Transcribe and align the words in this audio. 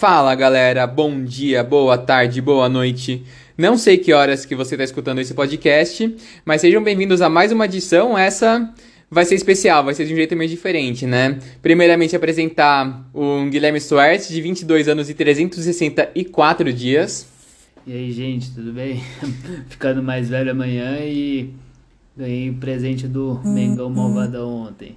Fala 0.00 0.34
galera, 0.34 0.86
bom 0.86 1.22
dia, 1.22 1.62
boa 1.62 1.98
tarde, 1.98 2.40
boa 2.40 2.70
noite. 2.70 3.22
Não 3.54 3.76
sei 3.76 3.98
que 3.98 4.14
horas 4.14 4.46
que 4.46 4.56
você 4.56 4.74
está 4.74 4.82
escutando 4.82 5.18
esse 5.18 5.34
podcast, 5.34 6.16
mas 6.42 6.62
sejam 6.62 6.82
bem-vindos 6.82 7.20
a 7.20 7.28
mais 7.28 7.52
uma 7.52 7.66
edição. 7.66 8.16
Essa 8.16 8.72
vai 9.10 9.26
ser 9.26 9.34
especial, 9.34 9.84
vai 9.84 9.92
ser 9.92 10.06
de 10.06 10.14
um 10.14 10.16
jeito 10.16 10.34
meio 10.34 10.48
diferente, 10.48 11.04
né? 11.04 11.38
Primeiramente 11.60 12.16
apresentar 12.16 13.10
o 13.12 13.44
Guilherme 13.50 13.78
Soares, 13.78 14.26
de 14.26 14.40
22 14.40 14.88
anos 14.88 15.10
e 15.10 15.12
364 15.12 16.72
dias. 16.72 17.26
E 17.86 17.92
aí, 17.92 18.10
gente, 18.10 18.54
tudo 18.54 18.72
bem? 18.72 19.04
Ficando 19.68 20.02
mais 20.02 20.30
velho 20.30 20.52
amanhã 20.52 20.96
e 21.00 21.50
ganhei 22.16 22.48
o 22.48 22.54
presente 22.54 23.06
do 23.06 23.38
Mengão 23.44 23.90
Malvadão 23.90 24.50
ontem. 24.66 24.96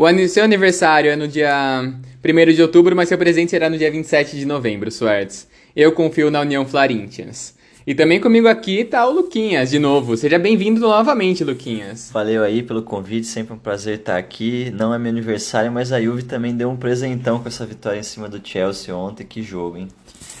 O 0.00 0.28
seu 0.28 0.44
aniversário 0.44 1.10
é 1.10 1.14
no 1.14 1.28
dia 1.28 1.92
1 2.24 2.52
de 2.54 2.62
outubro, 2.62 2.96
mas 2.96 3.06
seu 3.06 3.18
presente 3.18 3.50
será 3.50 3.68
no 3.68 3.76
dia 3.76 3.90
27 3.90 4.34
de 4.34 4.46
novembro, 4.46 4.90
Suertes. 4.90 5.46
Eu 5.76 5.92
confio 5.92 6.30
na 6.30 6.40
União 6.40 6.64
Florentians. 6.64 7.54
E 7.86 7.94
também 7.94 8.18
comigo 8.18 8.48
aqui 8.48 8.82
tá 8.82 9.06
o 9.06 9.12
Luquinhas, 9.12 9.68
de 9.68 9.78
novo. 9.78 10.16
Seja 10.16 10.38
bem-vindo 10.38 10.80
novamente, 10.80 11.44
Luquinhas. 11.44 12.08
Valeu 12.14 12.42
aí 12.42 12.62
pelo 12.62 12.82
convite, 12.82 13.26
sempre 13.26 13.52
um 13.52 13.58
prazer 13.58 13.96
estar 13.96 14.16
aqui. 14.16 14.72
Não 14.74 14.94
é 14.94 14.98
meu 14.98 15.10
aniversário, 15.10 15.70
mas 15.70 15.92
a 15.92 16.00
Juve 16.00 16.22
também 16.22 16.56
deu 16.56 16.70
um 16.70 16.76
presentão 16.78 17.38
com 17.38 17.48
essa 17.48 17.66
vitória 17.66 18.00
em 18.00 18.02
cima 18.02 18.26
do 18.26 18.40
Chelsea 18.42 18.96
ontem. 18.96 19.26
Que 19.26 19.42
jogo, 19.42 19.76
hein? 19.76 19.88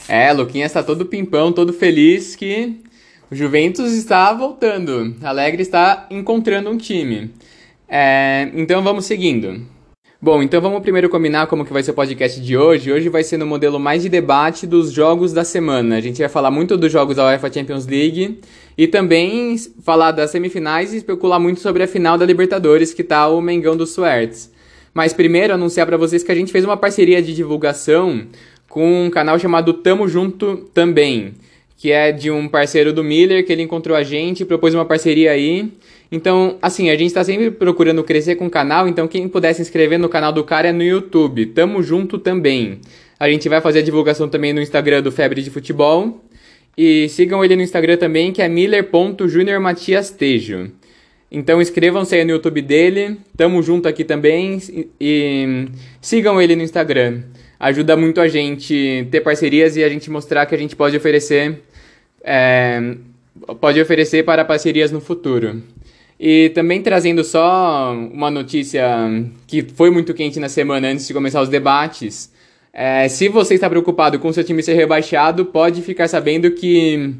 É, 0.08 0.32
Luquinhas 0.32 0.72
tá 0.72 0.82
todo 0.82 1.04
pimpão, 1.04 1.52
todo 1.52 1.74
feliz 1.74 2.34
que 2.34 2.80
o 3.30 3.36
Juventus 3.36 3.92
está 3.92 4.32
voltando. 4.32 5.14
Alegre 5.22 5.60
está 5.60 6.06
encontrando 6.10 6.70
um 6.70 6.78
time. 6.78 7.30
É, 7.92 8.48
então 8.54 8.82
vamos 8.84 9.04
seguindo. 9.04 9.66
Bom, 10.22 10.42
então 10.42 10.60
vamos 10.60 10.80
primeiro 10.80 11.08
combinar 11.08 11.48
como 11.48 11.64
que 11.64 11.72
vai 11.72 11.82
ser 11.82 11.90
o 11.90 11.94
podcast 11.94 12.40
de 12.40 12.56
hoje. 12.56 12.92
Hoje 12.92 13.08
vai 13.08 13.24
ser 13.24 13.36
no 13.36 13.46
modelo 13.46 13.80
mais 13.80 14.02
de 14.02 14.08
debate 14.08 14.64
dos 14.66 14.92
jogos 14.92 15.32
da 15.32 15.44
semana. 15.44 15.96
A 15.96 16.00
gente 16.00 16.18
vai 16.20 16.28
falar 16.28 16.50
muito 16.52 16.76
dos 16.76 16.92
jogos 16.92 17.16
da 17.16 17.26
UEFA 17.26 17.52
Champions 17.52 17.86
League 17.86 18.38
e 18.78 18.86
também 18.86 19.56
falar 19.82 20.12
das 20.12 20.30
semifinais 20.30 20.92
e 20.92 20.98
especular 20.98 21.40
muito 21.40 21.60
sobre 21.60 21.82
a 21.82 21.88
final 21.88 22.16
da 22.16 22.24
Libertadores, 22.24 22.94
que 22.94 23.02
tá 23.02 23.26
o 23.28 23.40
Mengão 23.40 23.76
do 23.76 23.86
Suertes. 23.86 24.52
Mas 24.94 25.12
primeiro 25.12 25.54
anunciar 25.54 25.86
para 25.86 25.96
vocês 25.96 26.22
que 26.22 26.30
a 26.30 26.34
gente 26.34 26.52
fez 26.52 26.64
uma 26.64 26.76
parceria 26.76 27.20
de 27.20 27.34
divulgação 27.34 28.26
com 28.68 29.06
um 29.06 29.10
canal 29.10 29.38
chamado 29.38 29.72
Tamo 29.72 30.06
Junto 30.06 30.68
Também, 30.74 31.34
que 31.76 31.90
é 31.90 32.12
de 32.12 32.30
um 32.30 32.46
parceiro 32.46 32.92
do 32.92 33.02
Miller, 33.02 33.44
que 33.44 33.52
ele 33.52 33.62
encontrou 33.62 33.96
a 33.96 34.02
gente, 34.02 34.44
propôs 34.44 34.74
uma 34.74 34.84
parceria 34.84 35.32
aí. 35.32 35.72
Então, 36.12 36.58
assim, 36.60 36.90
a 36.90 36.96
gente 36.96 37.06
está 37.06 37.22
sempre 37.22 37.50
procurando 37.50 38.02
crescer 38.02 38.34
com 38.34 38.46
o 38.46 38.50
canal, 38.50 38.88
então 38.88 39.06
quem 39.06 39.28
puder 39.28 39.54
se 39.54 39.62
inscrever 39.62 39.98
no 39.98 40.08
canal 40.08 40.32
do 40.32 40.42
cara 40.42 40.68
é 40.68 40.72
no 40.72 40.82
YouTube. 40.82 41.46
Tamo 41.46 41.82
junto 41.82 42.18
também. 42.18 42.80
A 43.18 43.28
gente 43.28 43.48
vai 43.48 43.60
fazer 43.60 43.80
a 43.80 43.82
divulgação 43.82 44.28
também 44.28 44.52
no 44.52 44.60
Instagram 44.60 45.02
do 45.02 45.12
Febre 45.12 45.42
de 45.42 45.50
Futebol. 45.50 46.24
E 46.76 47.08
sigam 47.10 47.44
ele 47.44 47.54
no 47.54 47.62
Instagram 47.62 47.96
também, 47.96 48.32
que 48.32 48.40
é 48.40 48.48
miller.juniormatiastejo. 48.48 50.72
Então 51.30 51.62
inscrevam-se 51.62 52.16
aí 52.16 52.24
no 52.24 52.30
YouTube 52.30 52.62
dele. 52.62 53.18
Tamo 53.36 53.62
junto 53.62 53.86
aqui 53.86 54.02
também. 54.02 54.58
E 54.98 55.68
sigam 56.00 56.40
ele 56.40 56.56
no 56.56 56.62
Instagram. 56.62 57.22
Ajuda 57.58 57.94
muito 57.96 58.20
a 58.20 58.26
gente 58.26 59.06
ter 59.10 59.20
parcerias 59.20 59.76
e 59.76 59.84
a 59.84 59.88
gente 59.88 60.10
mostrar 60.10 60.46
que 60.46 60.54
a 60.54 60.58
gente 60.58 60.74
pode 60.74 60.96
oferecer. 60.96 61.62
É, 62.24 62.96
pode 63.60 63.80
oferecer 63.80 64.24
para 64.24 64.44
parcerias 64.44 64.90
no 64.90 65.00
futuro. 65.00 65.62
E 66.22 66.50
também 66.50 66.82
trazendo 66.82 67.24
só 67.24 67.94
uma 68.12 68.30
notícia 68.30 68.84
que 69.46 69.62
foi 69.62 69.90
muito 69.90 70.12
quente 70.12 70.38
na 70.38 70.50
semana 70.50 70.88
antes 70.88 71.08
de 71.08 71.14
começar 71.14 71.40
os 71.40 71.48
debates. 71.48 72.30
É, 72.74 73.08
se 73.08 73.26
você 73.30 73.54
está 73.54 73.70
preocupado 73.70 74.18
com 74.18 74.30
seu 74.30 74.44
time 74.44 74.62
ser 74.62 74.74
rebaixado, 74.74 75.46
pode 75.46 75.80
ficar 75.80 76.08
sabendo 76.08 76.50
que 76.50 77.14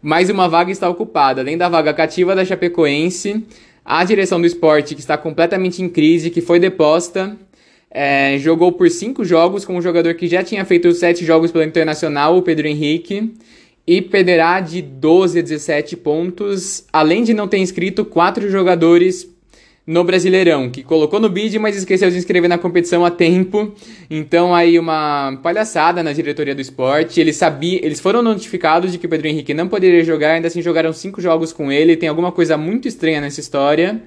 mais 0.00 0.30
uma 0.30 0.48
vaga 0.48 0.72
está 0.72 0.88
ocupada. 0.88 1.42
Além 1.42 1.58
da 1.58 1.68
vaga 1.68 1.92
cativa 1.92 2.34
da 2.34 2.46
Chapecoense, 2.46 3.44
a 3.84 4.02
direção 4.04 4.40
do 4.40 4.46
esporte, 4.46 4.94
que 4.94 5.02
está 5.02 5.18
completamente 5.18 5.82
em 5.82 5.88
crise, 5.90 6.30
que 6.30 6.40
foi 6.40 6.58
deposta, 6.58 7.36
é, 7.90 8.38
jogou 8.38 8.72
por 8.72 8.88
cinco 8.88 9.22
jogos 9.22 9.66
com 9.66 9.76
um 9.76 9.82
jogador 9.82 10.14
que 10.14 10.26
já 10.26 10.42
tinha 10.42 10.64
feito 10.64 10.90
sete 10.94 11.26
jogos 11.26 11.52
pelo 11.52 11.62
Internacional, 11.62 12.38
o 12.38 12.40
Pedro 12.40 12.66
Henrique 12.66 13.34
e 13.86 14.02
perderá 14.02 14.60
de 14.60 14.82
12 14.82 15.38
a 15.38 15.42
17 15.42 15.96
pontos, 15.96 16.84
além 16.92 17.22
de 17.22 17.32
não 17.32 17.46
ter 17.46 17.58
inscrito 17.58 18.04
quatro 18.04 18.50
jogadores 18.50 19.28
no 19.86 20.02
Brasileirão, 20.02 20.68
que 20.68 20.82
colocou 20.82 21.20
no 21.20 21.28
bid, 21.28 21.56
mas 21.60 21.76
esqueceu 21.76 22.10
de 22.10 22.18
inscrever 22.18 22.48
na 22.48 22.58
competição 22.58 23.04
a 23.04 23.10
tempo. 23.10 23.72
Então 24.10 24.52
aí 24.52 24.78
uma 24.80 25.38
palhaçada 25.42 26.02
na 26.02 26.12
diretoria 26.12 26.56
do 26.56 26.60
esporte. 26.60 27.20
Eles 27.20 27.36
sabiam, 27.36 27.78
eles 27.84 28.00
foram 28.00 28.20
notificados 28.20 28.90
de 28.90 28.98
que 28.98 29.06
o 29.06 29.08
Pedro 29.08 29.28
Henrique 29.28 29.54
não 29.54 29.68
poderia 29.68 30.02
jogar, 30.02 30.32
ainda 30.32 30.48
assim 30.48 30.60
jogaram 30.60 30.92
cinco 30.92 31.20
jogos 31.20 31.52
com 31.52 31.70
ele. 31.70 31.96
Tem 31.96 32.08
alguma 32.08 32.32
coisa 32.32 32.58
muito 32.58 32.88
estranha 32.88 33.20
nessa 33.20 33.38
história. 33.38 34.02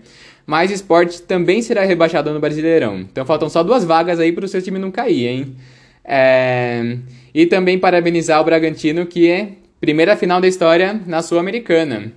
Mas 0.46 0.72
o 0.72 0.74
esporte 0.74 1.22
também 1.22 1.62
será 1.62 1.86
rebaixado 1.86 2.34
no 2.34 2.40
Brasileirão. 2.40 3.02
Então 3.02 3.26
faltam 3.26 3.48
só 3.48 3.64
duas 3.64 3.86
vagas 3.86 4.20
aí 4.20 4.34
para 4.34 4.44
o 4.44 4.48
seu 4.48 4.62
time 4.62 4.80
não 4.80 4.92
cair, 4.92 5.28
hein? 5.28 5.56
É... 6.04 6.98
E 7.34 7.46
também 7.46 7.78
parabenizar 7.78 8.42
o 8.42 8.44
Bragantino, 8.44 9.06
que 9.06 9.30
é 9.30 9.50
Primeira 9.80 10.18
final 10.18 10.42
da 10.42 10.48
história 10.48 11.00
na 11.08 11.22
Sul-Americana. 11.22 12.12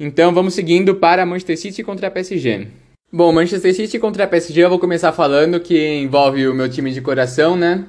Então 0.00 0.32
vamos 0.32 0.54
seguindo 0.54 0.94
para 0.94 1.26
Manchester 1.26 1.58
City 1.58 1.82
contra 1.82 2.10
PSG. 2.10 2.66
Bom, 3.12 3.30
Manchester 3.30 3.74
City 3.74 3.98
contra 3.98 4.26
PSG 4.26 4.64
eu 4.64 4.70
vou 4.70 4.78
começar 4.78 5.12
falando 5.12 5.60
que 5.60 5.98
envolve 5.98 6.48
o 6.48 6.54
meu 6.54 6.68
time 6.68 6.90
de 6.90 7.02
coração, 7.02 7.56
né? 7.56 7.84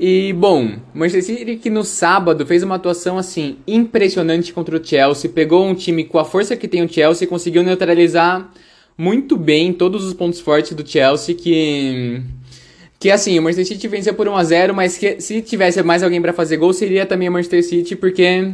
E 0.00 0.32
bom, 0.32 0.76
Manchester 0.94 1.38
City 1.38 1.56
que 1.56 1.68
no 1.68 1.84
sábado 1.84 2.46
fez 2.46 2.62
uma 2.62 2.76
atuação 2.76 3.18
assim 3.18 3.58
impressionante 3.66 4.54
contra 4.54 4.76
o 4.76 4.84
Chelsea, 4.84 5.30
pegou 5.30 5.66
um 5.66 5.74
time 5.74 6.04
com 6.04 6.18
a 6.18 6.24
força 6.24 6.56
que 6.56 6.66
tem 6.66 6.82
o 6.82 6.88
Chelsea 6.88 7.26
e 7.26 7.28
conseguiu 7.28 7.62
neutralizar 7.62 8.50
muito 8.96 9.36
bem 9.36 9.70
todos 9.70 10.02
os 10.02 10.14
pontos 10.14 10.40
fortes 10.40 10.72
do 10.72 10.86
Chelsea 10.86 11.34
que 11.34 12.22
que 12.98 13.10
assim, 13.10 13.38
o 13.38 13.42
Manchester 13.42 13.66
City 13.66 13.88
venceu 13.88 14.14
por 14.14 14.26
1x0, 14.26 14.72
mas 14.72 14.96
que 14.96 15.20
se 15.20 15.42
tivesse 15.42 15.82
mais 15.82 16.02
alguém 16.02 16.20
para 16.20 16.32
fazer 16.32 16.56
gol, 16.56 16.72
seria 16.72 17.04
também 17.04 17.28
o 17.28 17.32
Manchester 17.32 17.62
City, 17.62 17.94
porque 17.94 18.52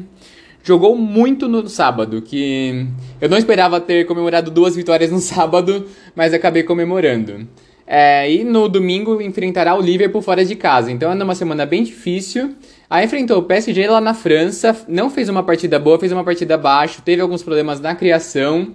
jogou 0.65 0.97
muito 0.97 1.49
no 1.49 1.69
sábado, 1.69 2.23
que 2.23 2.87
eu 3.21 3.29
não 3.29 3.39
esperava 3.39 3.81
ter 3.81 4.05
comemorado 4.07 4.51
duas 4.51 4.75
vitórias 4.75 5.11
no 5.11 5.19
sábado, 5.21 5.87
mas 6.15 6.35
acabei 6.35 6.63
comemorando. 6.63 7.47
É, 7.87 8.31
e 8.33 8.45
no 8.45 8.69
domingo 8.69 9.21
enfrentará 9.21 9.75
o 9.75 9.81
Liverpool 9.81 10.23
fora 10.23 10.45
de 10.45 10.55
casa, 10.55 10.91
então 10.91 11.11
é 11.13 11.25
uma 11.25 11.35
semana 11.35 11.67
bem 11.67 11.83
difícil. 11.83 12.55
Aí 12.89 13.05
enfrentou 13.05 13.39
o 13.39 13.43
PSG 13.43 13.89
lá 13.89 14.01
na 14.01 14.15
França, 14.15 14.77
não 14.89 15.11
fez 15.11 15.29
uma 15.29 15.43
partida 15.43 15.79
boa, 15.79 15.99
fez 15.99 16.13
uma 16.13 16.25
partida 16.25 16.55
abaixo, 16.55 17.03
teve 17.03 17.21
alguns 17.21 17.43
problemas 17.43 17.81
na 17.81 17.95
criação. 17.95 18.75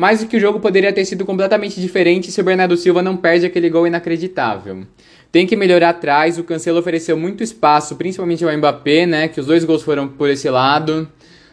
Mas 0.00 0.22
o 0.22 0.26
que 0.26 0.38
o 0.38 0.40
jogo 0.40 0.58
poderia 0.58 0.94
ter 0.94 1.04
sido 1.04 1.26
completamente 1.26 1.78
diferente 1.78 2.32
se 2.32 2.40
o 2.40 2.44
Bernardo 2.44 2.74
Silva 2.74 3.02
não 3.02 3.18
perde 3.18 3.44
aquele 3.44 3.68
gol 3.68 3.86
inacreditável. 3.86 4.86
Tem 5.30 5.46
que 5.46 5.54
melhorar 5.54 5.90
atrás, 5.90 6.38
o 6.38 6.42
Cancelo 6.42 6.78
ofereceu 6.78 7.18
muito 7.18 7.42
espaço, 7.42 7.94
principalmente 7.96 8.42
ao 8.42 8.50
Mbappé, 8.50 9.04
né, 9.04 9.28
que 9.28 9.38
os 9.38 9.44
dois 9.44 9.62
gols 9.62 9.82
foram 9.82 10.08
por 10.08 10.30
esse 10.30 10.48
lado. 10.48 11.06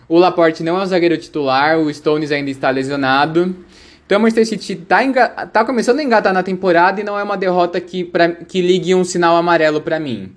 O 0.07 0.17
Laporte 0.17 0.63
não 0.63 0.79
é 0.79 0.83
o 0.83 0.85
zagueiro 0.85 1.17
titular, 1.17 1.77
o 1.77 1.93
Stones 1.93 2.31
ainda 2.31 2.49
está 2.49 2.69
lesionado. 2.69 3.53
Então 4.05 4.17
o 4.17 4.21
Manchester 4.21 4.47
City 4.47 4.81
está 4.81 5.45
tá 5.47 5.65
começando 5.65 5.99
a 5.99 6.03
engatar 6.03 6.33
na 6.33 6.41
temporada 6.41 7.01
e 7.01 7.03
não 7.03 7.19
é 7.19 7.23
uma 7.23 7.35
derrota 7.35 7.81
que, 7.81 8.05
pra, 8.05 8.29
que 8.29 8.61
ligue 8.61 8.95
um 8.95 9.03
sinal 9.03 9.35
amarelo 9.35 9.81
para 9.81 9.99
mim. 9.99 10.31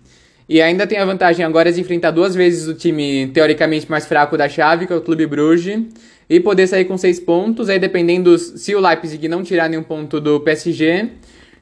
E 0.49 0.61
ainda 0.61 0.85
tem 0.85 0.99
a 0.99 1.05
vantagem 1.05 1.47
agora 1.47 1.73
de 1.73 1.81
enfrentar 1.81 2.11
duas 2.11 2.35
vezes 2.35 2.67
o 2.67 2.75
time 2.75 3.31
teoricamente 3.33 3.89
mais 3.89 4.05
fraco 4.05 4.37
da 4.37 4.49
chave, 4.49 4.85
que 4.85 4.93
é 4.93 4.97
o 4.97 5.01
Clube 5.01 5.25
Bruges, 5.29 5.81
e 6.31 6.39
poder 6.39 6.69
sair 6.69 6.85
com 6.85 6.97
seis 6.97 7.19
pontos. 7.19 7.69
Aí, 7.69 7.81
dependendo 7.81 8.39
se 8.39 8.73
o 8.73 8.81
Leipzig 8.81 9.27
não 9.27 9.43
tirar 9.43 9.69
nenhum 9.69 9.83
ponto 9.83 10.21
do 10.21 10.39
PSG, 10.39 11.09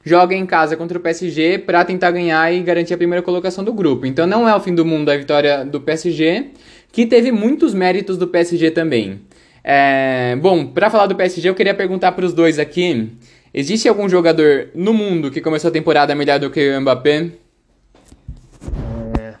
joga 0.03 0.35
em 0.35 0.45
casa 0.45 0.77
contra 0.77 0.99
o 0.99 1.01
PSG 1.01 1.57
para 1.57 1.83
tentar 1.83 2.11
ganhar 2.11 2.53
e 2.53 2.61
garantir 2.61 2.93
a 2.93 2.97
primeira 2.97 3.23
colocação 3.23 3.63
do 3.63 3.73
grupo. 3.73 4.05
Então, 4.05 4.27
não 4.27 4.47
é 4.47 4.55
o 4.55 4.59
fim 4.59 4.75
do 4.75 4.85
mundo 4.85 5.09
a 5.09 5.17
vitória 5.17 5.65
do 5.65 5.81
PSG, 5.81 6.51
que 6.91 7.07
teve 7.07 7.31
muitos 7.31 7.73
méritos 7.73 8.15
do 8.15 8.27
PSG 8.27 8.69
também. 8.69 9.21
É... 9.63 10.37
Bom, 10.39 10.67
para 10.67 10.91
falar 10.91 11.07
do 11.07 11.15
PSG, 11.15 11.49
eu 11.49 11.55
queria 11.55 11.73
perguntar 11.73 12.11
para 12.11 12.25
os 12.25 12.31
dois 12.31 12.59
aqui: 12.59 13.11
existe 13.51 13.89
algum 13.89 14.07
jogador 14.07 14.67
no 14.75 14.93
mundo 14.93 15.31
que 15.31 15.41
começou 15.41 15.69
a 15.69 15.71
temporada 15.71 16.13
melhor 16.13 16.39
do 16.39 16.51
que 16.51 16.77
o 16.77 16.81
Mbappé? 16.81 17.31
É, 19.19 19.33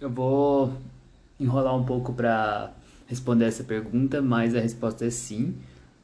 eu 0.00 0.08
vou 0.08 0.72
enrolar 1.38 1.76
um 1.76 1.84
pouco 1.84 2.14
para 2.14 2.72
responder 3.06 3.46
essa 3.46 3.64
pergunta, 3.64 4.20
mas 4.20 4.54
a 4.54 4.60
resposta 4.60 5.04
é 5.04 5.10
sim. 5.10 5.54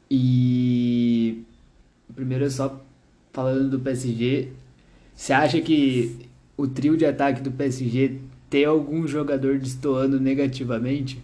E 0.09 1.43
primeiro 2.15 2.49
só 2.49 2.81
falando 3.31 3.69
do 3.69 3.79
PSG, 3.79 4.49
você 5.15 5.33
acha 5.33 5.59
que 5.61 6.27
o 6.55 6.67
trio 6.67 6.95
de 6.95 7.05
ataque 7.05 7.41
do 7.41 7.51
PSG 7.51 8.19
tem 8.49 8.65
algum 8.65 9.07
jogador 9.07 9.57
destoando 9.57 10.19
negativamente? 10.19 11.19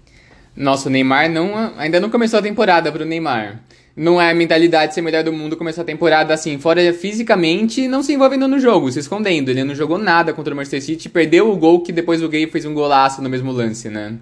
Nossa, 0.55 0.89
o 0.89 0.91
Neymar 0.91 1.29
não, 1.29 1.55
ainda 1.77 1.99
não 1.99 2.09
começou 2.09 2.39
a 2.39 2.41
temporada 2.41 2.91
para 2.91 3.03
o 3.03 3.05
Neymar. 3.05 3.61
não 3.95 4.19
é 4.19 4.31
a 4.31 4.35
mentalidade 4.35 4.89
de 4.89 4.95
ser 4.95 5.01
melhor 5.01 5.23
do 5.23 5.31
mundo 5.31 5.55
começar 5.55 5.83
a 5.83 5.85
temporada 5.85 6.33
assim, 6.33 6.57
fora 6.57 6.91
fisicamente, 6.93 7.87
não 7.87 8.01
se 8.01 8.13
envolvendo 8.13 8.47
no 8.47 8.59
jogo, 8.59 8.91
se 8.91 8.99
escondendo. 8.99 9.49
Ele 9.49 9.63
não 9.63 9.75
jogou 9.75 9.97
nada 9.97 10.33
contra 10.33 10.53
o 10.53 10.57
Manchester 10.57 10.81
City, 10.81 11.09
perdeu 11.09 11.51
o 11.51 11.55
gol 11.55 11.81
que 11.81 11.91
depois 11.91 12.23
o 12.23 12.29
Gay 12.29 12.47
fez 12.47 12.65
um 12.65 12.73
golaço 12.73 13.21
no 13.21 13.29
mesmo 13.29 13.51
lance, 13.51 13.89
né? 13.89 14.17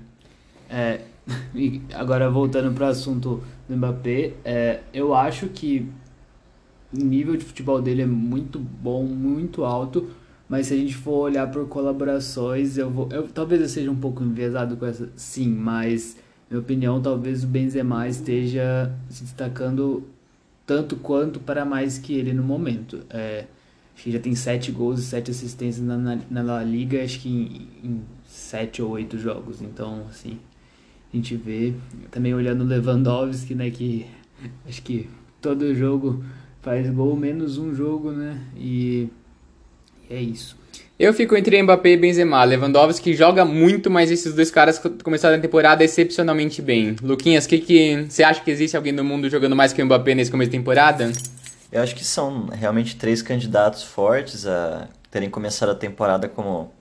É, 0.69 0.99
agora 1.93 2.29
voltando 2.29 2.73
para 2.73 2.87
o 2.87 2.89
assunto 2.89 3.43
do 3.67 3.75
Mbappé, 3.75 4.33
é, 4.43 4.81
eu 4.93 5.13
acho 5.13 5.47
que 5.47 5.89
o 6.93 6.97
nível 6.97 7.35
de 7.35 7.43
futebol 7.43 7.81
dele 7.81 8.03
é 8.03 8.05
muito 8.05 8.59
bom, 8.59 9.03
muito 9.03 9.63
alto, 9.63 10.09
mas 10.47 10.67
se 10.67 10.73
a 10.73 10.77
gente 10.77 10.95
for 10.95 11.19
olhar 11.25 11.49
por 11.51 11.67
colaborações, 11.67 12.77
eu 12.77 12.89
vou, 12.89 13.09
eu, 13.11 13.27
talvez 13.27 13.61
eu 13.61 13.67
seja 13.67 13.91
um 13.91 13.95
pouco 13.95 14.23
enviesado 14.23 14.77
com 14.77 14.85
essa, 14.85 15.09
sim, 15.15 15.49
mas 15.49 16.15
minha 16.49 16.61
opinião, 16.61 17.01
talvez 17.01 17.43
o 17.43 17.47
Benzema 17.47 18.07
esteja 18.07 18.91
se 19.09 19.23
destacando 19.23 20.07
tanto 20.65 20.95
quanto 20.95 21.39
para 21.39 21.65
mais 21.65 21.97
que 21.97 22.13
ele 22.13 22.33
no 22.33 22.43
momento. 22.43 23.03
É, 23.09 23.45
acho 23.93 24.03
que 24.03 24.11
já 24.11 24.19
tem 24.19 24.33
sete 24.33 24.71
gols 24.71 24.99
e 24.99 25.03
sete 25.03 25.29
assistências 25.31 25.85
na, 25.85 25.97
na, 25.97 26.19
na 26.29 26.63
Liga, 26.63 27.03
acho 27.03 27.19
que 27.19 27.29
em, 27.29 27.67
em 27.83 28.01
sete 28.25 28.81
ou 28.81 28.91
oito 28.91 29.17
jogos. 29.17 29.61
Então, 29.61 30.05
assim, 30.09 30.39
a 31.13 31.15
gente 31.15 31.35
vê. 31.35 31.73
Também 32.11 32.33
olhando 32.33 32.63
o 32.63 32.67
Lewandowski, 32.67 33.55
né, 33.55 33.69
que 33.69 34.05
acho 34.67 34.81
que 34.81 35.09
todo 35.41 35.73
jogo 35.75 36.23
faz 36.61 36.89
gol, 36.89 37.15
menos 37.15 37.57
um 37.57 37.73
jogo, 37.73 38.11
né, 38.11 38.41
e, 38.55 39.07
e 40.09 40.13
é 40.13 40.21
isso. 40.21 40.57
Eu 40.99 41.13
fico 41.13 41.37
entre 41.37 41.61
Mbappé 41.61 41.91
e 41.91 41.97
Benzema. 41.97 42.43
Lewandowski 42.43 43.13
joga 43.13 43.45
muito, 43.45 43.89
mas 43.89 44.09
esses 44.09 44.33
dois 44.33 44.49
caras 44.49 44.81
começaram 45.03 45.37
a 45.37 45.39
temporada 45.39 45.83
excepcionalmente 45.83 46.59
bem. 46.59 46.95
Luquinhas, 47.03 47.45
o 47.45 47.49
que, 47.49 47.59
que 47.59 48.05
você 48.09 48.23
acha 48.23 48.41
que 48.41 48.49
existe 48.49 48.75
alguém 48.75 48.91
no 48.91 49.03
mundo 49.03 49.29
jogando 49.29 49.55
mais 49.55 49.71
que 49.71 49.81
o 49.81 49.85
Mbappé 49.85 50.15
nesse 50.15 50.31
começo 50.31 50.49
de 50.49 50.57
temporada? 50.57 51.11
Eu 51.71 51.83
acho 51.83 51.93
que 51.93 52.03
são 52.03 52.47
realmente 52.47 52.95
três 52.95 53.21
candidatos 53.21 53.83
fortes 53.83 54.47
a 54.47 54.87
terem 55.11 55.29
começado 55.29 55.69
a 55.69 55.75
temporada 55.75 56.27
como 56.27 56.71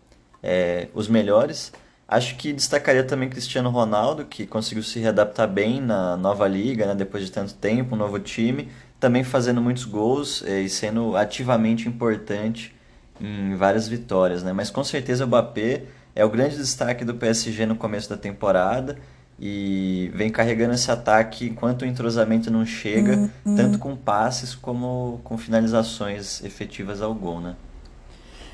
é, 0.42 0.88
os 0.94 1.08
melhores. 1.08 1.70
Acho 2.08 2.36
que 2.36 2.52
destacaria 2.52 3.02
também 3.02 3.28
Cristiano 3.28 3.68
Ronaldo, 3.68 4.24
que 4.24 4.46
conseguiu 4.46 4.82
se 4.82 5.00
readaptar 5.00 5.48
bem 5.48 5.80
na 5.80 6.16
nova 6.16 6.46
liga, 6.46 6.86
né, 6.86 6.94
depois 6.94 7.24
de 7.24 7.32
tanto 7.32 7.54
tempo, 7.54 7.96
um 7.96 7.98
novo 7.98 8.18
time, 8.20 8.68
também 9.00 9.24
fazendo 9.24 9.60
muitos 9.60 9.84
gols 9.84 10.42
é, 10.46 10.60
e 10.60 10.68
sendo 10.68 11.16
ativamente 11.16 11.88
importante 11.88 12.74
em 13.20 13.56
várias 13.56 13.88
vitórias, 13.88 14.42
né? 14.42 14.52
Mas 14.52 14.70
com 14.70 14.84
certeza 14.84 15.24
o 15.24 15.26
Mbappé 15.26 15.84
é 16.14 16.24
o 16.24 16.30
grande 16.30 16.56
destaque 16.56 17.04
do 17.04 17.14
PSG 17.14 17.66
no 17.66 17.76
começo 17.76 18.08
da 18.08 18.16
temporada 18.16 18.96
e 19.38 20.10
vem 20.14 20.30
carregando 20.30 20.74
esse 20.74 20.90
ataque 20.90 21.46
enquanto 21.46 21.82
o 21.82 21.86
entrosamento 21.86 22.50
não 22.50 22.64
chega, 22.64 23.30
uhum. 23.44 23.56
tanto 23.56 23.78
com 23.78 23.94
passes 23.94 24.54
como 24.54 25.20
com 25.24 25.36
finalizações 25.36 26.42
efetivas 26.42 27.02
ao 27.02 27.14
gol, 27.14 27.40
né? 27.40 27.56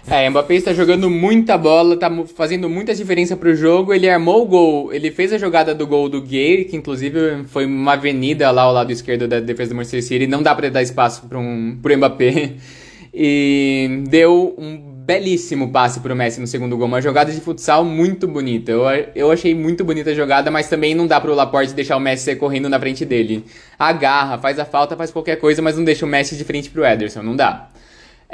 É, 0.08 0.28
o 0.28 0.30
Mbappé 0.32 0.56
está 0.56 0.74
jogando 0.74 1.08
muita 1.08 1.56
bola, 1.56 1.94
está 1.94 2.10
fazendo 2.34 2.68
muita 2.68 2.92
diferença 2.94 3.36
para 3.36 3.50
o 3.50 3.54
jogo. 3.54 3.94
Ele 3.94 4.08
armou 4.08 4.42
o 4.42 4.46
gol, 4.46 4.92
ele 4.92 5.12
fez 5.12 5.32
a 5.32 5.38
jogada 5.38 5.74
do 5.74 5.86
gol 5.86 6.08
do 6.08 6.20
Gay, 6.20 6.64
que 6.64 6.76
inclusive 6.76 7.44
foi 7.44 7.66
uma 7.66 7.92
avenida 7.92 8.50
lá 8.50 8.62
ao 8.62 8.72
lado 8.72 8.90
esquerdo 8.90 9.28
da 9.28 9.38
defesa 9.38 9.70
do 9.70 9.76
Manchester 9.76 10.02
City. 10.02 10.26
Não 10.26 10.42
dá 10.42 10.54
para 10.54 10.70
dar 10.70 10.82
espaço 10.82 11.28
para 11.28 11.38
um, 11.38 11.78
o 11.82 11.96
Mbappé 11.96 12.54
e 13.14 14.02
deu 14.08 14.54
um 14.58 14.76
belíssimo 15.04 15.70
passe 15.70 16.00
pro 16.00 16.16
Messi 16.16 16.40
no 16.40 16.48
segundo 16.48 16.76
gol. 16.76 16.88
Uma 16.88 17.00
jogada 17.00 17.30
de 17.30 17.40
futsal 17.40 17.84
muito 17.84 18.26
bonita. 18.26 18.72
Eu, 18.72 18.82
eu 19.14 19.30
achei 19.30 19.54
muito 19.54 19.84
bonita 19.84 20.10
a 20.10 20.14
jogada, 20.14 20.50
mas 20.50 20.68
também 20.68 20.96
não 20.96 21.06
dá 21.06 21.20
pro 21.20 21.32
Laporte 21.32 21.74
deixar 21.74 21.96
o 21.96 22.00
Messi 22.00 22.34
correndo 22.34 22.68
na 22.68 22.78
frente 22.80 23.04
dele. 23.04 23.44
Agarra, 23.78 24.36
faz 24.36 24.58
a 24.58 24.64
falta, 24.64 24.96
faz 24.96 25.12
qualquer 25.12 25.36
coisa, 25.36 25.62
mas 25.62 25.76
não 25.76 25.84
deixa 25.84 26.04
o 26.04 26.08
Messi 26.08 26.36
de 26.36 26.42
frente 26.42 26.70
pro 26.70 26.84
Ederson. 26.84 27.22
Não 27.22 27.36
dá. 27.36 27.68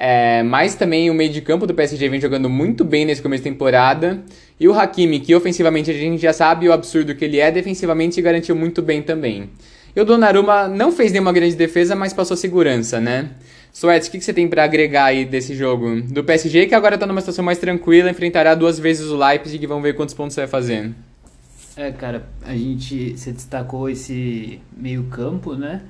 É, 0.01 0.45
mas 0.45 0.77
também 0.77 1.11
o 1.11 1.15
meio 1.15 1.29
de 1.29 1.41
campo 1.41 1.67
do 1.67 1.75
PSG 1.75 2.09
vem 2.09 2.21
jogando 2.21 2.49
muito 2.49 2.85
bem 2.85 3.05
nesse 3.05 3.21
começo 3.21 3.43
de 3.43 3.51
temporada. 3.51 4.23
E 4.61 4.69
o 4.69 4.73
Hakimi, 4.73 5.19
que 5.19 5.35
ofensivamente 5.35 5.91
a 5.91 5.95
gente 5.95 6.23
já 6.23 6.33
sabe 6.33 6.69
o 6.69 6.73
absurdo 6.73 7.17
que 7.17 7.25
ele 7.25 7.41
é, 7.41 7.51
defensivamente 7.51 8.23
garantiu 8.23 8.55
muito 8.55 8.81
bem 8.81 9.03
também. 9.03 9.51
E 9.97 10.01
o 10.01 10.05
Donnarumma 10.05 10.69
não 10.69 10.93
fez 10.93 11.11
nenhuma 11.11 11.33
grande 11.33 11.57
defesa, 11.57 11.97
mas 11.97 12.13
passou 12.13 12.37
segurança, 12.37 13.01
né? 13.01 13.31
Suetes, 13.73 14.07
o 14.07 14.13
que, 14.13 14.19
que 14.19 14.25
você 14.25 14.33
tem 14.33 14.47
para 14.47 14.63
agregar 14.63 15.07
aí 15.07 15.25
desse 15.25 15.53
jogo? 15.53 16.01
Do 16.03 16.23
PSG, 16.23 16.67
que 16.67 16.77
agora 16.77 16.97
tá 16.97 17.05
numa 17.05 17.21
situação 17.21 17.45
mais 17.45 17.59
tranquila, 17.59 18.09
enfrentará 18.09 18.55
duas 18.55 18.79
vezes 18.79 19.09
o 19.09 19.17
Leipzig 19.17 19.63
e 19.63 19.67
vamos 19.67 19.83
ver 19.83 19.95
quantos 19.95 20.15
pontos 20.15 20.35
você 20.35 20.43
vai 20.43 20.49
fazer. 20.49 20.93
É, 21.77 21.91
cara, 21.91 22.29
a 22.45 22.55
gente 22.55 23.19
se 23.19 23.33
destacou 23.33 23.91
esse 23.91 24.61
meio 24.77 25.05
campo, 25.05 25.55
né? 25.55 25.83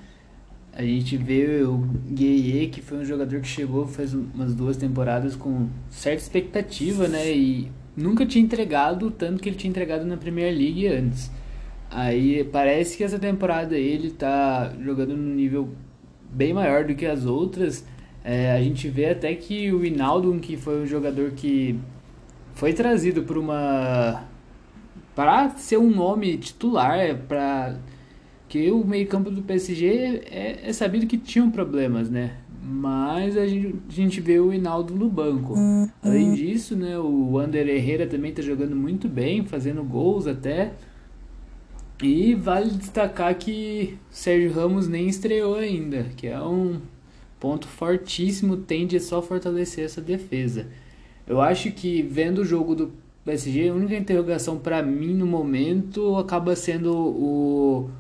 A 0.79 0.83
gente 0.85 1.17
vê 1.17 1.65
o 1.65 1.79
Gueye, 2.09 2.69
que 2.69 2.81
foi 2.81 2.99
um 2.99 3.05
jogador 3.05 3.41
que 3.41 3.49
chegou 3.49 3.85
faz 3.85 4.15
umas 4.15 4.55
duas 4.55 4.77
temporadas 4.77 5.35
com 5.35 5.67
certa 5.91 6.23
expectativa, 6.23 7.09
né? 7.09 7.33
E 7.33 7.69
nunca 7.97 8.25
tinha 8.25 8.45
entregado 8.45 9.11
tanto 9.11 9.43
que 9.43 9.49
ele 9.49 9.57
tinha 9.57 9.69
entregado 9.69 10.05
na 10.05 10.17
Premier 10.17 10.57
League 10.57 10.87
antes. 10.87 11.33
Aí 11.91 12.45
parece 12.45 12.97
que 12.97 13.03
essa 13.03 13.19
temporada 13.19 13.77
ele 13.77 14.13
tá 14.13 14.73
jogando 14.81 15.17
no 15.17 15.35
nível 15.35 15.69
bem 16.31 16.55
maior 16.55 16.85
do 16.85 16.95
que 16.95 17.07
as 17.07 17.27
outras. 17.27 17.85
É, 18.23 18.53
a 18.53 18.63
gente 18.63 18.89
vê 18.89 19.07
até 19.07 19.35
que 19.35 19.73
o 19.73 19.85
Hinaldo, 19.85 20.33
que 20.39 20.57
foi 20.57 20.81
um 20.81 20.87
jogador 20.87 21.33
que 21.33 21.77
foi 22.55 22.73
trazido 22.73 23.25
por 23.25 23.37
uma 23.37 24.23
para 25.13 25.51
ser 25.57 25.79
um 25.79 25.91
nome 25.91 26.39
titular, 26.39 27.17
para 27.27 27.75
que 28.49 28.71
o 28.71 28.85
meio-campo 28.85 29.31
do 29.31 29.43
PSG 29.43 30.23
é, 30.31 30.61
é, 30.65 30.73
sabido 30.73 31.07
que 31.07 31.19
tinham 31.19 31.51
problemas, 31.51 32.09
né? 32.09 32.37
Mas 32.63 33.37
a 33.37 33.47
gente, 33.47 33.77
a 33.89 33.93
gente 33.93 34.21
vê 34.21 34.39
o 34.41 34.53
Hinaldo 34.53 34.95
no 34.95 35.09
banco. 35.09 35.55
Além 36.03 36.35
disso, 36.35 36.77
né, 36.77 36.99
o 36.99 37.39
Ander 37.39 37.67
Herrera 37.69 38.07
também 38.07 38.31
está 38.31 38.43
jogando 38.43 38.77
muito 38.77 39.09
bem, 39.09 39.45
fazendo 39.45 39.83
gols 39.83 40.27
até. 40.27 40.73
E 42.03 42.35
vale 42.35 42.71
destacar 42.71 43.35
que 43.35 43.99
Sérgio 44.11 44.53
Ramos 44.53 44.87
nem 44.87 45.09
estreou 45.09 45.57
ainda, 45.57 46.05
que 46.17 46.27
é 46.27 46.41
um 46.41 46.81
ponto 47.41 47.67
fortíssimo, 47.67 48.57
tende 48.57 48.97
a 48.97 49.01
só 49.01 49.23
fortalecer 49.23 49.85
essa 49.85 50.01
defesa. 50.01 50.67
Eu 51.27 51.41
acho 51.41 51.73
que 51.73 52.03
vendo 52.03 52.39
o 52.39 52.45
jogo 52.45 52.75
do 52.75 52.93
PSG, 53.25 53.69
a 53.69 53.75
única 53.75 53.97
interrogação 53.97 54.59
para 54.59 54.83
mim 54.83 55.15
no 55.15 55.27
momento 55.27 56.17
acaba 56.17 56.55
sendo 56.55 56.95
o 56.95 57.91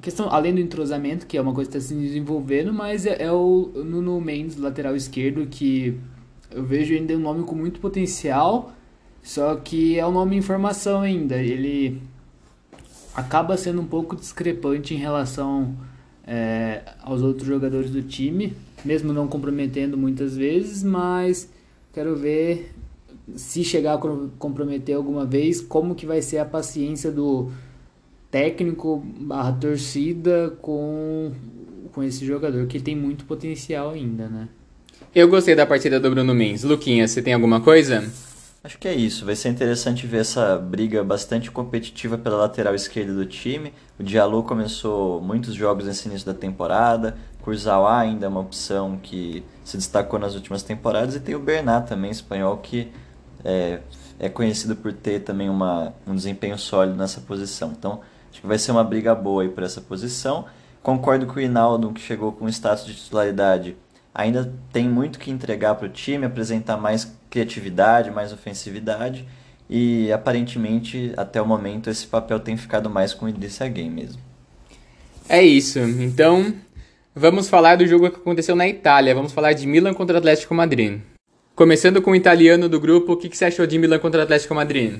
questão 0.00 0.28
além 0.30 0.54
do 0.54 0.60
entrosamento, 0.60 1.26
que 1.26 1.36
é 1.36 1.40
uma 1.40 1.52
coisa 1.52 1.70
que 1.70 1.76
está 1.76 1.88
se 1.88 1.94
desenvolvendo, 1.94 2.72
mas 2.72 3.06
é, 3.06 3.22
é 3.22 3.32
o 3.32 3.70
Nuno 3.74 4.20
Mendes, 4.20 4.56
lateral 4.56 4.94
esquerdo, 4.94 5.46
que 5.46 5.98
eu 6.50 6.64
vejo 6.64 6.94
ainda 6.94 7.14
um 7.14 7.20
nome 7.20 7.44
com 7.44 7.54
muito 7.54 7.80
potencial, 7.80 8.72
só 9.22 9.56
que 9.56 9.98
é 9.98 10.06
um 10.06 10.12
nome 10.12 10.36
em 10.36 10.42
formação 10.42 11.00
ainda. 11.00 11.36
Ele 11.36 12.00
acaba 13.14 13.56
sendo 13.56 13.80
um 13.80 13.86
pouco 13.86 14.14
discrepante 14.14 14.94
em 14.94 14.98
relação 14.98 15.74
é, 16.26 16.82
aos 17.02 17.22
outros 17.22 17.46
jogadores 17.46 17.90
do 17.90 18.02
time, 18.02 18.54
mesmo 18.84 19.12
não 19.12 19.26
comprometendo 19.26 19.96
muitas 19.96 20.36
vezes, 20.36 20.82
mas 20.82 21.48
quero 21.92 22.14
ver 22.14 22.72
se 23.34 23.64
chegar 23.64 23.94
a 23.94 23.98
comprometer 24.38 24.94
alguma 24.94 25.24
vez, 25.24 25.60
como 25.60 25.94
que 25.94 26.06
vai 26.06 26.22
ser 26.22 26.38
a 26.38 26.44
paciência 26.44 27.10
do 27.10 27.50
técnico 28.36 29.02
barra 29.18 29.52
torcida 29.52 30.50
com, 30.60 31.32
com 31.90 32.02
esse 32.02 32.26
jogador, 32.26 32.66
que 32.66 32.78
tem 32.78 32.94
muito 32.94 33.24
potencial 33.24 33.92
ainda, 33.92 34.28
né? 34.28 34.48
Eu 35.14 35.26
gostei 35.26 35.54
da 35.54 35.64
partida 35.64 35.98
do 35.98 36.10
Bruno 36.10 36.34
Mendes. 36.34 36.62
Luquinha, 36.62 37.08
você 37.08 37.22
tem 37.22 37.32
alguma 37.32 37.62
coisa? 37.62 38.04
Acho 38.62 38.78
que 38.78 38.86
é 38.86 38.94
isso. 38.94 39.24
Vai 39.24 39.34
ser 39.34 39.48
interessante 39.48 40.06
ver 40.06 40.18
essa 40.18 40.58
briga 40.58 41.02
bastante 41.02 41.50
competitiva 41.50 42.18
pela 42.18 42.36
lateral 42.36 42.74
esquerda 42.74 43.14
do 43.14 43.24
time. 43.24 43.72
O 43.98 44.02
Diallo 44.02 44.42
começou 44.42 45.18
muitos 45.22 45.54
jogos 45.54 45.86
nesse 45.86 46.06
início 46.06 46.26
da 46.26 46.34
temporada. 46.34 47.16
Kurzawa 47.40 48.00
ainda 48.00 48.26
é 48.26 48.28
uma 48.28 48.40
opção 48.40 48.98
que 49.02 49.42
se 49.64 49.78
destacou 49.78 50.18
nas 50.18 50.34
últimas 50.34 50.62
temporadas. 50.62 51.14
E 51.14 51.20
tem 51.20 51.34
o 51.34 51.40
Bernat 51.40 51.88
também, 51.88 52.10
espanhol, 52.10 52.58
que 52.58 52.92
é, 53.42 53.80
é 54.18 54.28
conhecido 54.28 54.76
por 54.76 54.92
ter 54.92 55.20
também 55.20 55.48
uma, 55.48 55.94
um 56.06 56.14
desempenho 56.14 56.58
sólido 56.58 56.98
nessa 56.98 57.22
posição. 57.22 57.72
Então, 57.72 58.02
acho 58.36 58.40
que 58.42 58.46
vai 58.46 58.58
ser 58.58 58.72
uma 58.72 58.84
briga 58.84 59.14
boa 59.14 59.42
aí 59.42 59.48
por 59.48 59.62
essa 59.62 59.80
posição. 59.80 60.44
Concordo 60.82 61.26
com 61.26 61.34
o 61.34 61.40
Hinaldo, 61.40 61.92
que 61.92 62.00
chegou 62.00 62.32
com 62.32 62.48
status 62.48 62.86
de 62.86 62.94
titularidade 62.94 63.76
ainda 64.16 64.50
tem 64.72 64.88
muito 64.88 65.18
que 65.18 65.30
entregar 65.30 65.74
para 65.74 65.86
o 65.86 65.90
time, 65.90 66.24
apresentar 66.24 66.78
mais 66.78 67.14
criatividade, 67.28 68.10
mais 68.10 68.32
ofensividade 68.32 69.26
e 69.68 70.10
aparentemente 70.10 71.12
até 71.18 71.42
o 71.42 71.46
momento 71.46 71.90
esse 71.90 72.06
papel 72.06 72.40
tem 72.40 72.56
ficado 72.56 72.88
mais 72.88 73.12
com 73.12 73.26
o 73.26 73.28
Idrissa 73.28 73.68
Game 73.68 73.90
mesmo. 73.90 74.22
É 75.28 75.42
isso. 75.42 75.78
Então, 75.80 76.54
vamos 77.14 77.50
falar 77.50 77.76
do 77.76 77.86
jogo 77.86 78.08
que 78.08 78.16
aconteceu 78.16 78.56
na 78.56 78.66
Itália. 78.66 79.14
Vamos 79.14 79.32
falar 79.32 79.52
de 79.52 79.66
Milan 79.66 79.92
contra 79.92 80.16
Atlético 80.16 80.54
Madrid. 80.54 81.00
Começando 81.54 82.00
com 82.00 82.12
o 82.12 82.16
italiano 82.16 82.70
do 82.70 82.80
grupo, 82.80 83.12
o 83.12 83.16
que, 83.16 83.28
que 83.28 83.36
você 83.36 83.46
achou 83.46 83.66
de 83.66 83.78
Milan 83.78 83.98
contra 83.98 84.22
Atlético 84.22 84.54
Madrid? 84.54 84.98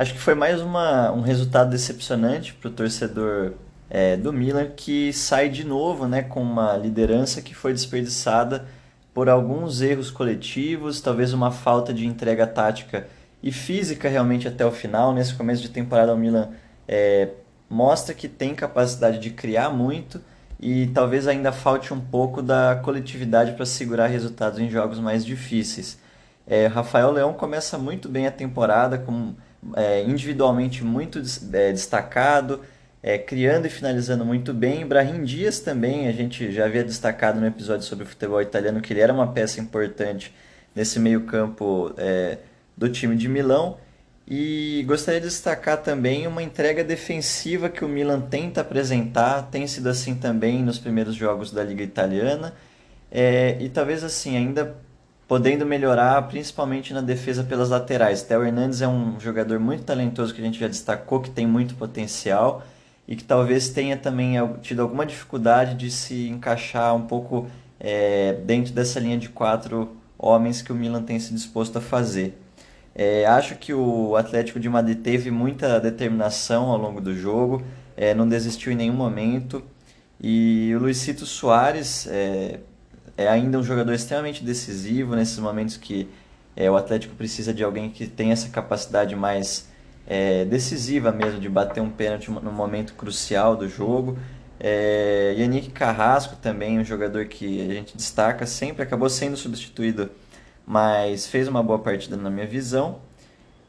Acho 0.00 0.14
que 0.14 0.18
foi 0.18 0.34
mais 0.34 0.62
uma, 0.62 1.12
um 1.12 1.20
resultado 1.20 1.68
decepcionante 1.68 2.54
para 2.54 2.68
o 2.68 2.72
torcedor 2.72 3.52
é, 3.90 4.16
do 4.16 4.32
Milan, 4.32 4.68
que 4.74 5.12
sai 5.12 5.50
de 5.50 5.62
novo 5.62 6.08
né, 6.08 6.22
com 6.22 6.40
uma 6.40 6.74
liderança 6.74 7.42
que 7.42 7.54
foi 7.54 7.74
desperdiçada 7.74 8.64
por 9.12 9.28
alguns 9.28 9.82
erros 9.82 10.10
coletivos, 10.10 11.02
talvez 11.02 11.34
uma 11.34 11.50
falta 11.50 11.92
de 11.92 12.06
entrega 12.06 12.46
tática 12.46 13.08
e 13.42 13.52
física 13.52 14.08
realmente 14.08 14.48
até 14.48 14.64
o 14.64 14.72
final. 14.72 15.12
Nesse 15.12 15.34
começo 15.34 15.60
de 15.60 15.68
temporada, 15.68 16.14
o 16.14 16.16
Milan 16.16 16.48
é, 16.88 17.28
mostra 17.68 18.14
que 18.14 18.26
tem 18.26 18.54
capacidade 18.54 19.18
de 19.18 19.28
criar 19.28 19.68
muito 19.68 20.18
e 20.58 20.86
talvez 20.94 21.28
ainda 21.28 21.52
falte 21.52 21.92
um 21.92 22.00
pouco 22.00 22.40
da 22.40 22.80
coletividade 22.82 23.52
para 23.52 23.66
segurar 23.66 24.06
resultados 24.06 24.60
em 24.60 24.70
jogos 24.70 24.98
mais 24.98 25.26
difíceis. 25.26 25.98
É, 26.46 26.66
Rafael 26.68 27.10
Leão 27.10 27.34
começa 27.34 27.76
muito 27.76 28.08
bem 28.08 28.26
a 28.26 28.30
temporada, 28.30 28.96
com, 28.96 29.34
é, 29.76 30.02
individualmente 30.02 30.84
muito 30.84 31.20
é, 31.52 31.72
destacado, 31.72 32.60
é, 33.02 33.18
criando 33.18 33.66
e 33.66 33.70
finalizando 33.70 34.24
muito 34.24 34.52
bem. 34.52 34.86
Brahim 34.86 35.24
Dias 35.24 35.60
também, 35.60 36.08
a 36.08 36.12
gente 36.12 36.50
já 36.52 36.66
havia 36.66 36.84
destacado 36.84 37.40
no 37.40 37.46
episódio 37.46 37.84
sobre 37.86 38.04
o 38.04 38.08
futebol 38.08 38.40
italiano 38.40 38.80
que 38.80 38.92
ele 38.92 39.00
era 39.00 39.12
uma 39.12 39.32
peça 39.32 39.60
importante 39.60 40.34
nesse 40.74 40.98
meio-campo 40.98 41.92
é, 41.96 42.38
do 42.76 42.88
time 42.88 43.16
de 43.16 43.28
Milão. 43.28 43.78
E 44.32 44.84
gostaria 44.86 45.20
de 45.20 45.26
destacar 45.26 45.78
também 45.78 46.26
uma 46.26 46.40
entrega 46.40 46.84
defensiva 46.84 47.68
que 47.68 47.84
o 47.84 47.88
Milan 47.88 48.20
tenta 48.20 48.60
apresentar, 48.60 49.48
tem 49.50 49.66
sido 49.66 49.88
assim 49.88 50.14
também 50.14 50.62
nos 50.62 50.78
primeiros 50.78 51.16
jogos 51.16 51.50
da 51.50 51.64
Liga 51.64 51.82
Italiana. 51.82 52.54
É, 53.10 53.56
e 53.60 53.68
talvez 53.68 54.04
assim, 54.04 54.36
ainda 54.36 54.76
podendo 55.30 55.64
melhorar, 55.64 56.20
principalmente 56.22 56.92
na 56.92 57.00
defesa 57.00 57.44
pelas 57.44 57.68
laterais. 57.68 58.20
Theo 58.20 58.44
Hernandes 58.44 58.82
é 58.82 58.88
um 58.88 59.20
jogador 59.20 59.60
muito 59.60 59.84
talentoso 59.84 60.34
que 60.34 60.40
a 60.40 60.44
gente 60.44 60.58
já 60.58 60.66
destacou, 60.66 61.20
que 61.20 61.30
tem 61.30 61.46
muito 61.46 61.76
potencial 61.76 62.64
e 63.06 63.14
que 63.14 63.22
talvez 63.22 63.68
tenha 63.68 63.96
também 63.96 64.34
tido 64.60 64.82
alguma 64.82 65.06
dificuldade 65.06 65.76
de 65.76 65.88
se 65.88 66.26
encaixar 66.26 66.96
um 66.96 67.02
pouco 67.02 67.46
é, 67.78 68.40
dentro 68.44 68.72
dessa 68.72 68.98
linha 68.98 69.16
de 69.16 69.28
quatro 69.28 69.96
homens 70.18 70.62
que 70.62 70.72
o 70.72 70.74
Milan 70.74 71.04
tem 71.04 71.20
se 71.20 71.32
disposto 71.32 71.78
a 71.78 71.80
fazer. 71.80 72.36
É, 72.92 73.24
acho 73.24 73.54
que 73.54 73.72
o 73.72 74.16
Atlético 74.16 74.58
de 74.58 74.68
Madrid 74.68 75.00
teve 75.00 75.30
muita 75.30 75.78
determinação 75.78 76.70
ao 76.70 76.76
longo 76.76 77.00
do 77.00 77.14
jogo, 77.14 77.62
é, 77.96 78.12
não 78.14 78.28
desistiu 78.28 78.72
em 78.72 78.74
nenhum 78.74 78.94
momento. 78.94 79.62
E 80.20 80.72
o 80.74 80.80
Luisito 80.80 81.24
Soares 81.24 82.08
é, 82.08 82.58
é, 83.22 83.28
ainda 83.28 83.58
um 83.58 83.62
jogador 83.62 83.92
extremamente 83.92 84.44
decisivo 84.44 85.14
nesses 85.14 85.38
momentos 85.38 85.76
que 85.76 86.08
é, 86.56 86.70
o 86.70 86.76
Atlético 86.76 87.14
precisa 87.14 87.52
de 87.52 87.62
alguém 87.62 87.90
que 87.90 88.06
tenha 88.06 88.32
essa 88.32 88.48
capacidade 88.48 89.14
mais 89.14 89.68
é, 90.06 90.44
decisiva 90.44 91.12
mesmo 91.12 91.40
de 91.40 91.48
bater 91.48 91.80
um 91.80 91.90
pênalti 91.90 92.30
no 92.30 92.52
momento 92.52 92.94
crucial 92.94 93.56
do 93.56 93.68
jogo. 93.68 94.18
É, 94.58 95.34
Yannick 95.38 95.70
Carrasco 95.70 96.36
também, 96.36 96.78
um 96.78 96.84
jogador 96.84 97.26
que 97.26 97.60
a 97.70 97.74
gente 97.74 97.96
destaca, 97.96 98.46
sempre 98.46 98.82
acabou 98.82 99.08
sendo 99.08 99.36
substituído 99.36 100.10
mas 100.70 101.26
fez 101.26 101.48
uma 101.48 101.64
boa 101.64 101.80
partida 101.80 102.16
na 102.16 102.30
minha 102.30 102.46
visão. 102.46 103.00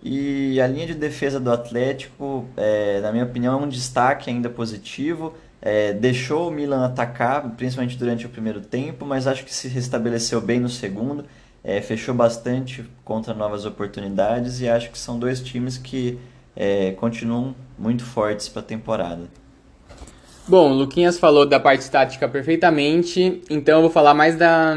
E 0.04 0.62
a 0.62 0.68
linha 0.68 0.86
de 0.86 0.94
defesa 0.94 1.40
do 1.40 1.52
Atlético, 1.52 2.46
é, 2.56 3.02
na 3.02 3.12
minha 3.12 3.24
opinião, 3.24 3.60
é 3.60 3.64
um 3.64 3.68
destaque 3.68 4.30
ainda 4.30 4.52
positivo. 4.52 5.36
É, 5.62 5.94
deixou 5.94 6.48
o 6.48 6.52
Milan 6.52 6.84
atacar, 6.86 7.48
principalmente 7.56 7.98
durante 7.98 8.26
o 8.26 8.30
primeiro 8.30 8.62
tempo, 8.62 9.06
mas 9.06 9.28
acho 9.28 9.46
que 9.46 9.54
se 9.54 9.68
restabeleceu 9.68 10.42
bem 10.42 10.60
no 10.60 10.70
segundo. 10.70 11.24
É, 11.64 11.80
fechou 11.80 12.16
bastante 12.16 12.84
contra 13.06 13.36
novas 13.36 13.66
oportunidades 13.66 14.62
e 14.62 14.68
acho 14.68 14.90
que 14.90 14.98
são 14.98 15.20
dois 15.20 15.40
times 15.40 15.78
que 15.78 16.18
é, 16.56 16.92
continuam 16.94 17.56
muito 17.78 18.04
fortes 18.04 18.50
para 18.50 18.62
a 18.62 18.66
temporada. 18.66 19.30
Bom, 20.48 20.72
o 20.72 20.74
Luquinhas 20.74 21.20
falou 21.20 21.46
da 21.46 21.60
parte 21.60 21.90
tática 21.90 22.28
perfeitamente, 22.28 23.44
então 23.48 23.76
eu 23.78 23.82
vou 23.84 23.92
falar 23.92 24.16
mais 24.16 24.36
da, 24.36 24.76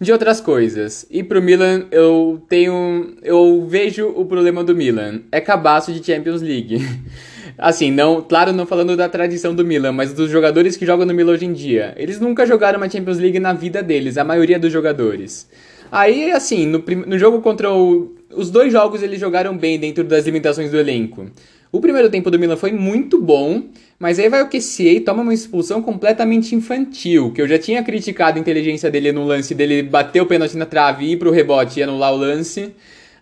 de 0.00 0.10
outras 0.10 0.40
coisas. 0.40 1.06
E 1.10 1.22
pro 1.22 1.42
Milan, 1.42 1.86
eu 1.90 2.42
tenho. 2.48 3.14
Eu 3.22 3.66
vejo 3.68 4.08
o 4.08 4.24
problema 4.24 4.64
do 4.64 4.74
Milan. 4.74 5.20
É 5.30 5.40
cabaço 5.40 5.92
de 5.92 6.04
Champions 6.04 6.40
League. 6.40 6.78
Assim, 7.58 7.90
não, 7.90 8.22
claro, 8.22 8.52
não 8.52 8.66
falando 8.66 8.96
da 8.96 9.08
tradição 9.08 9.54
do 9.54 9.64
Milan, 9.64 9.92
mas 9.92 10.12
dos 10.12 10.30
jogadores 10.30 10.76
que 10.76 10.86
jogam 10.86 11.06
no 11.06 11.14
Milan 11.14 11.32
hoje 11.32 11.44
em 11.44 11.52
dia. 11.52 11.94
Eles 11.96 12.20
nunca 12.20 12.46
jogaram 12.46 12.78
uma 12.78 12.88
Champions 12.88 13.18
League 13.18 13.38
na 13.38 13.52
vida 13.52 13.82
deles, 13.82 14.18
a 14.18 14.24
maioria 14.24 14.58
dos 14.58 14.72
jogadores. 14.72 15.48
Aí, 15.90 16.30
assim, 16.32 16.66
no, 16.66 16.82
no 17.06 17.18
jogo 17.18 17.40
contra 17.40 17.72
o. 17.72 18.14
Os 18.34 18.50
dois 18.50 18.72
jogos 18.72 19.02
eles 19.02 19.20
jogaram 19.20 19.56
bem 19.56 19.78
dentro 19.78 20.02
das 20.02 20.26
limitações 20.26 20.70
do 20.70 20.76
elenco. 20.76 21.26
O 21.70 21.80
primeiro 21.80 22.08
tempo 22.10 22.30
do 22.30 22.38
Milan 22.38 22.56
foi 22.56 22.72
muito 22.72 23.20
bom, 23.20 23.64
mas 23.98 24.18
aí 24.18 24.28
vai 24.28 24.42
o 24.42 24.48
QCA 24.48 24.92
e 24.92 25.00
toma 25.00 25.22
uma 25.22 25.34
expulsão 25.34 25.82
completamente 25.82 26.54
infantil, 26.54 27.32
que 27.32 27.42
eu 27.42 27.48
já 27.48 27.58
tinha 27.58 27.82
criticado 27.82 28.38
a 28.38 28.40
inteligência 28.40 28.90
dele 28.90 29.10
no 29.12 29.24
lance 29.24 29.54
dele 29.54 29.82
bater 29.82 30.20
o 30.20 30.26
pênalti 30.26 30.56
na 30.56 30.66
trave, 30.66 31.12
ir 31.12 31.16
pro 31.16 31.30
rebote 31.30 31.80
e 31.80 31.82
anular 31.82 32.12
o 32.12 32.16
lance. 32.16 32.72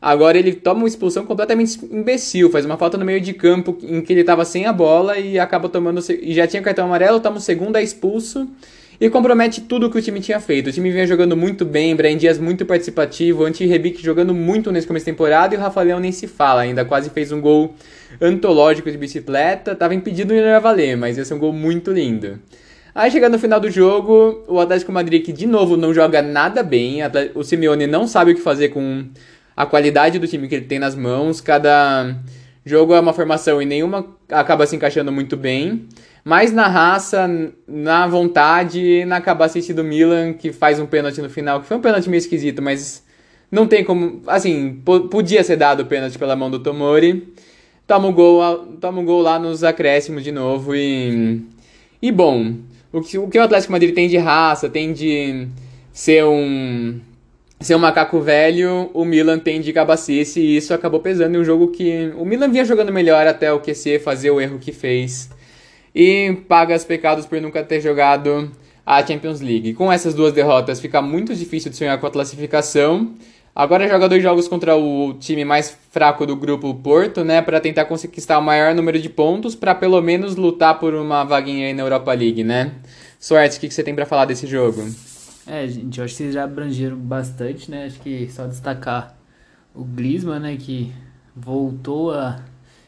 Agora 0.02 0.36
ele 0.36 0.52
toma 0.52 0.80
uma 0.80 0.88
expulsão 0.88 1.24
completamente 1.24 1.78
imbecil, 1.88 2.50
faz 2.50 2.64
uma 2.64 2.76
falta 2.76 2.98
no 2.98 3.04
meio 3.04 3.20
de 3.20 3.32
campo 3.32 3.78
em 3.80 4.00
que 4.00 4.12
ele 4.12 4.22
estava 4.22 4.44
sem 4.44 4.66
a 4.66 4.72
bola 4.72 5.16
e 5.16 5.38
acaba 5.38 5.68
tomando. 5.68 6.02
E 6.20 6.34
já 6.34 6.44
tinha 6.44 6.60
cartão 6.60 6.86
amarelo, 6.86 7.20
toma 7.20 7.36
o 7.36 7.40
segundo, 7.40 7.76
é 7.76 7.82
expulso 7.84 8.48
e 9.00 9.08
compromete 9.08 9.60
tudo 9.60 9.86
o 9.86 9.90
que 9.90 9.98
o 9.98 10.02
time 10.02 10.20
tinha 10.20 10.40
feito. 10.40 10.70
O 10.70 10.72
time 10.72 10.90
vinha 10.90 11.06
jogando 11.06 11.36
muito 11.36 11.64
bem, 11.64 11.94
Brian 11.94 12.16
Dias 12.16 12.36
muito 12.36 12.66
participativo, 12.66 13.44
Anti 13.44 13.64
Rebic 13.64 14.02
jogando 14.02 14.34
muito 14.34 14.72
nesse 14.72 14.88
começo 14.88 15.04
de 15.04 15.12
temporada 15.12 15.54
e 15.54 15.58
o 15.58 15.60
Rafael 15.60 16.00
nem 16.00 16.10
se 16.10 16.26
fala, 16.26 16.62
ainda 16.62 16.84
quase 16.84 17.08
fez 17.10 17.30
um 17.30 17.40
gol 17.40 17.72
antológico 18.20 18.90
de 18.90 18.98
bicicleta, 18.98 19.72
tava 19.76 19.94
impedido 19.94 20.34
de 20.34 20.40
não 20.40 20.60
valer, 20.60 20.96
mas 20.96 21.16
ia 21.16 21.24
ser 21.24 21.34
um 21.34 21.38
gol 21.38 21.52
muito 21.52 21.92
lindo. 21.92 22.40
Aí 22.92 23.08
chegando 23.08 23.34
no 23.34 23.38
final 23.38 23.60
do 23.60 23.70
jogo, 23.70 24.44
o 24.48 24.58
Atlético 24.58 24.90
Madrid 24.90 25.24
que 25.24 25.32
de 25.32 25.46
novo 25.46 25.76
não 25.76 25.94
joga 25.94 26.20
nada 26.20 26.62
bem, 26.62 26.98
o 27.36 27.44
Simeone 27.44 27.86
não 27.86 28.08
sabe 28.08 28.32
o 28.32 28.34
que 28.34 28.40
fazer 28.40 28.68
com 28.68 29.04
a 29.56 29.66
qualidade 29.66 30.18
do 30.18 30.26
time 30.26 30.48
que 30.48 30.54
ele 30.54 30.64
tem 30.66 30.78
nas 30.78 30.94
mãos, 30.94 31.40
cada 31.40 32.16
jogo 32.64 32.94
é 32.94 33.00
uma 33.00 33.12
formação 33.12 33.60
e 33.60 33.66
nenhuma 33.66 34.06
acaba 34.30 34.66
se 34.66 34.76
encaixando 34.76 35.12
muito 35.12 35.36
bem. 35.36 35.86
Mas 36.24 36.52
na 36.52 36.68
raça, 36.68 37.28
na 37.66 38.06
vontade, 38.06 39.04
na 39.04 39.20
capacidade 39.20 39.74
do 39.74 39.82
Milan, 39.82 40.32
que 40.32 40.52
faz 40.52 40.78
um 40.78 40.86
pênalti 40.86 41.20
no 41.20 41.28
final, 41.28 41.60
que 41.60 41.66
foi 41.66 41.76
um 41.76 41.80
pênalti 41.80 42.08
meio 42.08 42.18
esquisito, 42.18 42.62
mas 42.62 43.04
não 43.50 43.66
tem 43.66 43.82
como. 43.84 44.22
Assim, 44.26 44.80
podia 45.10 45.42
ser 45.42 45.56
dado 45.56 45.80
o 45.80 45.86
pênalti 45.86 46.18
pela 46.18 46.36
mão 46.36 46.50
do 46.50 46.60
Tomori 46.60 47.32
toma 47.92 48.08
o 48.08 48.12
gol, 48.12 48.66
toma 48.80 49.00
o 49.00 49.04
gol 49.04 49.20
lá 49.20 49.38
nos 49.38 49.62
acréscimos 49.62 50.24
de 50.24 50.32
novo 50.32 50.74
e. 50.74 51.42
E 52.00 52.10
bom, 52.10 52.56
o 52.92 53.00
que, 53.00 53.18
o 53.18 53.28
que 53.28 53.38
o 53.38 53.42
Atlético 53.42 53.72
Madrid 53.72 53.94
tem 53.94 54.08
de 54.08 54.16
raça, 54.16 54.68
tem 54.68 54.92
de 54.92 55.46
ser 55.92 56.24
um. 56.24 56.98
Ser 57.62 57.76
um 57.76 57.78
macaco 57.78 58.20
velho, 58.20 58.90
o 58.92 59.04
Milan 59.04 59.38
tem 59.38 59.60
de 59.60 59.72
cabacice 59.72 60.40
e 60.40 60.56
isso 60.56 60.74
acabou 60.74 60.98
pesando 60.98 61.36
em 61.36 61.40
um 61.40 61.44
jogo 61.44 61.68
que 61.68 62.12
o 62.16 62.24
Milan 62.24 62.48
vinha 62.48 62.64
jogando 62.64 62.92
melhor 62.92 63.24
até 63.24 63.52
o 63.52 63.60
QC 63.60 64.00
fazer 64.00 64.32
o 64.32 64.40
erro 64.40 64.58
que 64.58 64.72
fez. 64.72 65.30
E 65.94 66.38
paga 66.48 66.74
os 66.74 66.84
pecados 66.84 67.24
por 67.24 67.40
nunca 67.40 67.62
ter 67.62 67.80
jogado 67.80 68.50
a 68.84 69.06
Champions 69.06 69.40
League. 69.40 69.74
Com 69.74 69.92
essas 69.92 70.12
duas 70.12 70.32
derrotas 70.32 70.80
fica 70.80 71.00
muito 71.00 71.36
difícil 71.36 71.70
de 71.70 71.76
sonhar 71.76 72.00
com 72.00 72.06
a 72.06 72.10
classificação. 72.10 73.14
Agora 73.54 73.86
joga 73.86 74.08
dois 74.08 74.22
jogos 74.22 74.48
contra 74.48 74.74
o 74.74 75.14
time 75.20 75.44
mais 75.44 75.76
fraco 75.92 76.26
do 76.26 76.34
grupo 76.34 76.74
Porto, 76.74 77.22
né, 77.22 77.42
para 77.42 77.60
tentar 77.60 77.84
conquistar 77.84 78.38
o 78.38 78.42
maior 78.42 78.74
número 78.74 78.98
de 78.98 79.08
pontos, 79.08 79.54
para 79.54 79.72
pelo 79.72 80.00
menos 80.00 80.34
lutar 80.34 80.80
por 80.80 80.94
uma 80.94 81.22
vaguinha 81.22 81.68
aí 81.68 81.74
na 81.74 81.82
Europa 81.82 82.12
League, 82.12 82.42
né? 82.42 82.72
Sorte, 83.20 83.58
o 83.58 83.60
que, 83.60 83.68
que 83.68 83.74
você 83.74 83.84
tem 83.84 83.94
para 83.94 84.06
falar 84.06 84.24
desse 84.24 84.48
jogo? 84.48 84.82
É, 85.46 85.66
gente, 85.66 85.98
eu 85.98 86.04
acho 86.04 86.14
que 86.14 86.18
vocês 86.18 86.34
já 86.34 86.44
abrangeram 86.44 86.96
bastante, 86.96 87.70
né? 87.70 87.86
Acho 87.86 88.00
que 88.00 88.30
só 88.30 88.46
destacar 88.46 89.16
o 89.74 89.84
Griezmann, 89.84 90.40
né, 90.40 90.56
que 90.56 90.92
voltou 91.34 92.12
a 92.12 92.40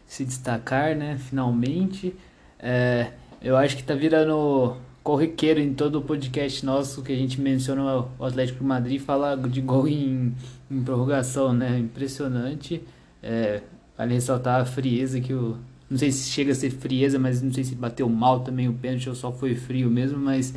se 0.07 0.25
destacar, 0.25 0.95
né, 0.95 1.17
finalmente. 1.19 2.15
É, 2.59 3.13
eu 3.43 3.57
acho 3.57 3.77
que 3.77 3.83
tá 3.83 3.95
virando 3.95 4.77
corriqueiro 5.03 5.61
em 5.61 5.75
todo 5.75 5.97
o 5.97 6.03
podcast 6.03 6.65
nosso 6.65 7.03
que 7.03 7.13
a 7.13 7.17
gente 7.17 7.41
menciona 7.41 8.07
o 8.19 8.25
Atlético 8.25 8.65
Madrid 8.65 9.01
fala 9.01 9.37
de 9.37 9.61
gol 9.61 9.87
em, 9.87 10.35
em 10.71 10.83
prorrogação, 10.83 11.53
né? 11.53 11.79
Impressionante. 11.79 12.83
É, 13.23 13.61
vale 13.97 14.15
ressaltar 14.15 14.61
a 14.61 14.65
frieza 14.65 15.21
que 15.21 15.35
o. 15.35 15.59
Não 15.95 15.99
sei 15.99 16.11
se 16.11 16.29
chega 16.29 16.51
a 16.51 16.55
ser 16.57 16.71
frieza, 16.71 17.21
mas 17.21 17.41
não 17.41 17.53
sei 17.53 17.63
se 17.63 17.77
bateu 17.77 18.09
mal 18.09 18.41
também 18.41 18.69
o 18.69 18.73
pênalti 18.73 19.09
ou 19.09 19.15
só 19.15 19.31
foi 19.31 19.55
frio 19.55 19.89
mesmo, 19.89 20.19
mas 20.19 20.53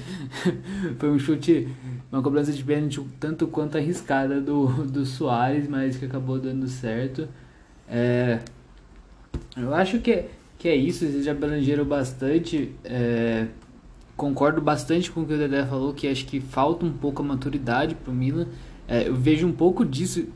foi 0.98 1.12
um 1.12 1.20
chute, 1.20 1.68
uma 2.12 2.24
cobrança 2.24 2.52
de 2.52 2.64
pênalti 2.64 3.00
tanto 3.20 3.46
quanto 3.46 3.78
arriscada 3.78 4.42
do, 4.42 4.66
do 4.86 5.06
Soares, 5.06 5.68
mas 5.68 5.96
que 5.96 6.06
acabou 6.06 6.40
dando 6.40 6.68
certo. 6.68 7.28
É, 7.88 8.40
eu 9.56 9.76
acho 9.76 10.00
que, 10.00 10.26
que 10.58 10.68
é 10.68 10.76
isso, 10.76 11.06
vocês 11.06 11.24
já 11.24 11.34
abrangeram 11.34 11.86
bastante. 11.86 12.72
É, 12.84 13.46
concordo 14.16 14.60
bastante 14.60 15.12
com 15.12 15.22
o 15.22 15.26
que 15.28 15.36
o 15.36 15.38
Dedé 15.38 15.64
falou, 15.68 15.94
que 15.94 16.08
acho 16.08 16.26
que 16.26 16.42
falta 16.42 16.84
um 16.84 16.92
pouco 16.92 17.22
a 17.22 17.26
maturidade 17.26 17.94
pro 17.94 18.12
Milan. 18.12 18.48
É, 18.88 19.08
eu 19.08 19.14
vejo 19.14 19.46
um 19.46 19.54
pouco 19.54 19.86
disso, 19.86 20.30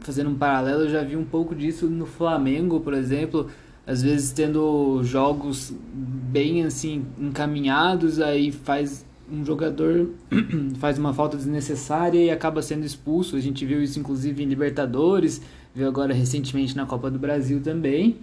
fazendo 0.00 0.30
um 0.30 0.34
paralelo, 0.34 0.80
eu 0.80 0.90
já 0.90 1.04
vi 1.04 1.14
um 1.14 1.24
pouco 1.24 1.54
disso 1.54 1.86
no 1.86 2.06
Flamengo, 2.06 2.80
por 2.80 2.92
exemplo. 2.92 3.48
Às 3.88 4.02
vezes 4.02 4.32
tendo 4.32 5.02
jogos 5.02 5.72
bem 5.94 6.62
assim 6.62 7.06
encaminhados, 7.18 8.20
aí 8.20 8.52
faz 8.52 9.02
um 9.32 9.42
jogador 9.42 10.10
faz 10.78 10.98
uma 10.98 11.14
falta 11.14 11.38
desnecessária 11.38 12.22
e 12.22 12.30
acaba 12.30 12.60
sendo 12.60 12.84
expulso. 12.84 13.34
A 13.34 13.40
gente 13.40 13.64
viu 13.64 13.82
isso 13.82 13.98
inclusive 13.98 14.42
em 14.42 14.46
Libertadores, 14.46 15.40
viu 15.74 15.88
agora 15.88 16.12
recentemente 16.12 16.76
na 16.76 16.84
Copa 16.84 17.10
do 17.10 17.18
Brasil 17.18 17.62
também. 17.62 18.18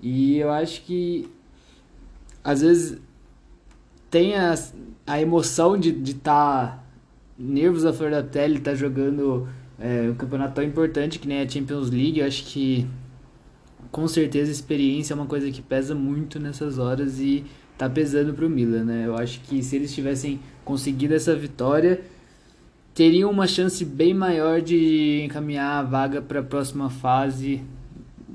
E 0.00 0.38
eu 0.38 0.50
acho 0.50 0.80
que 0.80 1.28
às 2.42 2.62
vezes 2.62 2.98
tem 4.10 4.34
a, 4.34 4.54
a 5.06 5.20
emoção 5.20 5.76
de 5.76 5.90
estar 5.90 6.22
tá 6.68 6.84
nervos 7.38 7.84
à 7.84 7.92
flor 7.92 8.10
da 8.10 8.22
pele, 8.22 8.56
estar 8.56 8.70
tá 8.70 8.76
jogando 8.78 9.46
é, 9.78 10.08
um 10.10 10.14
campeonato 10.14 10.54
tão 10.54 10.64
importante 10.64 11.18
que 11.18 11.28
nem 11.28 11.42
a 11.42 11.48
Champions 11.48 11.90
League. 11.90 12.18
Eu 12.18 12.26
acho 12.26 12.44
que 12.44 12.88
com 13.92 14.08
certeza 14.08 14.50
a 14.50 14.52
experiência 14.52 15.12
é 15.12 15.14
uma 15.14 15.26
coisa 15.26 15.50
que 15.50 15.60
pesa 15.60 15.94
muito 15.94 16.40
nessas 16.40 16.78
horas 16.78 17.20
e 17.20 17.44
tá 17.76 17.88
pesando 17.90 18.32
pro 18.32 18.48
Milan, 18.48 18.84
né? 18.84 19.06
Eu 19.06 19.16
acho 19.16 19.40
que 19.42 19.62
se 19.62 19.76
eles 19.76 19.94
tivessem 19.94 20.40
conseguido 20.64 21.14
essa 21.14 21.36
vitória, 21.36 22.00
teriam 22.94 23.30
uma 23.30 23.46
chance 23.46 23.84
bem 23.84 24.14
maior 24.14 24.62
de 24.62 25.22
encaminhar 25.24 25.80
a 25.80 25.82
vaga 25.82 26.22
para 26.22 26.40
a 26.40 26.42
próxima 26.42 26.88
fase, 26.88 27.60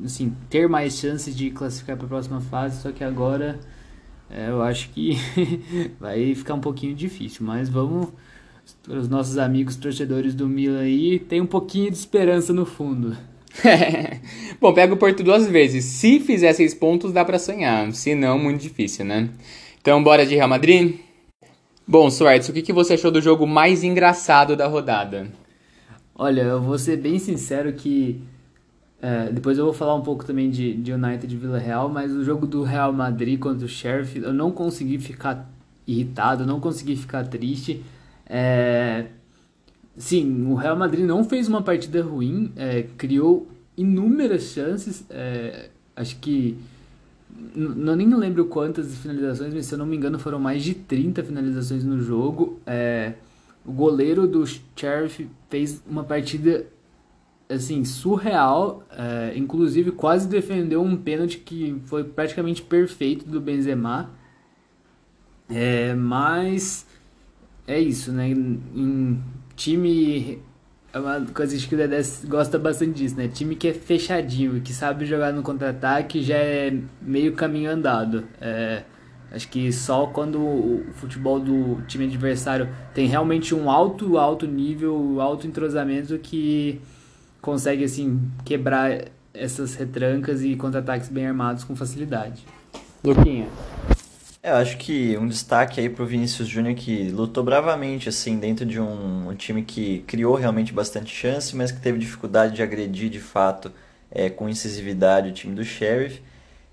assim, 0.06 0.32
ter 0.48 0.70
mais 0.70 0.94
chances 0.94 1.36
de 1.36 1.50
classificar 1.50 1.98
para 1.98 2.06
a 2.06 2.10
próxima 2.10 2.40
fase, 2.40 2.82
só 2.82 2.92
que 2.92 3.04
agora 3.04 3.60
é, 4.30 4.50
eu 4.50 4.62
acho 4.62 4.90
que 4.90 5.18
vai 6.00 6.36
ficar 6.36 6.54
um 6.54 6.62
pouquinho 6.62 6.94
difícil, 6.94 7.44
mas 7.46 7.68
vamos 7.68 8.10
os 8.88 9.08
nossos 9.08 9.38
amigos 9.38 9.76
torcedores 9.76 10.36
do 10.36 10.48
Milan 10.48 10.82
aí, 10.82 11.18
tem 11.18 11.42
um 11.42 11.48
pouquinho 11.48 11.90
de 11.90 11.98
esperança 11.98 12.54
no 12.54 12.66
fundo. 12.66 13.18
Bom, 14.60 14.74
pega 14.74 14.94
o 14.94 14.98
Porto 14.98 15.24
duas 15.24 15.48
vezes. 15.48 15.86
Se 15.86 16.20
fizer 16.20 16.54
seis 16.54 16.74
pontos, 16.74 17.12
dá 17.12 17.24
para 17.24 17.40
sonhar. 17.40 17.92
Se 17.94 18.16
não, 18.16 18.38
muito 18.38 18.62
difícil, 18.62 19.06
né? 19.06 19.30
Então, 19.82 20.04
bora 20.04 20.26
de 20.26 20.36
Real 20.36 20.50
Madrid? 20.50 20.96
Bom, 21.88 22.10
Suárez, 22.10 22.50
o 22.50 22.54
que, 22.54 22.62
que 22.62 22.74
você 22.74 22.96
achou 22.96 23.12
do 23.12 23.22
jogo 23.22 23.48
mais 23.48 23.84
engraçado 23.84 24.56
da 24.56 24.68
rodada? 24.68 25.28
Olha, 26.14 26.42
eu 26.42 26.62
vou 26.62 26.78
ser 26.78 26.98
bem 26.98 27.20
sincero 27.20 27.72
que... 27.74 28.22
É, 29.00 29.32
depois 29.32 29.58
eu 29.58 29.64
vou 29.64 29.74
falar 29.74 29.94
um 29.96 30.02
pouco 30.02 30.26
também 30.26 30.50
de, 30.50 30.74
de 30.74 30.92
United 30.92 31.34
e 31.34 31.38
Vila 31.38 31.60
Real, 31.60 31.88
mas 31.88 32.12
o 32.12 32.24
jogo 32.24 32.48
do 32.48 32.64
Real 32.64 32.92
Madrid 32.92 33.40
contra 33.40 33.64
o 33.64 33.70
Sheriff, 33.70 34.20
eu 34.20 34.34
não 34.34 34.52
consegui 34.52 34.98
ficar 34.98 35.48
irritado, 35.86 36.46
não 36.46 36.60
consegui 36.60 36.96
ficar 36.96 37.26
triste. 37.28 37.84
É, 38.28 39.06
Sim, 39.98 40.46
o 40.46 40.54
Real 40.54 40.76
Madrid 40.76 41.06
não 41.06 41.24
fez 41.24 41.48
uma 41.48 41.62
partida 41.62 42.04
ruim, 42.04 42.52
é, 42.56 42.84
criou 42.98 43.48
inúmeras 43.76 44.44
chances, 44.44 45.04
é, 45.10 45.70
acho 45.96 46.18
que 46.20 46.58
não 47.56 47.96
nem 47.96 48.14
lembro 48.14 48.46
quantas 48.46 48.96
finalizações, 48.98 49.54
mas 49.54 49.66
se 49.66 49.74
eu 49.74 49.78
não 49.78 49.86
me 49.86 49.96
engano 49.96 50.18
foram 50.18 50.40
mais 50.40 50.64
de 50.64 50.74
30 50.74 51.24
finalizações 51.24 51.84
no 51.84 52.00
jogo. 52.00 52.60
É, 52.66 53.14
o 53.66 53.72
goleiro 53.72 54.28
do 54.28 54.44
Sheriff 54.76 55.28
fez 55.50 55.82
uma 55.88 56.04
partida 56.04 56.66
assim 57.50 57.84
surreal, 57.86 58.84
é, 58.92 59.34
inclusive 59.36 59.92
quase 59.92 60.28
defendeu 60.28 60.82
um 60.82 60.96
pênalti 60.96 61.40
que 61.40 61.80
foi 61.86 62.04
praticamente 62.04 62.62
perfeito 62.62 63.28
do 63.28 63.40
Benzema. 63.40 64.10
É, 65.50 65.94
mas 65.94 66.86
é 67.66 67.80
isso, 67.80 68.12
né? 68.12 68.30
Em, 68.30 69.20
time. 69.58 70.42
É 70.94 71.00
uma 71.00 71.20
coisa 71.34 71.58
que 71.58 71.76
o 71.76 71.78
Dedé 71.78 72.02
gosta 72.26 72.58
bastante 72.58 72.94
disso, 72.94 73.18
né? 73.18 73.28
Time 73.28 73.56
que 73.56 73.68
é 73.68 73.74
fechadinho, 73.74 74.62
que 74.62 74.72
sabe 74.72 75.06
jogar 75.06 75.34
no 75.34 75.44
contra-ataque 75.44 76.24
já 76.24 76.38
é 76.38 76.74
meio 77.02 77.34
caminho 77.34 77.70
andado. 77.70 78.24
É, 78.40 78.84
acho 79.32 79.50
que 79.50 79.72
só 79.74 80.08
quando 80.08 80.40
o 80.40 80.86
futebol 80.94 81.40
do 81.40 81.82
time 81.88 82.06
adversário 82.06 82.70
tem 82.94 83.06
realmente 83.06 83.54
um 83.54 83.70
alto, 83.70 84.18
alto 84.18 84.48
nível, 84.48 85.20
alto 85.20 85.46
entrosamento 85.46 86.18
que 86.20 86.80
consegue 87.42 87.84
assim 87.84 88.22
quebrar 88.46 89.06
essas 89.34 89.76
retrancas 89.76 90.42
e 90.44 90.56
contra-ataques 90.56 91.10
bem 91.10 91.28
armados 91.28 91.64
com 91.64 91.76
facilidade. 91.76 92.46
Luquinha. 93.04 93.48
É, 94.48 94.52
eu 94.52 94.56
acho 94.56 94.78
que 94.78 95.18
um 95.18 95.28
destaque 95.28 95.82
aí 95.82 95.90
pro 95.90 96.06
Vinícius 96.06 96.48
Júnior 96.48 96.74
que 96.74 97.10
lutou 97.10 97.44
bravamente, 97.44 98.08
assim, 98.08 98.40
dentro 98.40 98.66
de 98.66 98.80
um, 98.80 99.28
um, 99.28 99.36
time 99.36 99.62
que 99.62 100.00
criou 100.08 100.36
realmente 100.36 100.72
bastante 100.72 101.14
chance, 101.14 101.54
mas 101.54 101.70
que 101.70 101.82
teve 101.82 102.00
dificuldade 102.00 102.56
de 102.56 102.64
agredir 102.64 103.10
de 103.10 103.20
fato 103.20 103.74
é, 104.10 104.30
com 104.30 104.48
incisividade 104.48 105.28
o 105.28 105.34
time 105.34 105.54
do 105.54 105.66
Sheriff. 105.66 106.22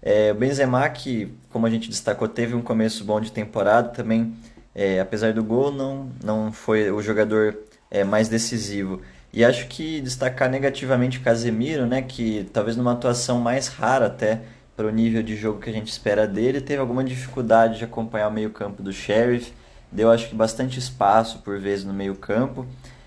É, 0.00 0.30
o 0.30 0.36
Benzema, 0.36 0.88
que, 0.88 1.34
como 1.50 1.66
a 1.66 1.70
gente 1.70 1.90
destacou, 1.90 2.28
teve 2.28 2.54
um 2.54 2.62
começo 2.62 3.04
bom 3.04 3.20
de 3.20 3.32
temporada, 3.32 3.88
também, 3.88 4.36
é, 4.72 5.00
apesar 5.00 5.32
do 5.32 5.42
gol, 5.42 5.72
não, 5.72 6.12
não 6.22 6.52
foi 6.52 6.92
o 6.92 7.02
jogador 7.02 7.58
é, 7.90 8.04
mais 8.04 8.28
decisivo. 8.28 9.02
E 9.32 9.44
acho 9.44 9.66
que 9.66 10.00
destacar 10.00 10.48
negativamente 10.48 11.18
o 11.18 11.22
Casemiro, 11.22 11.86
né, 11.86 12.02
que 12.02 12.48
talvez 12.52 12.76
numa 12.76 12.92
atuação 12.92 13.40
mais 13.40 13.66
rara 13.66 14.06
até, 14.06 14.42
para 14.76 14.86
o 14.86 14.90
nível 14.90 15.22
de 15.22 15.36
jogo 15.36 15.60
que 15.60 15.70
a 15.70 15.72
gente 15.72 15.88
espera 15.88 16.26
dele. 16.26 16.60
Teve 16.60 16.80
alguma 16.80 17.04
dificuldade 17.04 17.78
de 17.78 17.84
acompanhar 17.84 18.28
o 18.28 18.32
meio-campo 18.32 18.82
do 18.82 18.92
Sheriff, 18.92 19.52
deu 19.90 20.10
acho 20.10 20.28
que 20.28 20.34
bastante 20.34 20.78
espaço 20.78 21.38
por 21.40 21.58
vezes 21.58 21.84
no 21.84 21.92
meio-campo. 21.92 22.66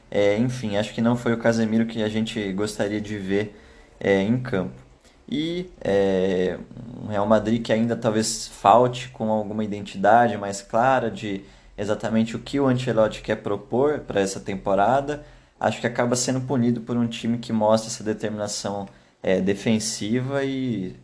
É, 0.10 0.38
enfim, 0.38 0.78
acho 0.78 0.94
que 0.94 1.02
não 1.02 1.18
foi 1.18 1.34
o 1.34 1.38
Casemiro 1.38 1.86
que 1.86 2.02
a 2.02 2.10
gente 2.10 2.52
gostaria 2.54 3.02
de 3.02 3.18
ver 3.18 3.60
é, 4.00 4.22
em 4.22 4.40
campo. 4.40 4.88
E 5.30 5.70
é, 5.82 6.58
um 7.04 7.08
Real 7.08 7.26
Madrid 7.28 7.62
que 7.62 7.74
ainda 7.74 7.96
talvez 7.98 8.48
falte 8.48 9.10
com 9.10 9.30
alguma 9.30 9.64
identidade 9.64 10.38
mais 10.38 10.62
clara 10.62 11.12
de 11.12 11.44
exatamente 11.78 12.36
o 12.36 12.40
que 12.40 12.60
o 12.60 12.68
Ancelotti 12.68 13.22
quer 13.22 13.36
propor 13.36 14.00
para 14.00 14.22
essa 14.22 14.40
temporada, 14.40 15.24
acho 15.60 15.82
que 15.82 15.88
acaba 15.88 16.16
sendo 16.16 16.42
punido 16.42 16.82
por 16.82 16.98
um 16.98 17.08
time 17.08 17.38
que 17.38 17.54
mostra 17.54 17.90
essa 17.90 18.04
determinação 18.04 18.88
é, 19.22 19.42
defensiva 19.42 20.44
e 20.44 20.96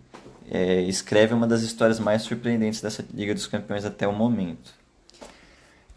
é, 0.53 0.81
escreve 0.81 1.33
uma 1.33 1.47
das 1.47 1.63
histórias 1.63 1.99
mais 1.99 2.21
surpreendentes 2.21 2.79
dessa 2.79 3.03
Liga 3.11 3.33
dos 3.33 3.47
Campeões 3.47 3.83
até 3.83 4.07
o 4.07 4.13
momento. 4.13 4.71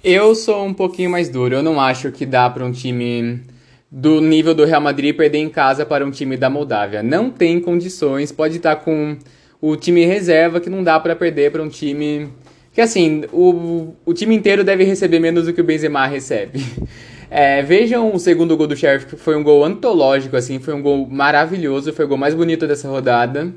Eu 0.02 0.34
sou 0.34 0.64
um 0.64 0.72
pouquinho 0.72 1.10
mais 1.10 1.28
duro. 1.28 1.56
Eu 1.56 1.62
não 1.62 1.78
acho 1.78 2.10
que 2.10 2.24
dá 2.24 2.48
para 2.48 2.64
um 2.64 2.72
time 2.72 3.42
do 3.90 4.18
nível 4.18 4.54
do 4.54 4.64
Real 4.64 4.80
Madrid 4.80 5.14
perder 5.14 5.38
em 5.38 5.50
casa 5.50 5.84
para 5.84 6.06
um 6.06 6.10
time 6.10 6.38
da 6.38 6.48
Moldávia. 6.48 7.02
Não 7.02 7.30
tem 7.30 7.60
condições. 7.60 8.32
Pode 8.32 8.56
estar 8.56 8.76
com 8.76 9.18
o 9.60 9.76
time 9.76 10.06
reserva 10.06 10.58
que 10.58 10.70
não 10.70 10.82
dá 10.82 10.98
para 10.98 11.14
perder 11.14 11.52
para 11.52 11.62
um 11.62 11.68
time 11.68 12.30
que 12.72 12.80
assim 12.80 13.24
o, 13.32 13.94
o 14.06 14.14
time 14.14 14.34
inteiro 14.34 14.62
deve 14.64 14.84
receber 14.84 15.18
menos 15.18 15.44
do 15.44 15.52
que 15.52 15.60
o 15.60 15.64
Benzema 15.64 16.06
recebe. 16.06 16.64
É, 17.28 17.60
vejam 17.60 18.14
o 18.14 18.20
segundo 18.20 18.56
gol 18.56 18.68
do 18.68 18.76
Sheriff, 18.76 19.06
que 19.06 19.16
foi 19.16 19.34
um 19.36 19.42
gol 19.42 19.64
antológico, 19.64 20.36
assim, 20.36 20.60
foi 20.60 20.72
um 20.72 20.80
gol 20.80 21.08
maravilhoso, 21.08 21.92
foi 21.92 22.04
o 22.04 22.08
gol 22.08 22.16
mais 22.16 22.34
bonito 22.34 22.68
dessa 22.68 22.88
rodada 22.88 23.52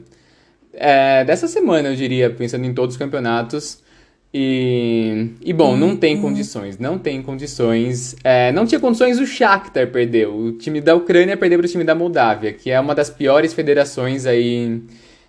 é, 0.73 1.23
dessa 1.23 1.47
semana, 1.47 1.89
eu 1.89 1.95
diria, 1.95 2.29
pensando 2.29 2.65
em 2.65 2.73
todos 2.73 2.95
os 2.95 2.99
campeonatos. 2.99 3.83
E, 4.31 5.31
e 5.41 5.51
bom, 5.51 5.75
não 5.75 5.97
tem 5.97 6.15
uhum. 6.15 6.21
condições, 6.21 6.77
não 6.77 6.99
tem 6.99 7.21
condições. 7.21 8.15
É, 8.23 8.51
não 8.51 8.65
tinha 8.65 8.79
condições 8.79 9.19
o 9.19 9.25
Shakhtar 9.25 9.87
perdeu. 9.87 10.35
O 10.35 10.51
time 10.53 10.79
da 10.79 10.95
Ucrânia 10.95 11.35
perdeu 11.35 11.57
para 11.59 11.65
o 11.65 11.69
time 11.69 11.83
da 11.83 11.95
Moldávia, 11.95 12.53
que 12.53 12.69
é 12.69 12.79
uma 12.79 12.93
das 12.93 13.09
piores 13.09 13.53
federações 13.53 14.25
aí 14.25 14.81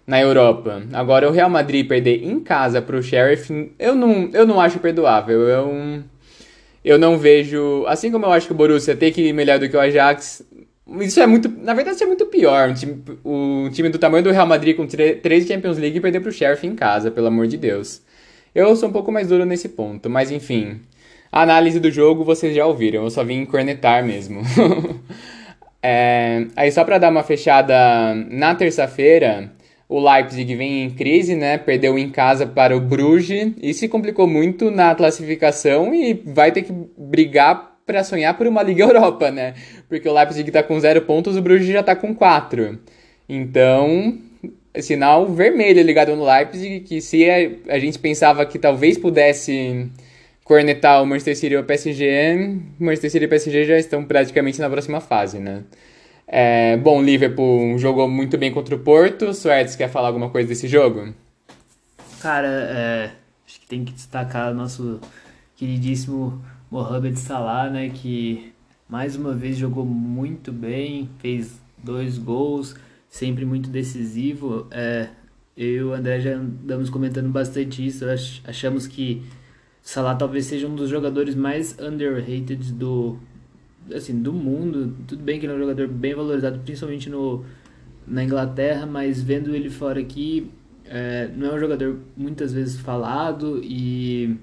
na 0.06 0.20
Europa. 0.20 0.82
Agora, 0.92 1.28
o 1.28 1.32
Real 1.32 1.48
Madrid 1.48 1.86
perder 1.88 2.24
em 2.24 2.40
casa 2.40 2.82
para 2.82 2.96
o 2.96 3.02
Sheriff, 3.02 3.72
eu 3.78 3.94
não, 3.94 4.28
eu 4.32 4.46
não 4.46 4.60
acho 4.60 4.78
perdoável. 4.78 5.40
Eu, 5.48 6.02
eu 6.84 6.98
não 6.98 7.18
vejo. 7.18 7.84
Assim 7.86 8.10
como 8.10 8.26
eu 8.26 8.32
acho 8.32 8.46
que 8.46 8.52
o 8.52 8.56
Borussia 8.56 8.94
tem 8.96 9.12
que 9.12 9.22
ir 9.22 9.32
melhor 9.32 9.58
do 9.58 9.68
que 9.68 9.76
o 9.76 9.80
Ajax, 9.80 10.44
isso 11.00 11.20
é 11.20 11.26
muito. 11.26 11.48
Na 11.48 11.74
verdade, 11.74 11.96
isso 11.96 12.04
é 12.04 12.06
muito 12.06 12.26
pior. 12.26 12.70
Um 12.70 12.74
time, 12.74 13.02
o 13.24 13.68
time 13.70 13.88
do 13.88 13.98
tamanho 13.98 14.24
do 14.24 14.30
Real 14.30 14.46
Madrid 14.46 14.76
com 14.76 14.86
três 14.86 15.46
Champions 15.46 15.78
League 15.78 16.00
perder 16.00 16.20
pro 16.20 16.32
Sheriff 16.32 16.66
em 16.66 16.74
casa, 16.74 17.10
pelo 17.10 17.28
amor 17.28 17.46
de 17.46 17.56
Deus. 17.56 18.02
Eu 18.54 18.74
sou 18.74 18.88
um 18.88 18.92
pouco 18.92 19.12
mais 19.12 19.28
duro 19.28 19.44
nesse 19.44 19.68
ponto, 19.68 20.10
mas 20.10 20.30
enfim. 20.30 20.80
A 21.30 21.42
análise 21.42 21.78
do 21.78 21.90
jogo 21.90 22.24
vocês 22.24 22.54
já 22.56 22.66
ouviram, 22.66 23.04
eu 23.04 23.10
só 23.10 23.22
vim 23.22 23.44
cornetar 23.44 24.04
mesmo. 24.04 24.42
é, 25.80 26.46
aí, 26.56 26.72
só 26.72 26.84
para 26.84 26.98
dar 26.98 27.10
uma 27.10 27.22
fechada, 27.22 28.14
na 28.28 28.52
terça-feira, 28.56 29.52
o 29.88 30.00
Leipzig 30.00 30.56
vem 30.56 30.84
em 30.84 30.90
crise, 30.90 31.36
né? 31.36 31.58
Perdeu 31.58 31.96
em 31.96 32.10
casa 32.10 32.46
para 32.46 32.76
o 32.76 32.80
Bruges 32.80 33.52
e 33.62 33.72
se 33.72 33.86
complicou 33.86 34.26
muito 34.26 34.70
na 34.70 34.94
classificação 34.94 35.94
e 35.94 36.14
vai 36.14 36.50
ter 36.50 36.62
que 36.62 36.72
brigar 36.96 37.69
para 37.90 38.04
sonhar 38.04 38.36
por 38.38 38.46
uma 38.46 38.62
Liga 38.62 38.84
Europa, 38.86 39.30
né? 39.32 39.54
Porque 39.88 40.08
o 40.08 40.14
Leipzig 40.14 40.48
está 40.48 40.62
com 40.62 40.78
zero 40.78 41.02
pontos, 41.02 41.36
o 41.36 41.42
Bruges 41.42 41.66
já 41.66 41.80
está 41.80 41.96
com 41.96 42.14
quatro. 42.14 42.78
Então, 43.28 44.16
sinal 44.80 45.26
vermelho 45.26 45.82
ligado 45.82 46.14
no 46.14 46.24
Leipzig, 46.24 46.80
que 46.80 47.00
se 47.00 47.28
a, 47.28 47.74
a 47.74 47.78
gente 47.80 47.98
pensava 47.98 48.46
que 48.46 48.58
talvez 48.58 48.96
pudesse 48.96 49.90
cornetar 50.44 51.02
o 51.02 51.06
Manchester 51.06 51.36
City 51.36 51.56
ou 51.56 51.62
o 51.62 51.66
PSG, 51.66 52.58
Manchester 52.78 53.10
City 53.10 53.24
e 53.24 53.26
o 53.26 53.30
PSG 53.30 53.64
já 53.64 53.78
estão 53.78 54.04
praticamente 54.04 54.60
na 54.60 54.70
próxima 54.70 55.00
fase, 55.00 55.38
né? 55.38 55.64
É, 56.26 56.76
bom, 56.76 57.02
Liverpool 57.02 57.76
jogou 57.76 58.08
muito 58.08 58.38
bem 58.38 58.52
contra 58.52 58.76
o 58.76 58.78
Porto. 58.78 59.34
Suertes 59.34 59.74
quer 59.74 59.88
falar 59.88 60.08
alguma 60.08 60.30
coisa 60.30 60.48
desse 60.48 60.68
jogo? 60.68 61.12
Cara, 62.20 62.46
é, 62.48 63.10
acho 63.44 63.60
que 63.60 63.66
tem 63.66 63.84
que 63.84 63.92
destacar 63.92 64.54
nosso 64.54 65.00
queridíssimo 65.56 66.40
Mohamed 66.70 67.18
Salah, 67.18 67.68
né, 67.68 67.88
que 67.88 68.52
mais 68.88 69.16
uma 69.16 69.34
vez 69.34 69.56
jogou 69.56 69.84
muito 69.84 70.52
bem, 70.52 71.08
fez 71.18 71.60
dois 71.82 72.16
gols, 72.16 72.76
sempre 73.08 73.44
muito 73.44 73.68
decisivo. 73.68 74.66
É, 74.70 75.08
eu 75.56 75.68
e 75.68 75.82
o 75.82 75.92
André 75.92 76.20
já 76.20 76.36
andamos 76.36 76.88
comentando 76.88 77.28
bastante 77.28 77.84
isso, 77.84 78.04
achamos 78.44 78.86
que 78.86 79.22
Salah 79.82 80.14
talvez 80.14 80.46
seja 80.46 80.68
um 80.68 80.74
dos 80.74 80.88
jogadores 80.88 81.34
mais 81.34 81.76
underrated 81.78 82.72
do, 82.72 83.18
assim, 83.92 84.20
do 84.20 84.32
mundo. 84.32 84.94
Tudo 85.08 85.22
bem 85.22 85.40
que 85.40 85.46
ele 85.46 85.54
é 85.54 85.56
um 85.56 85.60
jogador 85.60 85.88
bem 85.88 86.14
valorizado, 86.14 86.60
principalmente 86.60 87.08
no, 87.08 87.44
na 88.06 88.22
Inglaterra, 88.22 88.86
mas 88.86 89.22
vendo 89.22 89.54
ele 89.54 89.70
fora 89.70 89.98
aqui, 89.98 90.50
é, 90.84 91.28
não 91.34 91.48
é 91.48 91.54
um 91.54 91.58
jogador 91.58 91.98
muitas 92.16 92.52
vezes 92.52 92.78
falado 92.80 93.60
e 93.64 94.38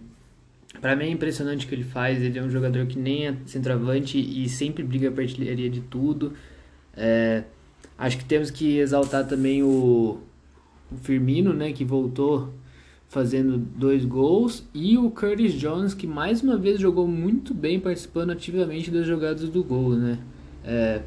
para 0.82 0.96
mim 0.96 1.06
é 1.06 1.10
impressionante 1.10 1.66
o 1.66 1.70
que 1.70 1.76
ele 1.76 1.84
faz. 1.84 2.22
Ele 2.22 2.38
é 2.38 2.44
um 2.44 2.50
jogador 2.50 2.86
que 2.86 2.98
nem 2.98 3.28
é 3.28 3.36
centroavante 3.46 4.18
e 4.18 4.48
sempre 4.50 4.84
briga 4.84 5.10
a 5.10 5.22
artilharia 5.22 5.70
de 5.70 5.82
tudo. 5.82 6.34
É, 6.96 7.44
acho 7.98 8.18
que 8.18 8.26
temos 8.26 8.52
que 8.52 8.78
exaltar 8.78 9.28
também 9.28 9.64
o, 9.64 10.20
o 10.92 10.98
Firmino, 10.98 11.54
né, 11.54 11.72
que 11.72 11.86
voltou 11.86 12.54
fazendo 13.10 13.58
dois 13.58 14.04
gols, 14.04 14.68
e 14.74 14.98
o 14.98 15.10
Curtis 15.10 15.54
Jones, 15.54 15.94
que 15.94 16.06
mais 16.06 16.42
uma 16.42 16.58
vez 16.58 16.80
jogou 16.80 17.08
muito 17.08 17.54
bem, 17.54 17.80
participando 17.80 18.32
ativamente 18.32 18.92
das 18.92 19.06
jogadas 19.06 19.50
do 19.50 19.64
gol, 19.64 19.96
né? 19.96 20.20
É, 20.64 21.02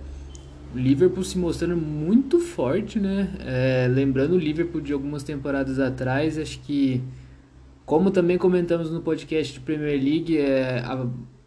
o 0.74 0.78
Liverpool 0.78 1.22
se 1.22 1.36
mostrando 1.36 1.76
muito 1.76 2.38
forte, 2.38 2.98
né? 2.98 3.28
É, 3.40 3.86
lembrando 3.88 4.32
o 4.34 4.38
Liverpool 4.38 4.80
de 4.80 4.92
algumas 4.92 5.22
temporadas 5.22 5.78
atrás, 5.78 6.38
acho 6.38 6.60
que, 6.60 7.02
como 7.90 8.12
também 8.12 8.38
comentamos 8.38 8.88
no 8.88 9.00
podcast 9.00 9.52
de 9.52 9.58
Premier 9.58 10.00
League, 10.00 10.38
é, 10.38 10.78
a 10.78 11.04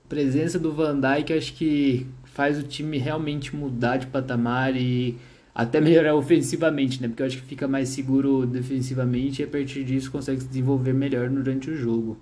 presença 0.09 0.59
do 0.59 0.73
Van 0.73 0.99
Dijk 0.99 1.31
acho 1.31 1.53
que 1.53 2.05
faz 2.25 2.59
o 2.59 2.63
time 2.63 2.97
realmente 2.97 3.55
mudar 3.55 3.95
de 3.95 4.07
patamar 4.07 4.75
e 4.75 5.15
até 5.55 5.79
melhorar 5.79 6.15
ofensivamente, 6.19 7.01
né? 7.01 7.07
Porque 7.07 7.23
eu 7.23 7.27
acho 7.27 7.37
que 7.37 7.45
fica 7.45 7.65
mais 7.65 7.87
seguro 7.87 8.45
defensivamente 8.45 9.41
e 9.41 9.45
a 9.45 9.47
partir 9.47 9.85
disso 9.85 10.11
consegue 10.11 10.41
se 10.41 10.47
desenvolver 10.47 10.91
melhor 10.91 11.29
durante 11.29 11.69
o 11.71 11.77
jogo. 11.77 12.17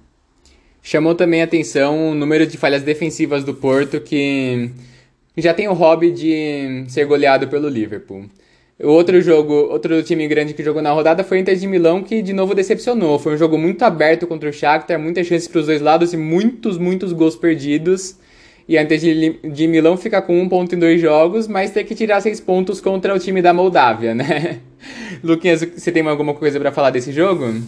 Chamou 0.83 1.15
também 1.15 1.41
a 1.41 1.45
atenção 1.45 2.11
o 2.11 2.13
número 2.13 2.45
de 2.45 2.59
falhas 2.59 2.83
defensivas 2.83 3.43
do 3.43 3.55
Porto, 3.55 3.99
que 3.99 4.69
já 5.35 5.51
tem 5.51 5.67
o 5.67 5.73
hobby 5.73 6.11
de 6.11 6.85
ser 6.89 7.05
goleado 7.05 7.47
pelo 7.47 7.67
Liverpool. 7.67 8.29
Outro 8.83 9.21
jogo, 9.21 9.53
outro 9.53 10.01
time 10.01 10.27
grande 10.27 10.53
que 10.53 10.63
jogou 10.63 10.81
na 10.81 10.91
rodada 10.91 11.23
foi 11.23 11.37
o 11.37 11.41
Inter 11.41 11.55
de 11.55 11.67
Milão, 11.67 12.01
que 12.01 12.21
de 12.21 12.33
novo 12.33 12.55
decepcionou. 12.55 13.19
Foi 13.19 13.35
um 13.35 13.37
jogo 13.37 13.57
muito 13.57 13.83
aberto 13.83 14.25
contra 14.25 14.49
o 14.49 14.53
Shakhtar, 14.53 14.99
muitas 14.99 15.27
chances 15.27 15.47
para 15.47 15.59
os 15.59 15.67
dois 15.67 15.81
lados 15.81 16.13
e 16.13 16.17
muitos, 16.17 16.77
muitos 16.79 17.13
gols 17.13 17.35
perdidos. 17.35 18.17
E 18.67 18.77
a 18.77 18.81
Inter 18.81 18.97
de, 18.97 19.39
de 19.49 19.67
Milão 19.67 19.97
fica 19.97 20.21
com 20.21 20.39
um 20.41 20.49
ponto 20.49 20.73
em 20.73 20.79
dois 20.79 20.99
jogos, 20.99 21.47
mas 21.47 21.71
tem 21.71 21.85
que 21.85 21.93
tirar 21.93 22.21
seis 22.21 22.39
pontos 22.39 22.81
contra 22.81 23.13
o 23.13 23.19
time 23.19 23.41
da 23.41 23.53
Moldávia, 23.53 24.15
né? 24.15 24.59
Luquinhas, 25.23 25.61
você 25.61 25.91
tem 25.91 26.07
alguma 26.07 26.33
coisa 26.33 26.59
para 26.59 26.71
falar 26.71 26.89
desse 26.89 27.11
jogo? 27.11 27.61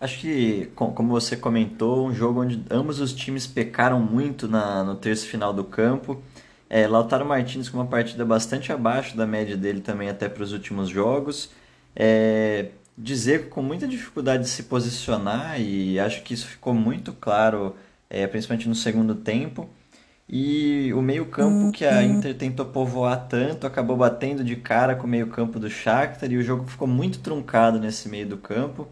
Acho 0.00 0.20
que, 0.20 0.68
como 0.74 1.08
você 1.08 1.36
comentou, 1.36 2.06
um 2.06 2.14
jogo 2.14 2.42
onde 2.42 2.62
ambos 2.70 3.00
os 3.00 3.12
times 3.12 3.46
pecaram 3.46 3.98
muito 3.98 4.46
na, 4.46 4.84
no 4.84 4.94
terço 4.94 5.26
final 5.26 5.52
do 5.52 5.64
campo. 5.64 6.22
É, 6.68 6.86
Lautaro 6.86 7.24
Martins 7.24 7.68
com 7.68 7.78
uma 7.78 7.86
partida 7.86 8.24
bastante 8.24 8.72
abaixo 8.72 9.16
da 9.16 9.26
média 9.26 9.56
dele 9.56 9.80
também 9.80 10.08
até 10.08 10.28
para 10.28 10.42
os 10.42 10.52
últimos 10.52 10.88
jogos. 10.88 11.50
É, 11.94 12.70
dizer 12.96 13.48
com 13.48 13.62
muita 13.62 13.86
dificuldade 13.86 14.44
de 14.44 14.48
se 14.48 14.64
posicionar 14.64 15.60
e 15.60 15.98
acho 16.00 16.22
que 16.22 16.34
isso 16.34 16.46
ficou 16.46 16.74
muito 16.74 17.12
claro, 17.12 17.76
é, 18.08 18.26
principalmente 18.26 18.68
no 18.68 18.74
segundo 18.74 19.14
tempo. 19.14 19.68
E 20.28 20.92
o 20.92 21.00
meio-campo 21.00 21.70
que 21.70 21.84
a 21.84 22.02
Inter 22.02 22.34
tentou 22.34 22.66
povoar 22.66 23.28
tanto 23.28 23.64
acabou 23.64 23.96
batendo 23.96 24.42
de 24.42 24.56
cara 24.56 24.96
com 24.96 25.06
o 25.06 25.10
meio-campo 25.10 25.60
do 25.60 25.70
Shakhtar 25.70 26.30
e 26.32 26.36
o 26.36 26.42
jogo 26.42 26.66
ficou 26.66 26.88
muito 26.88 27.20
truncado 27.20 27.78
nesse 27.78 28.08
meio 28.08 28.26
do 28.26 28.36
campo. 28.36 28.88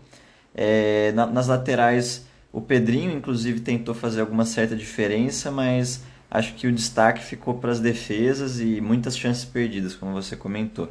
É, 0.55 1.11
na, 1.13 1.27
nas 1.27 1.49
laterais, 1.49 2.27
o 2.53 2.61
Pedrinho, 2.61 3.11
inclusive, 3.11 3.59
tentou 3.59 3.95
fazer 3.95 4.21
alguma 4.21 4.45
certa 4.45 4.77
diferença, 4.77 5.51
mas 5.51 6.05
acho 6.35 6.55
que 6.55 6.67
o 6.67 6.73
destaque 6.73 7.25
ficou 7.25 7.55
para 7.55 7.71
as 7.71 7.79
defesas 7.79 8.61
e 8.61 8.81
muitas 8.81 9.17
chances 9.17 9.45
perdidas, 9.45 9.95
como 9.95 10.13
você 10.13 10.35
comentou. 10.35 10.89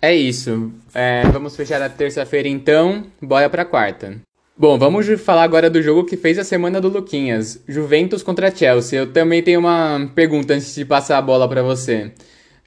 É 0.00 0.14
isso. 0.14 0.72
É, 0.94 1.22
vamos 1.32 1.56
fechar 1.56 1.82
a 1.82 1.88
terça-feira 1.88 2.48
então. 2.48 3.04
Bora 3.20 3.50
para 3.50 3.64
quarta. 3.64 4.16
Bom, 4.56 4.78
vamos 4.78 5.06
falar 5.20 5.42
agora 5.42 5.68
do 5.68 5.82
jogo 5.82 6.04
que 6.04 6.16
fez 6.16 6.38
a 6.38 6.44
semana 6.44 6.80
do 6.80 6.88
Luquinhas, 6.88 7.60
Juventus 7.66 8.22
contra 8.22 8.54
Chelsea. 8.54 9.00
Eu 9.00 9.12
também 9.12 9.42
tenho 9.42 9.58
uma 9.58 10.10
pergunta 10.14 10.54
antes 10.54 10.74
de 10.74 10.84
passar 10.84 11.18
a 11.18 11.22
bola 11.22 11.48
para 11.48 11.62
você. 11.62 12.12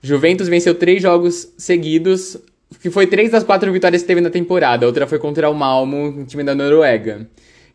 Juventus 0.02 0.50
venceu 0.50 0.76
três 0.76 1.02
jogos 1.02 1.48
seguidos, 1.58 2.38
que 2.82 2.92
foi 2.92 3.08
três 3.08 3.32
das 3.32 3.44
quatro 3.44 3.72
vitórias 3.72 4.02
que 4.02 4.08
teve 4.08 4.22
na 4.22 4.30
temporada. 4.30 4.86
outra 4.86 5.08
foi 5.08 5.18
contra 5.18 5.50
o 5.50 5.54
Malmo, 5.54 6.10
um 6.10 6.26
time 6.26 6.44
da 6.44 6.54
Noruega. 6.54 7.28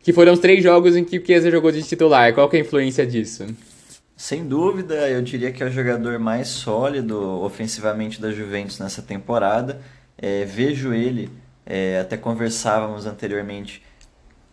Que 0.02 0.12
foram 0.12 0.34
os 0.34 0.38
três 0.38 0.62
jogos 0.62 0.94
em 0.94 1.04
que 1.04 1.18
o 1.18 1.26
Chiesa 1.26 1.50
jogou 1.50 1.72
de 1.72 1.82
titular. 1.82 2.34
Qual 2.34 2.48
é 2.52 2.56
a 2.56 2.60
influência 2.60 3.06
disso? 3.06 3.46
Sem 4.16 4.46
dúvida, 4.46 5.09
eu 5.11 5.20
diria 5.22 5.50
que 5.50 5.61
é 5.61 5.66
o 5.66 5.70
jogador 5.70 6.20
mais 6.20 6.46
sólido 6.46 7.20
ofensivamente 7.42 8.20
da 8.20 8.31
Juventus 8.31 8.79
nessa 8.79 9.03
temporada. 9.03 9.81
É, 10.16 10.44
vejo 10.44 10.94
ele, 10.94 11.29
é, 11.66 11.98
até 11.98 12.16
conversávamos 12.16 13.07
anteriormente, 13.07 13.83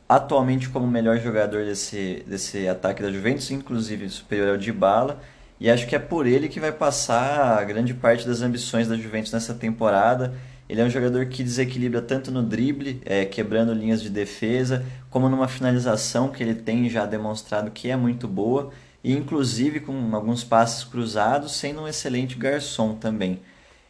atualmente 0.10 0.68
como 0.68 0.88
o 0.88 0.90
melhor 0.90 1.20
jogador 1.20 1.64
desse, 1.64 2.24
desse 2.26 2.68
ataque 2.68 3.04
da 3.04 3.12
Juventus, 3.12 3.52
inclusive 3.52 4.10
superior 4.10 4.50
ao 4.50 4.58
Dybala, 4.58 5.22
e 5.60 5.70
acho 5.70 5.86
que 5.86 5.96
é 5.96 6.00
por 6.00 6.26
ele 6.26 6.50
que 6.50 6.60
vai 6.60 6.72
passar 6.72 7.60
a 7.60 7.64
grande 7.64 7.94
parte 7.94 8.28
das 8.28 8.42
ambições 8.42 8.88
da 8.88 8.96
Juventus 8.96 9.32
nessa 9.32 9.54
temporada. 9.54 10.34
Ele 10.68 10.82
é 10.82 10.84
um 10.84 10.90
jogador 10.90 11.28
que 11.28 11.44
desequilibra 11.44 12.02
tanto 12.02 12.32
no 12.32 12.42
drible, 12.42 13.00
é, 13.06 13.26
quebrando 13.26 13.74
linhas 13.74 14.02
de 14.02 14.10
defesa, 14.10 14.84
como 15.08 15.30
numa 15.30 15.48
finalização 15.48 16.30
que 16.30 16.42
ele 16.42 16.56
tem 16.56 16.90
já 16.90 17.06
demonstrado 17.06 17.70
que 17.70 17.92
é 17.92 17.96
muito 17.96 18.28
boa, 18.28 18.72
e 19.04 19.14
inclusive 19.14 19.80
com 19.80 20.16
alguns 20.16 20.44
passes 20.44 20.84
cruzados, 20.84 21.54
sendo 21.54 21.82
um 21.82 21.88
excelente 21.88 22.36
garçom 22.36 22.96
também. 22.96 23.40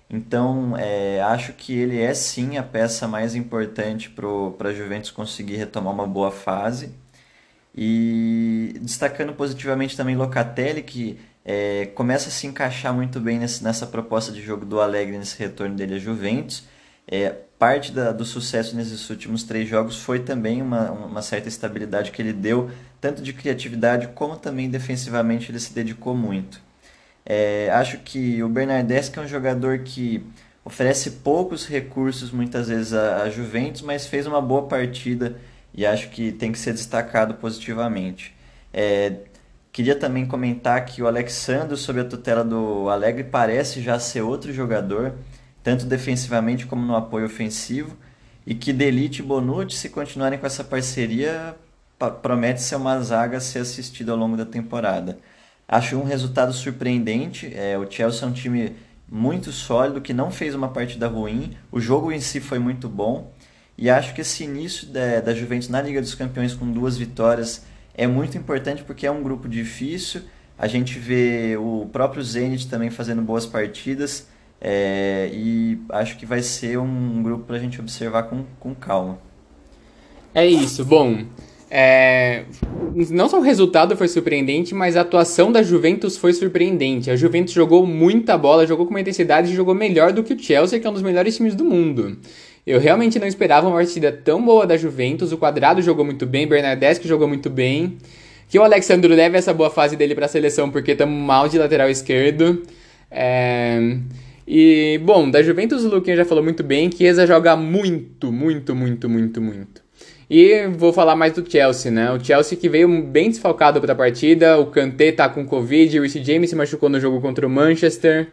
Então, 0.10 0.76
é, 0.78 1.22
acho 1.22 1.54
que 1.54 1.74
ele 1.74 2.00
é 2.00 2.14
sim 2.14 2.58
a 2.58 2.64
peça 2.64 3.08
mais 3.08 3.34
importante 3.34 4.10
para 4.10 4.70
a 4.70 4.74
Juventus 4.74 5.10
conseguir 5.10 5.56
retomar 5.56 5.94
uma 5.94 6.06
boa 6.06 6.32
fase. 6.32 6.94
E 7.74 8.76
destacando 8.82 9.34
positivamente 9.34 9.96
também 9.96 10.16
Locatelli, 10.18 10.84
que 10.84 11.18
é, 11.46 11.86
começa 11.96 12.28
a 12.28 12.32
se 12.32 12.46
encaixar 12.46 12.94
muito 12.94 13.20
bem 13.22 13.40
nesse, 13.40 13.64
nessa 13.64 13.88
proposta 13.88 14.32
de 14.34 14.42
jogo 14.42 14.66
do 14.66 14.82
Alegre, 14.82 15.18
nesse 15.18 15.40
retorno 15.40 15.76
dele 15.76 15.96
à 15.96 16.00
Juventus. 16.00 16.64
É, 17.08 17.36
parte 17.62 17.92
da, 17.92 18.12
do 18.12 18.26
sucesso 18.26 18.76
nesses 18.76 19.08
últimos 19.08 19.44
três 19.44 19.70
jogos 19.70 20.02
foi 20.02 20.18
também 20.18 20.64
uma, 20.64 20.90
uma 20.90 21.22
certa 21.22 21.48
estabilidade 21.48 22.10
que 22.10 22.20
ele 22.20 22.34
deu, 22.34 22.72
tanto 23.00 23.22
de 23.22 23.32
criatividade 23.34 24.08
como 24.16 24.36
também 24.36 24.68
defensivamente 24.68 25.52
ele 25.52 25.60
se 25.60 25.72
dedicou 25.72 26.16
muito. 26.16 26.60
É, 27.24 27.70
acho 27.72 28.00
que 28.00 28.42
o 28.42 28.50
Bernardeschi 28.50 29.12
é 29.20 29.22
um 29.22 29.28
jogador 29.28 29.78
que 29.84 30.26
oferece 30.66 31.12
poucos 31.24 31.68
recursos 31.68 32.32
muitas 32.32 32.68
vezes 32.68 32.94
à, 32.94 33.30
Juventus, 33.30 33.84
mas 33.84 34.08
fez 34.08 34.26
uma 34.26 34.42
boa 34.42 34.64
partida 34.64 35.36
e 35.72 35.86
acho 35.86 36.10
que 36.10 36.32
tem 36.32 36.52
que 36.52 36.58
ser 36.58 36.74
destacado 36.74 37.36
positivamente. 37.36 38.36
É, 38.74 39.18
queria 39.72 39.96
também 39.96 40.26
comentar 40.26 40.84
que 40.84 41.04
o 41.04 41.06
Alexandre, 41.06 41.78
sob 41.78 42.00
a 42.00 42.06
tutela 42.06 42.44
do 42.44 42.90
Alegre, 42.90 43.24
parece 43.24 43.84
já 43.84 44.00
ser 44.00 44.22
outro 44.22 44.52
jogador, 44.52 45.14
tanto 45.64 45.86
defensivamente 45.86 46.66
como 46.66 46.86
no 46.86 46.96
apoio 46.96 47.26
ofensivo, 47.26 47.98
e 48.46 48.56
que 48.56 48.74
Delite 48.74 49.22
e 49.22 49.26
Bonucci, 49.26 49.78
se 49.78 49.90
continuarem 49.90 50.40
com 50.40 50.46
essa 50.46 50.64
parceria, 50.64 51.56
promete 52.22 52.62
ser 52.62 52.76
uma 52.76 53.00
zaga 53.02 53.38
a 53.38 53.42
ser 53.42 53.60
assistida 53.60 54.12
ao 54.12 54.18
longo 54.18 54.36
da 54.36 54.46
temporada. 54.46 55.20
Acho 55.68 55.98
um 55.98 56.04
resultado 56.04 56.52
surpreendente. 56.52 57.52
É, 57.56 57.78
o 57.78 57.90
Chelsea 57.90 58.24
é 58.24 58.28
um 58.28 58.34
time 58.34 58.76
muito 59.10 59.52
sólido, 59.52 60.02
que 60.02 60.14
não 60.14 60.32
fez 60.32 60.56
uma 60.56 60.70
partida 60.70 61.08
ruim. 61.08 61.56
O 61.72 61.80
jogo 61.80 62.12
em 62.12 62.20
si 62.20 62.40
foi 62.40 62.60
muito 62.60 62.90
bom. 62.90 63.32
E 63.78 63.90
acho 63.90 64.14
que 64.14 64.22
esse 64.22 64.44
início 64.44 64.88
da, 64.88 65.22
da 65.22 65.34
Juventus 65.34 65.70
na 65.70 65.82
Liga 65.82 66.02
dos 66.02 66.16
Campeões 66.16 66.54
com 66.54 66.70
duas 66.72 66.98
vitórias 66.98 67.64
é 67.94 68.06
muito 68.08 68.38
importante 68.38 68.84
porque 68.84 69.06
é 69.06 69.12
um 69.12 69.24
grupo 69.24 69.48
difícil. 69.48 70.22
A 70.58 70.68
gente 70.68 71.00
vê 71.00 71.58
o 71.58 71.90
próprio 71.92 72.24
Zenit 72.24 72.68
também 72.68 72.90
fazendo 72.90 73.22
boas 73.22 73.46
partidas. 73.46 74.28
É, 74.62 75.30
e 75.34 75.80
acho 75.90 76.18
que 76.18 76.26
vai 76.26 76.44
ser 76.44 76.78
um 76.78 77.24
grupo 77.24 77.46
para 77.46 77.56
a 77.56 77.60
gente 77.60 77.82
observar 77.82 78.24
com, 78.24 78.46
com 78.60 78.76
calma. 78.76 79.18
É 80.36 80.46
isso. 80.46 80.86
Bom, 80.86 81.26
É, 81.74 82.44
não 83.10 83.30
só 83.30 83.40
o 83.40 83.42
resultado 83.42 83.96
foi 83.96 84.10
surpreendente, 84.10 84.76
mas 84.76 84.98
a 84.98 85.02
atuação 85.02 85.50
da 85.50 85.64
Juventus 85.64 86.18
foi 86.18 86.34
surpreendente. 86.34 87.10
A 87.10 87.16
Juventus 87.16 87.54
jogou 87.54 87.88
muita 87.88 88.38
bola, 88.38 88.68
jogou 88.68 88.86
com 88.86 88.92
uma 88.92 89.00
intensidade 89.00 89.52
e 89.52 89.56
jogou 89.56 89.74
melhor 89.74 90.12
do 90.12 90.22
que 90.22 90.34
o 90.34 90.40
Chelsea, 90.40 90.80
que 90.80 90.86
é 90.86 90.90
um 90.90 90.94
dos 90.94 91.02
melhores 91.02 91.38
times 91.38 91.56
do 91.56 91.64
mundo. 91.64 92.18
Eu 92.68 92.78
realmente 92.78 93.18
não 93.18 93.26
esperava 93.26 93.68
uma 93.68 93.78
partida 93.78 94.12
tão 94.12 94.44
boa 94.44 94.68
da 94.68 94.76
Juventus. 94.76 95.32
O 95.32 95.38
Quadrado 95.38 95.82
jogou 95.82 96.04
muito 96.04 96.26
bem, 96.26 96.46
Bernardeschi 96.46 97.08
jogou 97.08 97.28
muito 97.28 97.50
bem. 97.50 97.98
Que 98.50 98.60
o 98.60 98.64
Alexandre 98.64 99.16
leve 99.16 99.38
essa 99.38 99.54
boa 99.54 99.70
fase 99.70 99.96
dele 99.96 100.14
para 100.14 100.26
a 100.26 100.30
seleção, 100.30 100.70
porque 100.70 100.92
estamos 100.92 101.18
mal 101.18 101.48
de 101.48 101.58
lateral 101.58 101.90
esquerdo. 101.90 102.64
É... 103.10 103.98
E, 104.54 104.98
bom, 104.98 105.32
da 105.32 105.42
Juventus 105.42 105.86
o 105.86 105.88
Luquinha 105.88 106.18
já 106.18 106.26
falou 106.26 106.44
muito 106.44 106.62
bem. 106.62 106.92
Chiesa 106.92 107.26
joga 107.26 107.56
muito, 107.56 108.34
muito, 108.34 108.76
muito, 108.76 109.08
muito, 109.08 109.40
muito. 109.40 109.82
E 110.30 110.68
vou 110.68 110.92
falar 110.92 111.16
mais 111.16 111.32
do 111.32 111.50
Chelsea, 111.50 111.90
né? 111.90 112.12
O 112.12 112.22
Chelsea 112.22 112.58
que 112.58 112.68
veio 112.68 113.02
bem 113.02 113.30
desfalcado 113.30 113.80
para 113.80 113.94
a 113.94 113.96
partida, 113.96 114.58
o 114.58 114.66
Kanté 114.66 115.14
tá 115.14 115.30
com 115.30 115.46
Covid, 115.46 115.98
o 115.98 116.02
Reece 116.02 116.22
James 116.22 116.50
se 116.50 116.56
machucou 116.58 116.90
no 116.90 117.00
jogo 117.00 117.22
contra 117.22 117.48
o 117.48 117.50
Manchester. 117.50 118.28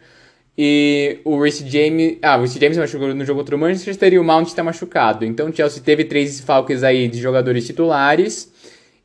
E 0.59 1.21
o 1.25 1.41
Reece 1.41 1.65
James, 1.69 2.19
ah, 2.21 2.37
o 2.37 2.41
Reece 2.41 2.59
James 2.59 2.75
se 2.75 2.81
machucou 2.81 3.15
no 3.15 3.25
jogo 3.25 3.39
contra 3.39 3.55
o 3.55 3.59
Manchester 3.61 4.13
e 4.13 4.19
o 4.19 4.25
Mount 4.25 4.49
está 4.49 4.65
machucado. 4.65 5.25
Então 5.25 5.49
o 5.49 5.55
Chelsea 5.55 5.81
teve 5.81 6.03
três 6.03 6.31
desfalques 6.31 6.83
aí 6.83 7.07
de 7.07 7.21
jogadores 7.21 7.65
titulares 7.65 8.53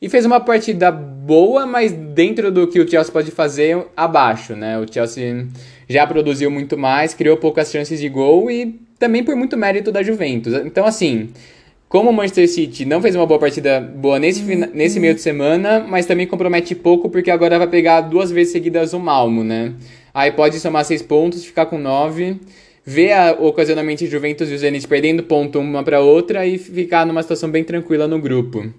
e 0.02 0.10
fez 0.10 0.26
uma 0.26 0.40
partida 0.40 0.92
boa, 0.92 1.68
mas 1.68 1.92
dentro 1.92 2.52
do 2.52 2.68
que 2.68 2.80
o 2.80 2.90
Chelsea 2.90 3.14
pode 3.14 3.30
fazer, 3.30 3.86
abaixo, 3.96 4.56
né? 4.56 4.80
O 4.80 4.92
Chelsea 4.92 5.46
já 5.94 6.08
produziu 6.08 6.50
muito 6.50 6.76
mais, 6.76 7.14
criou 7.14 7.38
poucas 7.38 7.70
chances 7.70 8.00
de 8.00 8.10
gol 8.10 8.50
e 8.50 8.80
também 8.98 9.24
por 9.24 9.36
muito 9.36 9.56
mérito 9.56 9.92
da 9.92 10.02
Juventus. 10.02 10.54
Então 10.66 10.86
assim, 10.86 11.30
como 11.88 12.10
o 12.10 12.14
Manchester 12.14 12.50
City 12.50 12.84
não 12.84 13.00
fez 13.00 13.16
uma 13.16 13.28
boa 13.28 13.40
partida 13.40 13.80
boa 13.80 14.18
nesse, 14.18 14.42
nesse 14.74 15.00
meio 15.00 15.14
de 15.14 15.22
semana, 15.22 15.80
mas 15.80 16.08
também 16.08 16.26
compromete 16.26 16.74
pouco 16.74 17.10
porque 17.10 17.30
agora 17.30 17.60
vai 17.60 17.68
pegar 17.68 18.02
duas 18.02 18.32
vezes 18.32 18.52
seguidas 18.52 18.94
o 18.94 19.00
Malmo, 19.00 19.44
né? 19.44 19.74
Aí 20.12 20.32
pode 20.32 20.60
somar 20.60 20.84
seis 20.86 21.04
pontos, 21.04 21.46
ficar 21.46 21.68
com 21.68 21.78
nove, 21.78 22.40
ver 22.84 23.12
a, 23.12 23.34
ocasionalmente 23.34 24.08
Juventus 24.08 24.50
e 24.50 24.54
o 24.54 24.58
Zenit 24.58 24.88
perdendo 24.88 25.22
ponto 25.22 25.60
uma 25.60 25.84
para 25.84 26.00
outra 26.02 26.46
e 26.46 26.58
ficar 26.58 27.06
numa 27.06 27.22
situação 27.22 27.52
bem 27.52 27.64
tranquila 27.64 28.08
no 28.08 28.20
grupo. 28.20 28.74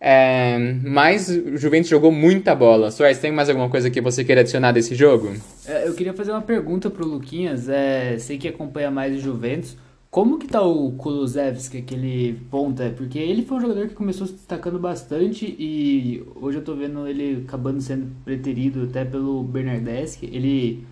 É, 0.00 0.58
mas 0.84 1.28
o 1.28 1.56
Juventus 1.56 1.88
jogou 1.88 2.12
muita 2.12 2.54
bola. 2.54 2.90
Soares, 2.90 3.18
tem 3.18 3.32
mais 3.32 3.48
alguma 3.48 3.68
coisa 3.68 3.90
que 3.90 4.00
você 4.00 4.22
queira 4.22 4.42
adicionar 4.42 4.72
desse 4.72 4.94
jogo? 4.94 5.32
É, 5.66 5.88
eu 5.88 5.94
queria 5.94 6.12
fazer 6.12 6.32
uma 6.32 6.42
pergunta 6.42 6.90
pro 6.90 7.06
Luquinhas. 7.06 7.68
É, 7.68 8.18
sei 8.18 8.36
que 8.36 8.48
acompanha 8.48 8.90
mais 8.90 9.16
o 9.16 9.20
Juventus. 9.20 9.76
Como 10.14 10.38
que 10.38 10.46
tá 10.46 10.62
o 10.62 10.92
Kulusevski, 10.92 11.78
aquele 11.78 12.34
ponta? 12.48 12.94
Porque 12.96 13.18
ele 13.18 13.44
foi 13.44 13.56
um 13.56 13.60
jogador 13.60 13.88
que 13.88 13.94
começou 13.94 14.28
se 14.28 14.34
destacando 14.34 14.78
bastante 14.78 15.44
e 15.44 16.22
hoje 16.36 16.58
eu 16.58 16.62
tô 16.62 16.72
vendo 16.76 17.08
ele 17.08 17.42
acabando 17.44 17.80
sendo 17.80 18.06
preterido 18.24 18.84
até 18.84 19.04
pelo 19.04 19.42
Bernardeschi. 19.42 20.26
Ele 20.26 20.84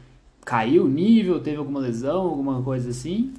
caiu 0.44 0.86
o 0.86 0.88
nível, 0.88 1.38
teve 1.38 1.56
alguma 1.56 1.78
lesão, 1.78 2.22
alguma 2.22 2.62
coisa 2.62 2.90
assim? 2.90 3.32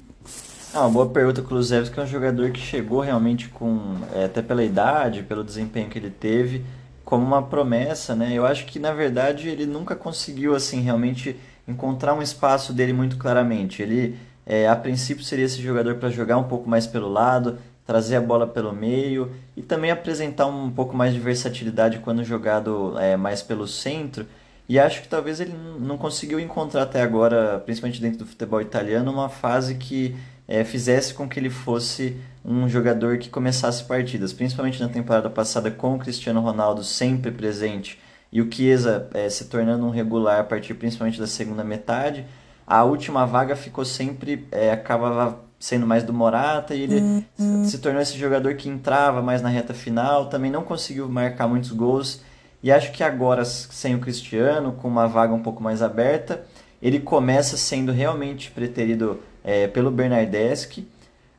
Ah, 0.76 0.80
uma 0.80 0.90
boa 0.90 1.08
pergunta. 1.08 1.40
O 1.40 1.44
Kulusevski 1.44 2.00
é 2.00 2.02
um 2.02 2.06
jogador 2.06 2.50
que 2.50 2.58
chegou 2.58 2.98
realmente 2.98 3.48
com, 3.48 3.94
é, 4.12 4.24
até 4.24 4.42
pela 4.42 4.64
idade, 4.64 5.22
pelo 5.22 5.44
desempenho 5.44 5.88
que 5.88 5.96
ele 5.96 6.10
teve, 6.10 6.64
como 7.04 7.24
uma 7.24 7.40
promessa, 7.40 8.16
né? 8.16 8.32
Eu 8.32 8.44
acho 8.44 8.66
que 8.66 8.80
na 8.80 8.92
verdade 8.92 9.48
ele 9.48 9.66
nunca 9.66 9.94
conseguiu 9.94 10.52
assim 10.52 10.80
realmente 10.80 11.36
encontrar 11.68 12.12
um 12.12 12.20
espaço 12.20 12.72
dele 12.72 12.92
muito 12.92 13.16
claramente. 13.16 13.82
Ele 13.82 14.18
é, 14.44 14.66
a 14.68 14.74
princípio 14.74 15.22
seria 15.22 15.44
esse 15.44 15.62
jogador 15.62 15.94
para 15.94 16.10
jogar 16.10 16.38
um 16.38 16.48
pouco 16.48 16.68
mais 16.68 16.88
pelo 16.88 17.08
lado, 17.08 17.56
trazer 17.86 18.16
a 18.16 18.20
bola 18.20 18.44
pelo 18.44 18.72
meio 18.72 19.30
e 19.56 19.62
também 19.62 19.92
apresentar 19.92 20.46
um 20.46 20.72
pouco 20.72 20.96
mais 20.96 21.14
de 21.14 21.20
versatilidade 21.20 22.00
quando 22.00 22.24
jogado 22.24 22.98
é, 22.98 23.16
mais 23.16 23.42
pelo 23.42 23.68
centro. 23.68 24.26
E 24.68 24.78
acho 24.78 25.02
que 25.02 25.08
talvez 25.08 25.40
ele 25.40 25.54
não 25.78 25.96
conseguiu 25.98 26.40
encontrar 26.40 26.82
até 26.82 27.02
agora, 27.02 27.60
principalmente 27.64 28.00
dentro 28.00 28.20
do 28.20 28.26
futebol 28.26 28.60
italiano, 28.60 29.12
uma 29.12 29.28
fase 29.28 29.74
que 29.74 30.16
é, 30.46 30.64
fizesse 30.64 31.14
com 31.14 31.28
que 31.28 31.38
ele 31.38 31.50
fosse 31.50 32.16
um 32.44 32.68
jogador 32.68 33.18
que 33.18 33.30
começasse 33.30 33.84
partidas, 33.84 34.32
principalmente 34.32 34.80
na 34.80 34.88
temporada 34.88 35.30
passada 35.30 35.70
com 35.70 35.94
o 35.94 35.98
Cristiano 35.98 36.40
Ronaldo 36.40 36.84
sempre 36.84 37.30
presente 37.30 37.98
e 38.32 38.42
o 38.42 38.50
Chiesa 38.50 39.08
é, 39.14 39.28
se 39.28 39.46
tornando 39.46 39.86
um 39.86 39.90
regular 39.90 40.40
a 40.40 40.44
partir 40.44 40.74
principalmente 40.74 41.18
da 41.18 41.26
segunda 41.26 41.62
metade 41.62 42.26
a 42.66 42.82
última 42.82 43.26
vaga 43.26 43.54
ficou 43.54 43.84
sempre, 43.84 44.46
é, 44.50 44.72
acabava 44.72 45.40
sendo 45.58 45.86
mais 45.86 46.02
do 46.02 46.12
Morata 46.12 46.74
e 46.74 46.82
ele 46.82 47.24
uhum. 47.38 47.64
se 47.64 47.78
tornou 47.78 48.00
esse 48.00 48.18
jogador 48.18 48.54
que 48.54 48.68
entrava 48.68 49.22
mais 49.22 49.42
na 49.42 49.48
reta 49.48 49.74
final, 49.74 50.26
também 50.26 50.50
não 50.50 50.62
conseguiu 50.62 51.08
marcar 51.08 51.46
muitos 51.46 51.70
gols. 51.70 52.22
E 52.62 52.72
acho 52.72 52.92
que 52.92 53.02
agora, 53.02 53.44
sem 53.44 53.94
o 53.94 53.98
Cristiano, 53.98 54.72
com 54.72 54.88
uma 54.88 55.06
vaga 55.06 55.34
um 55.34 55.42
pouco 55.42 55.62
mais 55.62 55.82
aberta, 55.82 56.44
ele 56.80 56.98
começa 56.98 57.56
sendo 57.56 57.92
realmente 57.92 58.50
preterido 58.50 59.20
é, 59.44 59.68
pelo 59.68 59.90
Bernardeschi. 59.90 60.88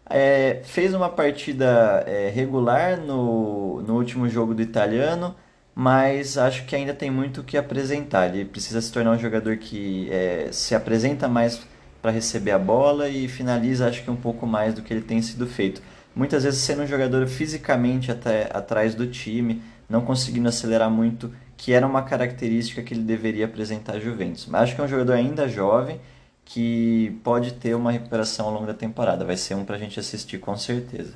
É, 0.08 0.62
fez 0.64 0.94
uma 0.94 1.10
partida 1.10 2.04
é, 2.06 2.30
regular 2.30 3.02
no, 3.02 3.82
no 3.82 3.96
último 3.96 4.30
jogo 4.30 4.54
do 4.54 4.62
italiano, 4.62 5.36
mas 5.74 6.38
acho 6.38 6.66
que 6.66 6.76
ainda 6.76 6.94
tem 6.94 7.10
muito 7.10 7.42
o 7.42 7.44
que 7.44 7.58
apresentar. 7.58 8.34
Ele 8.34 8.46
precisa 8.46 8.80
se 8.80 8.92
tornar 8.92 9.12
um 9.12 9.20
jogador 9.20 9.58
que 9.58 10.08
é, 10.12 10.50
se 10.52 10.76
apresenta 10.76 11.28
mais 11.28 11.60
para 12.02 12.12
receber 12.12 12.52
a 12.52 12.60
bola 12.60 13.10
e 13.10 13.28
finaliza, 13.28 13.88
acho 13.88 14.04
que 14.04 14.12
um 14.12 14.16
pouco 14.16 14.46
mais 14.46 14.76
do 14.76 14.84
que 14.84 14.94
ele 14.94 15.02
tem 15.02 15.22
sido 15.24 15.48
feito. 15.48 15.82
Muitas 16.16 16.44
vezes 16.44 16.60
sendo 16.60 16.84
um 16.84 16.88
jogador 16.88 17.26
fisicamente 17.28 18.12
até 18.12 18.48
atrás 18.54 18.94
do 18.94 19.08
time, 19.08 19.62
não 19.90 20.02
conseguindo 20.02 20.48
acelerar 20.48 20.90
muito, 20.90 21.34
que 21.58 21.74
era 21.74 21.86
uma 21.86 22.04
característica 22.04 22.84
que 22.84 22.94
ele 22.94 23.02
deveria 23.02 23.46
apresentar 23.46 23.94
a 23.94 24.00
Juventus. 24.00 24.46
Mas 24.46 24.62
acho 24.62 24.76
que 24.76 24.82
é 24.82 24.84
um 24.84 24.88
jogador 24.88 25.14
ainda 25.14 25.48
jovem 25.50 26.00
que 26.46 27.20
pode 27.24 27.54
ter 27.54 27.76
uma 27.76 27.92
recuperação 27.92 28.46
ao 28.46 28.54
longo 28.54 28.68
da 28.68 28.74
temporada. 28.74 29.26
Vai 29.26 29.36
ser 29.36 29.56
um 29.56 29.66
para 29.66 29.76
a 29.76 29.80
gente 29.80 30.00
assistir 30.00 30.38
com 30.38 30.56
certeza. 30.56 31.14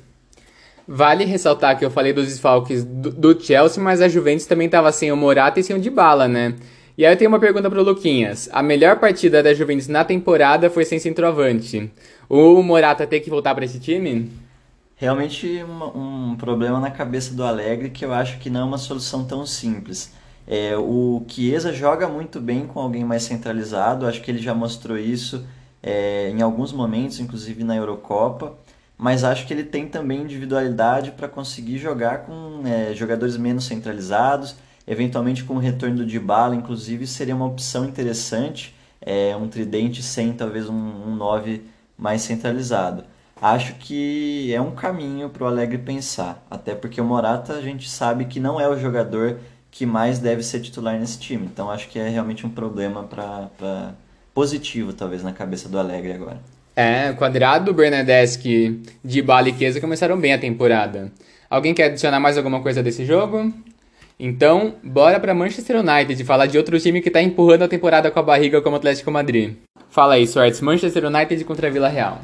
Vale 0.86 1.24
ressaltar 1.24 1.78
que 1.78 1.84
eu 1.84 1.90
falei 1.90 2.12
dos 2.12 2.26
desfalques 2.26 2.82
do, 2.82 3.10
do 3.10 3.40
Chelsea, 3.40 3.82
mas 3.82 4.02
a 4.02 4.08
Juventus 4.08 4.46
também 4.46 4.66
estava 4.66 4.90
sem 4.90 5.12
o 5.12 5.16
Morata 5.16 5.60
e 5.60 5.62
sem 5.62 5.76
o 5.76 5.80
Dybala, 5.80 6.26
né? 6.26 6.56
E 6.98 7.06
aí 7.06 7.12
eu 7.14 7.16
tenho 7.16 7.30
uma 7.30 7.38
pergunta 7.38 7.70
para 7.70 7.80
o 7.80 7.84
Luquinhas. 7.84 8.50
A 8.52 8.62
melhor 8.62 8.98
partida 8.98 9.42
da 9.42 9.54
Juventus 9.54 9.86
na 9.86 10.04
temporada 10.04 10.68
foi 10.68 10.84
sem 10.84 10.98
centroavante. 10.98 11.90
O 12.28 12.62
Morata 12.62 13.06
tem 13.06 13.20
que 13.20 13.30
voltar 13.30 13.54
para 13.54 13.64
esse 13.64 13.78
time? 13.78 14.30
Realmente 14.96 15.64
um, 15.64 16.32
um, 16.32 16.36
problema 16.36 16.78
na 16.78 16.90
cabeça 16.90 17.32
do 17.32 17.42
Alegre 17.42 17.88
que 17.88 18.04
eu 18.04 18.12
acho 18.12 18.38
que 18.38 18.50
não 18.50 18.60
é 18.60 18.64
uma 18.64 18.76
solução 18.76 19.24
tão 19.24 19.46
simples. 19.46 20.12
É, 20.50 20.76
o 20.76 21.22
Chiesa 21.28 21.72
joga 21.72 22.08
muito 22.08 22.40
bem 22.40 22.66
com 22.66 22.80
alguém 22.80 23.04
mais 23.04 23.22
centralizado, 23.22 24.06
acho 24.06 24.20
que 24.20 24.30
ele 24.30 24.42
já 24.42 24.52
mostrou 24.52 24.98
isso 24.98 25.46
é, 25.80 26.28
em 26.30 26.42
alguns 26.42 26.72
momentos, 26.72 27.20
inclusive 27.20 27.62
na 27.62 27.76
Eurocopa 27.76 28.58
mas 29.00 29.24
acho 29.24 29.46
que 29.46 29.54
ele 29.54 29.64
tem 29.64 29.88
também 29.88 30.20
individualidade 30.20 31.12
para 31.12 31.26
conseguir 31.26 31.78
jogar 31.78 32.18
com 32.18 32.62
é, 32.66 32.92
jogadores 32.94 33.34
menos 33.34 33.64
centralizados, 33.64 34.56
eventualmente 34.86 35.42
com 35.42 35.54
o 35.54 35.58
retorno 35.58 35.96
do 35.96 36.06
Dybala, 36.06 36.54
inclusive 36.54 37.06
seria 37.06 37.34
uma 37.34 37.46
opção 37.46 37.86
interessante, 37.86 38.76
é, 39.00 39.34
um 39.34 39.48
tridente 39.48 40.02
sem 40.02 40.34
talvez 40.34 40.68
um, 40.68 40.74
um 40.74 41.16
9 41.16 41.62
mais 41.96 42.20
centralizado. 42.20 43.04
Acho 43.40 43.76
que 43.76 44.52
é 44.52 44.60
um 44.60 44.72
caminho 44.72 45.30
para 45.30 45.44
o 45.44 45.46
Alegre 45.46 45.78
pensar, 45.78 46.44
até 46.50 46.74
porque 46.74 47.00
o 47.00 47.04
Morata 47.04 47.54
a 47.54 47.62
gente 47.62 47.88
sabe 47.88 48.26
que 48.26 48.38
não 48.38 48.60
é 48.60 48.68
o 48.68 48.78
jogador 48.78 49.38
que 49.70 49.86
mais 49.86 50.18
deve 50.18 50.42
ser 50.42 50.60
titular 50.60 50.98
nesse 50.98 51.18
time, 51.18 51.46
então 51.46 51.70
acho 51.70 51.88
que 51.88 51.98
é 51.98 52.08
realmente 52.08 52.46
um 52.46 52.50
problema 52.50 53.04
para 53.04 53.94
positivo 54.34 54.92
talvez 54.92 55.22
na 55.22 55.32
cabeça 55.32 55.68
do 55.68 55.78
Alegre 55.78 56.12
agora. 56.12 56.40
É, 56.74 57.12
Quadrado, 57.12 57.74
Bernadeschi, 57.74 58.80
de 59.04 59.22
Bala 59.22 59.48
e 59.48 59.54
Chiesa 59.54 59.80
começaram 59.80 60.18
bem 60.18 60.32
a 60.32 60.38
temporada. 60.38 61.12
Alguém 61.48 61.74
quer 61.74 61.86
adicionar 61.86 62.20
mais 62.20 62.36
alguma 62.36 62.60
coisa 62.62 62.82
desse 62.82 63.04
jogo? 63.04 63.52
Então, 64.18 64.74
bora 64.84 65.18
para 65.18 65.34
Manchester 65.34 65.76
United 65.80 66.22
falar 66.24 66.46
de 66.46 66.58
outro 66.58 66.78
time 66.78 67.00
que 67.00 67.10
tá 67.10 67.22
empurrando 67.22 67.62
a 67.62 67.68
temporada 67.68 68.10
com 68.10 68.18
a 68.18 68.22
barriga 68.22 68.60
como 68.60 68.76
o 68.76 68.78
Atlético 68.78 69.10
Madrid. 69.10 69.56
Fala 69.88 70.14
aí, 70.14 70.26
Swartz, 70.26 70.60
Manchester 70.60 71.06
United 71.06 71.44
contra 71.44 71.68
a 71.68 71.70
Vila 71.70 71.88
Real. 71.88 72.20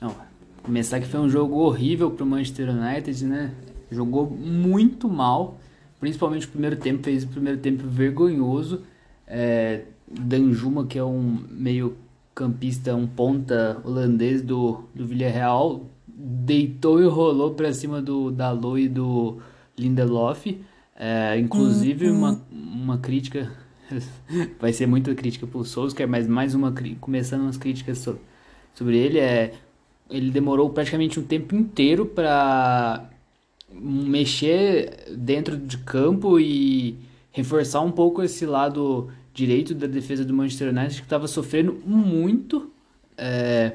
Não, 0.00 0.14
começar 0.62 0.98
que 0.98 1.06
foi 1.06 1.20
um 1.20 1.28
jogo 1.28 1.58
horrível 1.58 2.10
pro 2.10 2.26
Manchester 2.26 2.70
United, 2.70 3.24
né? 3.24 3.52
Jogou 3.90 4.28
muito 4.28 5.08
mal, 5.08 5.58
principalmente 6.06 6.46
o 6.46 6.50
primeiro 6.50 6.76
tempo, 6.76 7.02
fez 7.02 7.24
o 7.24 7.28
primeiro 7.28 7.58
tempo 7.58 7.82
vergonhoso. 7.84 8.82
É, 9.26 9.82
Danjuma, 10.08 10.86
que 10.86 10.96
é 10.96 11.02
um 11.02 11.42
meio 11.50 11.96
campista, 12.32 12.94
um 12.94 13.08
ponta 13.08 13.82
holandês 13.84 14.40
do, 14.40 14.84
do 14.94 15.04
Villarreal, 15.04 15.84
deitou 16.06 17.02
e 17.02 17.06
rolou 17.06 17.54
para 17.54 17.72
cima 17.72 18.00
do 18.00 18.30
Dalot 18.30 18.80
e 18.80 18.88
do 18.88 19.38
Lindelof. 19.76 20.46
É, 20.94 21.36
inclusive, 21.40 22.08
uhum. 22.08 22.18
uma, 22.18 22.40
uma 22.52 22.98
crítica, 22.98 23.50
vai 24.60 24.72
ser 24.72 24.86
muita 24.86 25.12
crítica 25.12 25.44
pro 25.44 25.64
Solskjaer, 25.64 26.08
mas 26.08 26.28
mais 26.28 26.54
uma, 26.54 26.72
começando 27.00 27.40
umas 27.40 27.56
críticas 27.56 27.98
so, 27.98 28.16
sobre 28.74 28.96
ele, 28.96 29.18
é 29.18 29.54
ele 30.08 30.30
demorou 30.30 30.70
praticamente 30.70 31.18
um 31.18 31.24
tempo 31.24 31.56
inteiro 31.56 32.06
para 32.06 33.10
mexer 33.80 35.12
dentro 35.16 35.56
de 35.56 35.78
campo 35.78 36.40
e 36.40 36.96
reforçar 37.30 37.80
um 37.82 37.90
pouco 37.90 38.22
esse 38.22 38.46
lado 38.46 39.10
direito 39.34 39.74
da 39.74 39.86
defesa 39.86 40.24
do 40.24 40.32
Manchester 40.32 40.68
United 40.68 40.96
que 40.96 41.06
estava 41.06 41.28
sofrendo 41.28 41.74
muito. 41.84 42.70
É... 43.16 43.74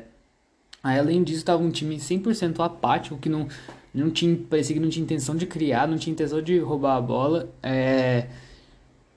Aí, 0.83 0.97
além 0.97 1.23
disso, 1.23 1.39
estava 1.39 1.61
um 1.61 1.69
time 1.69 1.97
100% 1.97 2.59
apático 2.59 3.17
que 3.17 3.29
não, 3.29 3.47
não 3.93 4.09
tinha, 4.09 4.35
parecia 4.49 4.75
que 4.75 4.79
não 4.79 4.89
tinha 4.89 5.03
intenção 5.03 5.35
de 5.35 5.45
criar, 5.45 5.87
não 5.87 5.97
tinha 5.97 6.11
intenção 6.11 6.41
de 6.41 6.57
roubar 6.57 6.97
a 6.97 7.01
bola. 7.01 7.49
É... 7.61 8.27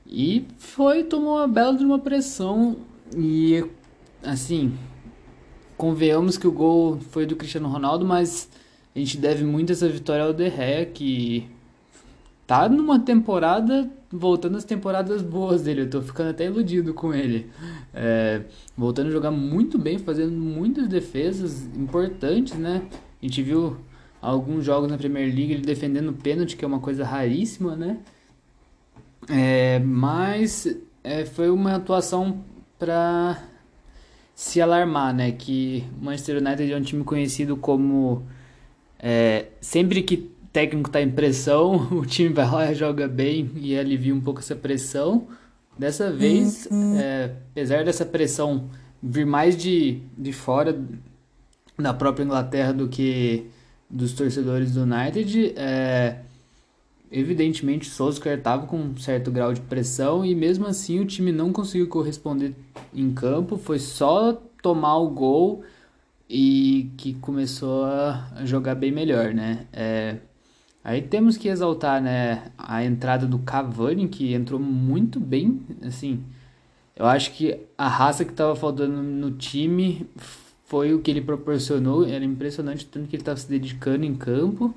E 0.07 0.47
foi, 0.59 1.05
tomou 1.05 1.39
uma 1.39 1.49
bela 1.49 1.75
de 1.75 1.85
uma 1.85 1.99
pressão 1.99 2.77
e 3.17 3.65
assim, 4.23 4.77
convenhamos 5.77 6.37
que 6.37 6.47
o 6.47 6.53
gol 6.53 6.99
foi 7.11 7.25
do 7.25 7.37
Cristiano 7.37 7.69
Ronaldo, 7.69 8.05
mas 8.05 8.49
a 8.95 8.99
gente 8.99 9.17
deve 9.19 9.45
muito 9.45 9.73
essa 9.73 9.89
vitória 9.89 10.25
ao 10.25 10.33
De 10.33 10.49
Gea, 10.49 10.87
que 10.87 11.49
tá 12.47 12.69
numa 12.69 12.99
temporada, 12.99 13.91
voltando 14.11 14.57
às 14.57 14.65
temporadas 14.65 15.23
boas 15.23 15.63
dele, 15.63 15.83
eu 15.83 15.91
tô 15.91 16.01
ficando 16.01 16.31
até 16.31 16.47
iludido 16.47 16.95
com 16.95 17.13
ele. 17.13 17.51
É, 17.93 18.43
voltando 18.77 19.09
a 19.09 19.11
jogar 19.11 19.31
muito 19.31 19.79
bem, 19.79 19.99
fazendo 19.99 20.33
muitas 20.33 20.87
defesas 20.87 21.65
importantes, 21.77 22.55
né? 22.55 22.83
A 23.21 23.27
gente 23.27 23.43
viu 23.43 23.77
alguns 24.23 24.65
jogos 24.65 24.91
na 24.91 24.97
Premier 24.97 25.27
League 25.27 25.53
ele 25.53 25.63
defendendo 25.63 26.13
pênalti, 26.13 26.57
que 26.57 26.65
é 26.65 26.69
uma 26.69 26.81
coisa 26.81 27.05
raríssima, 27.05 27.75
né? 27.75 27.99
É, 29.29 29.79
mas 29.81 30.69
é, 31.03 31.25
foi 31.25 31.51
uma 31.51 31.77
atuação 31.77 32.45
para 32.79 33.43
se 34.35 34.61
alarmar, 34.61 35.15
né? 35.15 35.33
Que 35.33 35.85
o 36.01 36.05
Manchester 36.05 36.39
United 36.39 36.73
é 36.73 36.77
um 36.77 36.83
time 36.83 37.05
conhecido 37.05 37.57
como 37.57 38.23
é, 38.99 39.47
sempre 39.61 40.03
que 40.03 40.15
o 40.15 40.47
técnico 40.53 40.89
está 40.89 41.01
em 41.01 41.11
pressão, 41.11 41.89
o 41.93 42.07
time 42.07 42.31
vai 42.31 42.51
lá 42.51 42.73
joga 42.73 43.09
bem 43.09 43.51
e 43.57 43.79
alivia 43.79 44.15
um 44.15 44.21
pouco 44.21 44.41
essa 44.41 44.57
pressão. 44.57 45.29
Dessa 45.77 46.13
vez, 46.13 46.69
uhum. 46.71 46.97
é, 46.97 47.33
apesar 47.51 47.85
dessa 47.85 48.07
pressão 48.07 48.71
vir 49.03 49.27
mais 49.27 49.57
de, 49.57 50.01
de 50.17 50.33
fora 50.33 50.79
da 51.77 51.93
própria 51.93 52.25
Inglaterra 52.25 52.73
do 52.73 52.89
que 52.89 53.47
dos 53.91 54.13
torcedores 54.13 54.73
do 54.73 54.83
United, 54.83 55.53
é, 55.57 56.21
evidentemente 57.11 57.89
Solskjaer 57.89 58.39
estava 58.39 58.67
com 58.67 58.79
um 58.79 58.97
certo 58.97 59.31
grau 59.31 59.53
de 59.53 59.61
pressão 59.61 60.25
e 60.25 60.35
mesmo 60.35 60.67
assim 60.67 61.01
o 61.01 61.05
time 61.05 61.33
não 61.33 61.53
conseguiu 61.53 61.89
corresponder 61.89 62.55
em 62.95 63.13
campo, 63.13 63.57
foi 63.59 63.79
só 63.79 64.33
tomar 64.63 64.97
o 64.99 65.11
gol 65.11 65.63
e 66.29 66.91
que 66.97 67.15
começou 67.15 67.85
a 67.85 68.43
jogar 68.45 68.75
bem 68.75 68.91
melhor, 68.91 69.35
né? 69.35 69.67
É, 69.73 70.17
aí 70.83 71.03
temos 71.03 71.37
que 71.37 71.49
exaltar, 71.49 72.03
né, 72.03 72.51
a 72.57 72.85
entrada 72.85 73.27
do 73.27 73.39
Cavani 73.39 74.09
que 74.09 74.33
entrou 74.33 74.59
muito 74.61 75.21
bem, 75.21 75.61
assim. 75.83 76.23
Eu 76.97 77.07
acho 77.07 77.33
que 77.33 77.59
a 77.77 77.89
raça 77.89 78.25
que 78.25 78.31
estava 78.31 78.55
faltando 78.55 79.03
no 79.03 79.33
time 79.33 80.07
foi 80.65 80.95
o 80.95 81.01
que 81.01 81.11
ele 81.11 81.21
proporcionou, 81.21 82.07
era 82.07 82.25
impressionante 82.25 82.87
tanto 82.87 83.09
que 83.09 83.17
ele 83.17 83.23
estava 83.23 83.37
se 83.37 83.49
dedicando 83.49 84.05
em 84.05 84.15
campo. 84.15 84.75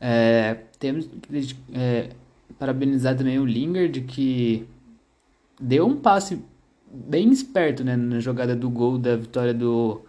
É, 0.00 0.54
temos 0.78 1.06
que 1.06 1.56
é, 1.72 2.10
parabenizar 2.58 3.16
também 3.16 3.38
o 3.38 3.44
Lingard, 3.44 4.00
que 4.02 4.66
deu 5.60 5.86
um 5.86 5.96
passe 5.96 6.42
bem 6.90 7.30
esperto 7.30 7.84
né, 7.84 7.96
na 7.96 8.20
jogada 8.20 8.54
do 8.54 8.70
gol 8.70 8.98
da 8.98 9.16
vitória 9.16 9.52
do, 9.52 10.02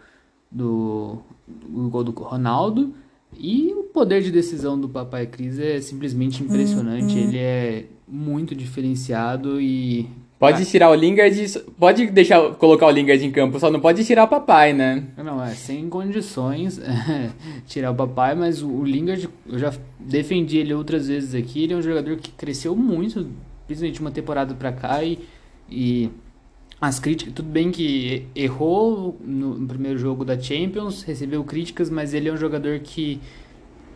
do, 0.52 1.18
do 1.48 1.90
gol 1.90 2.04
do 2.04 2.12
Ronaldo. 2.12 2.94
E 3.38 3.74
o 3.74 3.84
poder 3.84 4.22
de 4.22 4.32
decisão 4.32 4.80
do 4.80 4.88
Papai 4.88 5.28
Cris 5.28 5.60
é 5.60 5.80
simplesmente 5.82 6.44
impressionante. 6.44 7.14
Uhum. 7.14 7.24
Ele 7.28 7.38
é 7.38 7.86
muito 8.08 8.56
diferenciado 8.56 9.60
e 9.62 10.10
Pode 10.40 10.64
tirar 10.66 10.92
o 10.92 10.94
Lingard, 10.94 11.64
pode 11.80 12.06
deixar 12.12 12.54
colocar 12.56 12.86
o 12.86 12.92
Lingard 12.92 13.26
em 13.26 13.32
campo, 13.32 13.60
só 13.60 13.72
não 13.72 13.80
pode 13.80 14.06
tirar 14.06 14.26
o 14.26 14.28
papai, 14.28 14.72
né? 14.72 15.04
Não, 15.18 15.44
é 15.44 15.56
sem 15.56 15.90
condições 15.90 16.80
tirar 17.66 17.90
o 17.90 17.96
papai, 17.96 18.36
mas 18.36 18.62
o, 18.62 18.70
o 18.70 18.86
Lingard, 18.86 19.28
eu 19.50 19.58
já 19.58 19.74
defendi 20.00 20.60
ele 20.60 20.76
outras 20.76 21.08
vezes 21.08 21.34
aqui, 21.34 21.64
ele 21.64 21.74
é 21.74 21.76
um 21.76 21.82
jogador 21.82 22.18
que 22.18 22.30
cresceu 22.30 22.76
muito, 22.76 23.28
principalmente 23.66 24.00
uma 24.00 24.12
temporada 24.12 24.54
pra 24.54 24.72
cá 24.72 25.04
e, 25.04 25.18
e 25.68 26.12
as 26.80 27.00
críticas, 27.00 27.34
tudo 27.34 27.50
bem 27.50 27.72
que 27.72 28.28
errou 28.36 29.20
no, 29.24 29.68
primeiro 29.68 29.98
jogo 29.98 30.24
da 30.24 30.40
Champions, 30.40 31.02
recebeu 31.04 31.44
críticas, 31.44 31.90
mas 31.90 32.14
ele 32.14 32.30
é 32.30 32.34
um 32.34 32.38
jogador 32.38 32.80
que 32.80 33.20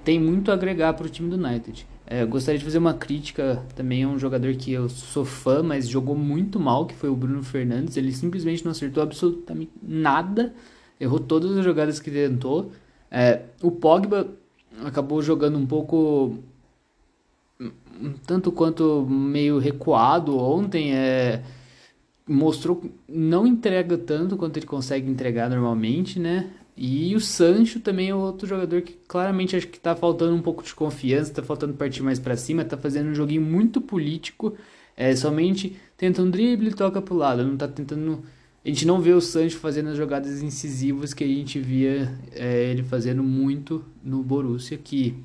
tem 0.04 0.20
muito 0.20 0.50
a 0.50 0.56
agregar 0.56 0.94
para 0.94 1.06
o 1.06 1.10
time 1.10 1.30
do 1.30 1.36
United. 1.36 1.88
É, 2.08 2.26
gostaria 2.26 2.58
de 2.58 2.66
fazer 2.66 2.80
uma 2.80 2.96
crítica 2.96 3.64
também 3.76 4.04
a 4.04 4.08
um 4.08 4.18
jogador 4.18 4.54
que 4.56 4.72
eu 4.72 4.90
sou 4.90 5.24
fã, 5.24 5.62
mas 5.62 5.88
jogou 5.88 6.16
muito 6.16 6.60
mal, 6.60 6.86
que 6.86 6.96
foi 6.96 7.10
o 7.10 7.16
Bruno 7.16 7.44
Fernandes. 7.44 7.96
Ele 7.96 8.12
simplesmente 8.12 8.66
não 8.66 8.72
acertou 8.72 9.04
absolutamente 9.04 9.72
nada, 9.82 10.54
errou 11.00 11.20
todas 11.20 11.56
as 11.56 11.64
jogadas 11.64 12.00
que 12.00 12.10
tentou. 12.10 12.72
É, 13.10 13.44
o 13.62 13.70
Pogba 13.72 14.28
acabou 14.84 15.22
jogando 15.22 15.58
um 15.58 15.66
pouco 15.66 16.40
tanto 18.26 18.52
quanto 18.52 19.06
meio 19.08 19.60
recuado 19.60 20.38
ontem. 20.38 20.94
É, 20.96 21.44
mostrou 22.32 22.82
não 23.08 23.46
entrega 23.46 23.98
tanto 23.98 24.38
quanto 24.38 24.58
ele 24.58 24.66
consegue 24.66 25.10
entregar 25.10 25.50
normalmente, 25.50 26.20
né? 26.20 26.50
E 26.76 27.16
o 27.16 27.20
Sancho 27.20 27.80
também 27.80 28.10
é 28.10 28.16
outro 28.16 28.48
jogador 28.48 28.82
que 28.82 28.94
claramente 29.08 29.56
acho 29.56 29.68
que 29.68 29.80
tá 29.80 29.96
faltando 29.96 30.36
um 30.36 30.42
pouco 30.42 30.64
de 30.64 30.74
confiança, 30.74 31.34
tá 31.34 31.44
faltando 31.44 31.74
partir 31.74 32.02
mais 32.02 32.18
para 32.18 32.36
cima, 32.38 32.64
tá 32.64 32.78
fazendo 32.78 33.10
um 33.10 33.14
joguinho 33.14 33.42
muito 33.42 33.82
político, 33.82 34.56
é, 34.96 35.16
somente 35.16 35.76
tenta 35.98 36.22
um 36.22 36.30
drible 36.30 36.70
e 36.70 36.74
toca 36.74 37.02
pro 37.02 37.16
lado, 37.16 37.46
não 37.46 37.58
tá 37.58 37.68
tentando... 37.68 38.24
A 38.64 38.68
gente 38.68 38.86
não 38.86 39.02
vê 39.02 39.12
o 39.12 39.22
Sancho 39.22 39.58
fazendo 39.58 39.90
as 39.90 39.98
jogadas 39.98 40.42
incisivas 40.42 41.14
que 41.14 41.24
a 41.24 41.28
gente 41.28 41.60
via 41.60 42.18
é, 42.32 42.72
ele 42.72 42.84
fazendo 42.84 43.24
muito 43.24 43.84
no 44.04 44.24
Borussia, 44.24 44.78
que 44.78 45.16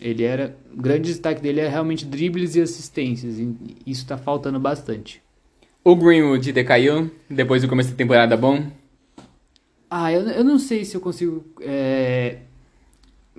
ele 0.00 0.24
era... 0.24 0.56
O 0.72 0.80
grande 0.80 1.08
destaque 1.08 1.40
dele 1.40 1.60
é 1.60 1.68
realmente 1.68 2.04
dribles 2.04 2.56
e 2.56 2.60
assistências, 2.60 3.38
e 3.38 3.54
isso 3.86 4.06
tá 4.06 4.18
faltando 4.18 4.58
bastante. 4.58 5.22
O 5.88 5.94
Greenwood 5.94 6.50
decaiu 6.50 7.12
depois 7.30 7.62
do 7.62 7.68
começo 7.68 7.90
da 7.90 7.96
temporada 7.96 8.36
bom? 8.36 8.72
Ah, 9.88 10.12
eu, 10.12 10.22
eu 10.22 10.42
não 10.42 10.58
sei 10.58 10.84
se 10.84 10.96
eu 10.96 11.00
consigo 11.00 11.44
é, 11.60 12.38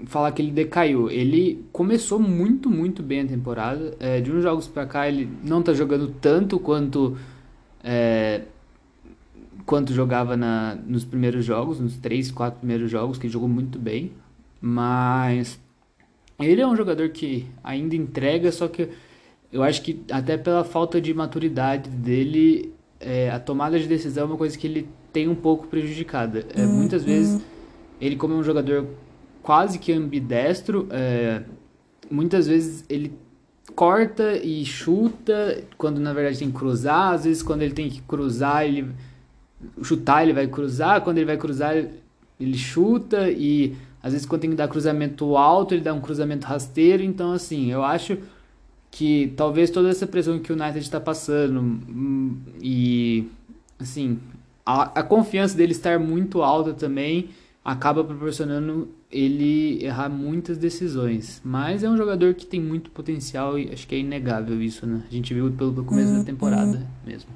falar 0.06 0.32
que 0.32 0.42
ele 0.42 0.52
decaiu. 0.52 1.12
Ele 1.12 1.66
começou 1.74 2.18
muito, 2.18 2.70
muito 2.70 3.04
bem 3.04 3.20
a 3.20 3.26
temporada. 3.28 3.98
É, 4.00 4.22
de 4.22 4.32
uns 4.32 4.44
jogos 4.44 4.66
pra 4.66 4.86
cá, 4.86 5.10
ele 5.10 5.30
não 5.44 5.62
tá 5.62 5.74
jogando 5.74 6.08
tanto 6.22 6.58
quanto 6.58 7.18
é, 7.84 8.44
quanto 9.66 9.92
jogava 9.92 10.38
na, 10.38 10.74
nos 10.88 11.04
primeiros 11.04 11.44
jogos, 11.44 11.82
nos 11.82 11.98
três, 11.98 12.32
quatro 12.32 12.60
primeiros 12.60 12.90
jogos, 12.90 13.18
que 13.18 13.26
ele 13.26 13.34
jogou 13.34 13.50
muito 13.50 13.78
bem. 13.78 14.14
Mas 14.62 15.60
ele 16.40 16.62
é 16.62 16.66
um 16.66 16.78
jogador 16.78 17.10
que 17.10 17.46
ainda 17.62 17.94
entrega, 17.94 18.54
só 18.54 18.70
que 18.70 18.88
eu 19.52 19.64
acho 19.64 19.82
que 19.82 20.02
até 20.12 20.38
pela 20.38 20.64
falta 20.64 21.00
de 21.00 21.14
maturidade 21.14 21.90
dele, 21.90 22.74
é, 23.00 23.30
a 23.30 23.40
tomada 23.40 23.80
de 23.80 23.88
decisão 23.88 24.24
é 24.24 24.28
uma 24.28 24.38
coisa 24.38 24.58
que 24.58 24.68
ele 24.68 24.88
tem 25.14 25.28
um 25.28 25.36
pouco 25.36 25.68
prejudicada. 25.68 26.46
É, 26.56 26.62
uhum. 26.64 26.74
Muitas 26.74 27.04
vezes, 27.04 27.42
ele 28.00 28.16
como 28.16 28.34
é 28.34 28.38
um 28.38 28.44
jogador 28.44 28.88
quase 29.42 29.80
que 29.80 29.94
ambidestro, 29.94 30.88
é, 30.92 31.42
muitas 32.12 32.48
vezes 32.48 32.84
ele 32.90 33.14
corta 33.76 34.38
e 34.38 34.66
chuta, 34.66 35.64
quando 35.78 36.00
na 36.00 36.14
verdade 36.14 36.40
tem 36.40 36.52
que 36.52 36.58
cruzar, 36.58 37.14
às 37.14 37.24
vezes 37.24 37.44
quando 37.44 37.62
ele 37.62 37.74
tem 37.74 37.90
que 37.90 38.02
cruzar, 38.02 38.66
ele 38.66 38.92
chutar, 39.82 40.24
ele 40.24 40.34
vai 40.34 40.48
cruzar, 40.48 41.02
quando 41.02 41.18
ele 41.18 41.26
vai 41.26 41.38
cruzar, 41.38 41.76
ele 42.40 42.58
chuta 42.58 43.30
e 43.30 43.76
às 44.02 44.14
vezes 44.14 44.28
quando 44.28 44.42
tem 44.42 44.50
que 44.50 44.56
dar 44.56 44.68
cruzamento 44.68 45.36
alto, 45.38 45.74
ele 45.74 45.82
dá 45.82 45.94
um 45.94 46.02
cruzamento 46.02 46.46
rasteiro, 46.46 47.04
então 47.04 47.32
assim, 47.32 47.72
eu 47.72 47.84
acho 47.84 48.18
que 48.91 49.34
talvez 49.36 49.69
toda 49.69 49.89
essa 49.89 50.08
pressão 50.08 50.39
que 50.39 50.52
o 50.52 50.56
United 50.56 50.80
está 50.80 51.00
passando 51.00 51.60
hum, 51.60 52.38
e 52.62 53.28
assim 53.80 54.19
a, 54.65 55.00
a 55.00 55.04
confiança 55.04 55.56
dele 55.56 55.71
estar 55.71 56.00
muito 56.00 56.41
alta 56.41 56.73
também 56.73 57.30
acaba 57.63 58.04
proporcionando 58.04 58.89
ele 59.12 59.84
errar 59.84 60.10
muitas 60.10 60.58
decisões. 60.58 61.41
Mas 61.43 61.84
é 61.84 61.89
um 61.89 61.97
jogador 61.97 62.34
que 62.34 62.45
tem 62.45 62.62
muito 62.62 62.89
potencial 62.91 63.58
e 63.58 63.69
acho 63.71 63.88
que 63.88 63.95
é 63.95 64.00
inegável 64.00 64.62
isso, 64.62 64.86
né? 64.86 65.02
A 65.10 65.13
gente 65.13 65.34
viu 65.34 65.52
pelo 65.52 65.84
começo 65.84 66.12
da 66.12 66.20
uhum. 66.20 66.24
temporada 66.24 66.86
mesmo. 67.05 67.30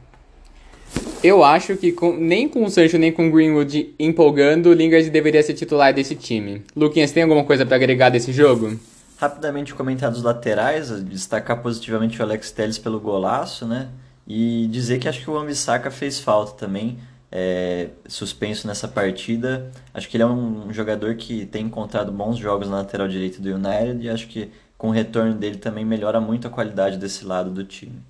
Eu 1.24 1.44
acho 1.44 1.78
que 1.78 1.92
com, 1.92 2.16
nem 2.18 2.50
com 2.50 2.66
o 2.66 2.70
Sancho 2.70 2.98
nem 2.98 3.12
com 3.12 3.28
o 3.28 3.32
Greenwood 3.32 3.94
empolgando, 3.98 4.70
o 4.70 4.74
Lingard 4.74 5.10
deveria 5.10 5.42
ser 5.44 5.54
titular 5.54 5.94
desse 5.94 6.16
time. 6.16 6.62
Luquinhas, 6.76 7.12
tem 7.12 7.24
alguma 7.24 7.44
coisa 7.44 7.66
para 7.66 7.76
agregar 7.76 8.10
desse 8.10 8.34
jogo? 8.34 8.78
Rapidamente 9.22 9.76
comentar 9.76 10.10
dos 10.10 10.24
laterais, 10.24 10.90
destacar 11.04 11.62
positivamente 11.62 12.20
o 12.20 12.24
Alex 12.24 12.50
Telles 12.50 12.80
pelo 12.80 13.00
golaço, 13.00 13.68
né? 13.68 13.90
E 14.28 14.68
dizer 14.72 14.98
que 14.98 15.08
acho 15.08 15.22
que 15.22 15.30
o 15.30 15.38
Ambissaca 15.38 15.92
fez 15.92 16.20
falta 16.20 16.54
também 16.54 16.98
é, 17.32 17.90
suspenso 18.08 18.66
nessa 18.66 18.88
partida. 18.88 19.70
Acho 19.94 20.10
que 20.10 20.18
ele 20.18 20.24
é 20.24 20.26
um 20.26 20.74
jogador 20.74 21.14
que 21.14 21.46
tem 21.46 21.68
encontrado 21.68 22.12
bons 22.12 22.40
jogos 22.40 22.68
na 22.68 22.78
lateral 22.78 23.08
direita 23.08 23.40
do 23.40 23.54
United 23.54 24.04
e 24.04 24.10
acho 24.10 24.28
que 24.28 24.50
com 24.76 24.88
o 24.88 24.92
retorno 24.92 25.36
dele 25.36 25.58
também 25.58 25.86
melhora 25.86 26.20
muito 26.20 26.48
a 26.48 26.50
qualidade 26.50 26.98
desse 26.98 27.24
lado 27.24 27.52
do 27.52 27.64
time. 27.64 28.02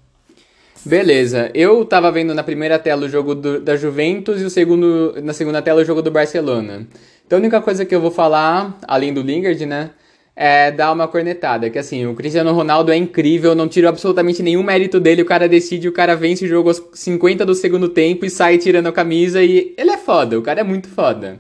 Beleza, 0.85 1.51
eu 1.53 1.83
tava 1.83 2.09
vendo 2.09 2.33
na 2.33 2.41
primeira 2.41 2.79
tela 2.79 3.05
o 3.05 3.09
jogo 3.09 3.35
do, 3.35 3.59
da 3.59 3.75
Juventus 3.75 4.41
e 4.41 4.45
o 4.45 4.49
segundo, 4.49 5.13
na 5.21 5.33
segunda 5.33 5.61
tela 5.61 5.81
o 5.81 5.85
jogo 5.85 6.01
do 6.01 6.09
Barcelona. 6.09 6.87
Então 7.27 7.37
a 7.37 7.41
única 7.41 7.59
coisa 7.59 7.83
que 7.83 7.93
eu 7.93 7.99
vou 7.99 8.11
falar, 8.11 8.79
além 8.87 9.13
do 9.13 9.21
Lingard, 9.21 9.65
né, 9.65 9.89
é 10.35 10.71
dar 10.71 10.91
uma 10.91 11.07
cornetada. 11.07 11.69
Que 11.69 11.79
assim, 11.79 12.05
o 12.05 12.15
Cristiano 12.15 12.51
Ronaldo 12.53 12.91
é 12.91 12.95
incrível, 12.97 13.55
não 13.55 13.67
tiro 13.67 13.87
absolutamente 13.87 14.41
nenhum 14.41 14.63
mérito 14.63 14.99
dele. 14.99 15.21
O 15.21 15.25
cara 15.25 15.47
decide, 15.47 15.87
o 15.87 15.91
cara 15.91 16.15
vence 16.15 16.45
o 16.45 16.47
jogo 16.47 16.69
aos 16.69 16.81
50 16.93 17.45
do 17.45 17.55
segundo 17.55 17.89
tempo 17.89 18.25
e 18.25 18.29
sai 18.29 18.57
tirando 18.57 18.87
a 18.87 18.91
camisa 18.91 19.43
e 19.43 19.73
ele 19.77 19.91
é 19.91 19.97
foda, 19.97 20.37
o 20.37 20.41
cara 20.41 20.61
é 20.61 20.63
muito 20.63 20.87
foda. 20.89 21.39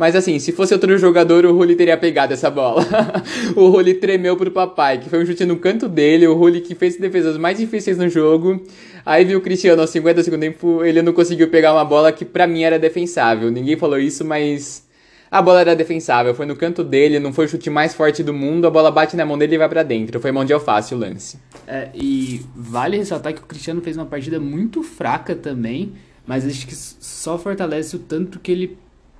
Mas 0.00 0.16
assim, 0.16 0.38
se 0.38 0.50
fosse 0.50 0.72
outro 0.72 0.96
jogador, 0.96 1.44
o 1.44 1.54
Rulli 1.54 1.76
teria 1.76 1.94
pegado 1.94 2.32
essa 2.32 2.48
bola. 2.48 2.82
o 3.54 3.68
Rulli 3.68 3.92
tremeu 3.92 4.34
pro 4.34 4.50
papai, 4.50 4.96
que 4.96 5.10
foi 5.10 5.22
um 5.22 5.26
chute 5.26 5.44
no 5.44 5.58
canto 5.58 5.86
dele, 5.86 6.26
o 6.26 6.32
Rulli 6.32 6.62
que 6.62 6.74
fez 6.74 6.96
defesas 6.96 7.36
mais 7.36 7.58
difíceis 7.58 7.98
no 7.98 8.08
jogo. 8.08 8.64
Aí 9.04 9.26
viu 9.26 9.38
o 9.38 9.42
Cristiano 9.42 9.82
aos 9.82 9.90
50 9.90 10.14
do 10.14 10.24
segundo 10.24 10.40
tempo, 10.40 10.82
ele 10.82 11.02
não 11.02 11.12
conseguiu 11.12 11.50
pegar 11.50 11.74
uma 11.74 11.84
bola 11.84 12.10
que 12.12 12.24
para 12.24 12.46
mim 12.46 12.62
era 12.62 12.78
defensável. 12.78 13.50
Ninguém 13.50 13.76
falou 13.76 13.98
isso, 13.98 14.24
mas 14.24 14.88
a 15.30 15.40
bola 15.40 15.60
era 15.60 15.76
defensável, 15.76 16.34
foi 16.34 16.44
no 16.44 16.56
canto 16.56 16.82
dele, 16.82 17.20
não 17.20 17.32
foi 17.32 17.44
o 17.44 17.48
chute 17.48 17.70
mais 17.70 17.94
forte 17.94 18.20
do 18.22 18.34
mundo, 18.34 18.66
a 18.66 18.70
bola 18.70 18.90
bate 18.90 19.16
na 19.16 19.24
mão 19.24 19.38
dele 19.38 19.54
e 19.54 19.58
vai 19.58 19.68
para 19.68 19.84
dentro. 19.84 20.18
Foi 20.18 20.32
mão 20.32 20.44
de 20.44 20.52
alface 20.52 20.92
o 20.92 20.98
lance. 20.98 21.38
É, 21.68 21.88
e 21.94 22.44
vale 22.56 22.96
ressaltar 22.96 23.32
que 23.32 23.40
o 23.40 23.46
Cristiano 23.46 23.80
fez 23.80 23.96
uma 23.96 24.06
partida 24.06 24.40
muito 24.40 24.82
fraca 24.82 25.36
também, 25.36 25.92
mas 26.26 26.44
acho 26.44 26.66
que 26.66 26.74
só 26.74 27.38
fortalece 27.38 27.94
o 27.94 28.00
tanto 28.00 28.40
que 28.40 28.50
ele 28.50 28.78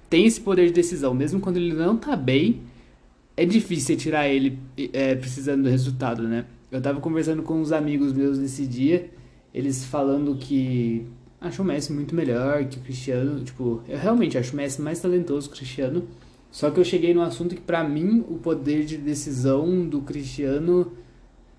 tem 0.09 0.27
esse 0.27 0.41
poder 0.41 0.67
de 0.67 0.73
decisão, 0.73 1.15
mesmo 1.15 1.39
quando 1.39 1.59
ele 1.59 1.73
não 1.73 1.97
tá 1.97 2.17
bem, 2.17 2.63
é 3.37 3.47
difícil 3.47 3.97
tirar 3.97 4.29
ele 4.29 4.59
é, 4.93 5.15
precisando 5.15 5.63
do 5.63 5.69
resultado, 5.69 6.25
né? 6.25 6.45
Eu 6.73 6.81
tava 6.81 7.01
conversando 7.01 7.43
com 7.45 7.55
uns 7.55 7.71
amigos 7.71 8.13
meus 8.13 8.37
nesse 8.37 8.67
dia, 8.67 9.11
eles 9.55 9.85
falando 9.85 10.35
que 10.35 11.07
acham 11.41 11.65
o 11.65 11.69
Messi 11.69 11.93
muito 11.93 12.15
melhor 12.15 12.65
que 12.67 12.79
o 12.79 12.81
Cristiano, 12.81 13.43
tipo, 13.43 13.83
eu 13.89 13.99
realmente 13.99 14.37
acho 14.37 14.53
o 14.53 14.57
Messi 14.57 14.83
mais 14.83 15.01
talentoso 15.01 15.49
que 15.49 15.55
o 15.55 15.59
Cristiano, 15.59 16.07
só 16.51 16.71
que 16.71 16.79
eu 16.79 16.85
cheguei 16.85 17.15
no 17.15 17.23
assunto 17.23 17.55
que 17.55 17.61
para 17.61 17.83
mim 17.83 18.25
o 18.29 18.35
poder 18.37 18.85
de 18.85 18.99
decisão 18.99 19.89
do 19.89 20.03
Cristiano 20.03 20.93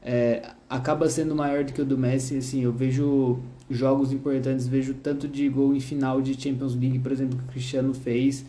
é, 0.02 0.52
acaba 0.70 1.10
sendo 1.10 1.36
maior 1.36 1.64
do 1.64 1.74
que 1.74 1.82
o 1.82 1.86
do 1.86 1.98
Messi, 1.98 2.38
assim, 2.38 2.64
eu 2.64 2.72
vejo 2.72 3.40
jogos 3.70 4.12
importantes, 4.12 4.68
vejo 4.68 4.94
tanto 4.94 5.28
de 5.28 5.48
gol 5.50 5.76
em 5.76 5.80
final 5.80 6.22
de 6.22 6.40
Champions 6.40 6.76
League, 6.76 7.00
por 7.00 7.12
exemplo, 7.12 7.38
que 7.38 7.46
o 7.46 7.48
Cristiano 7.48 7.94
fez. 7.94 8.46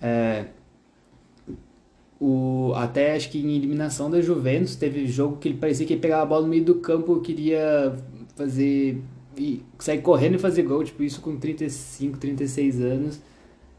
É, 0.00 0.46
o, 2.20 2.72
até 2.76 3.16
acho 3.16 3.30
que 3.30 3.38
em 3.38 3.56
eliminação 3.56 4.10
da 4.10 4.20
Juventus 4.20 4.76
teve 4.76 5.06
jogo 5.06 5.38
que 5.38 5.48
ele 5.48 5.56
parecia 5.56 5.86
que 5.86 5.94
ele 5.94 6.00
pegava 6.02 6.22
a 6.22 6.26
bola 6.26 6.42
no 6.42 6.48
meio 6.48 6.64
do 6.64 6.74
campo, 6.76 7.18
queria 7.20 7.96
fazer 8.36 9.00
e 9.36 9.62
sair 9.78 10.00
correndo 10.02 10.34
e 10.34 10.38
fazer 10.38 10.62
gol, 10.62 10.82
tipo 10.84 11.02
isso 11.02 11.20
com 11.20 11.36
35, 11.36 12.18
36 12.18 12.80
anos. 12.80 13.20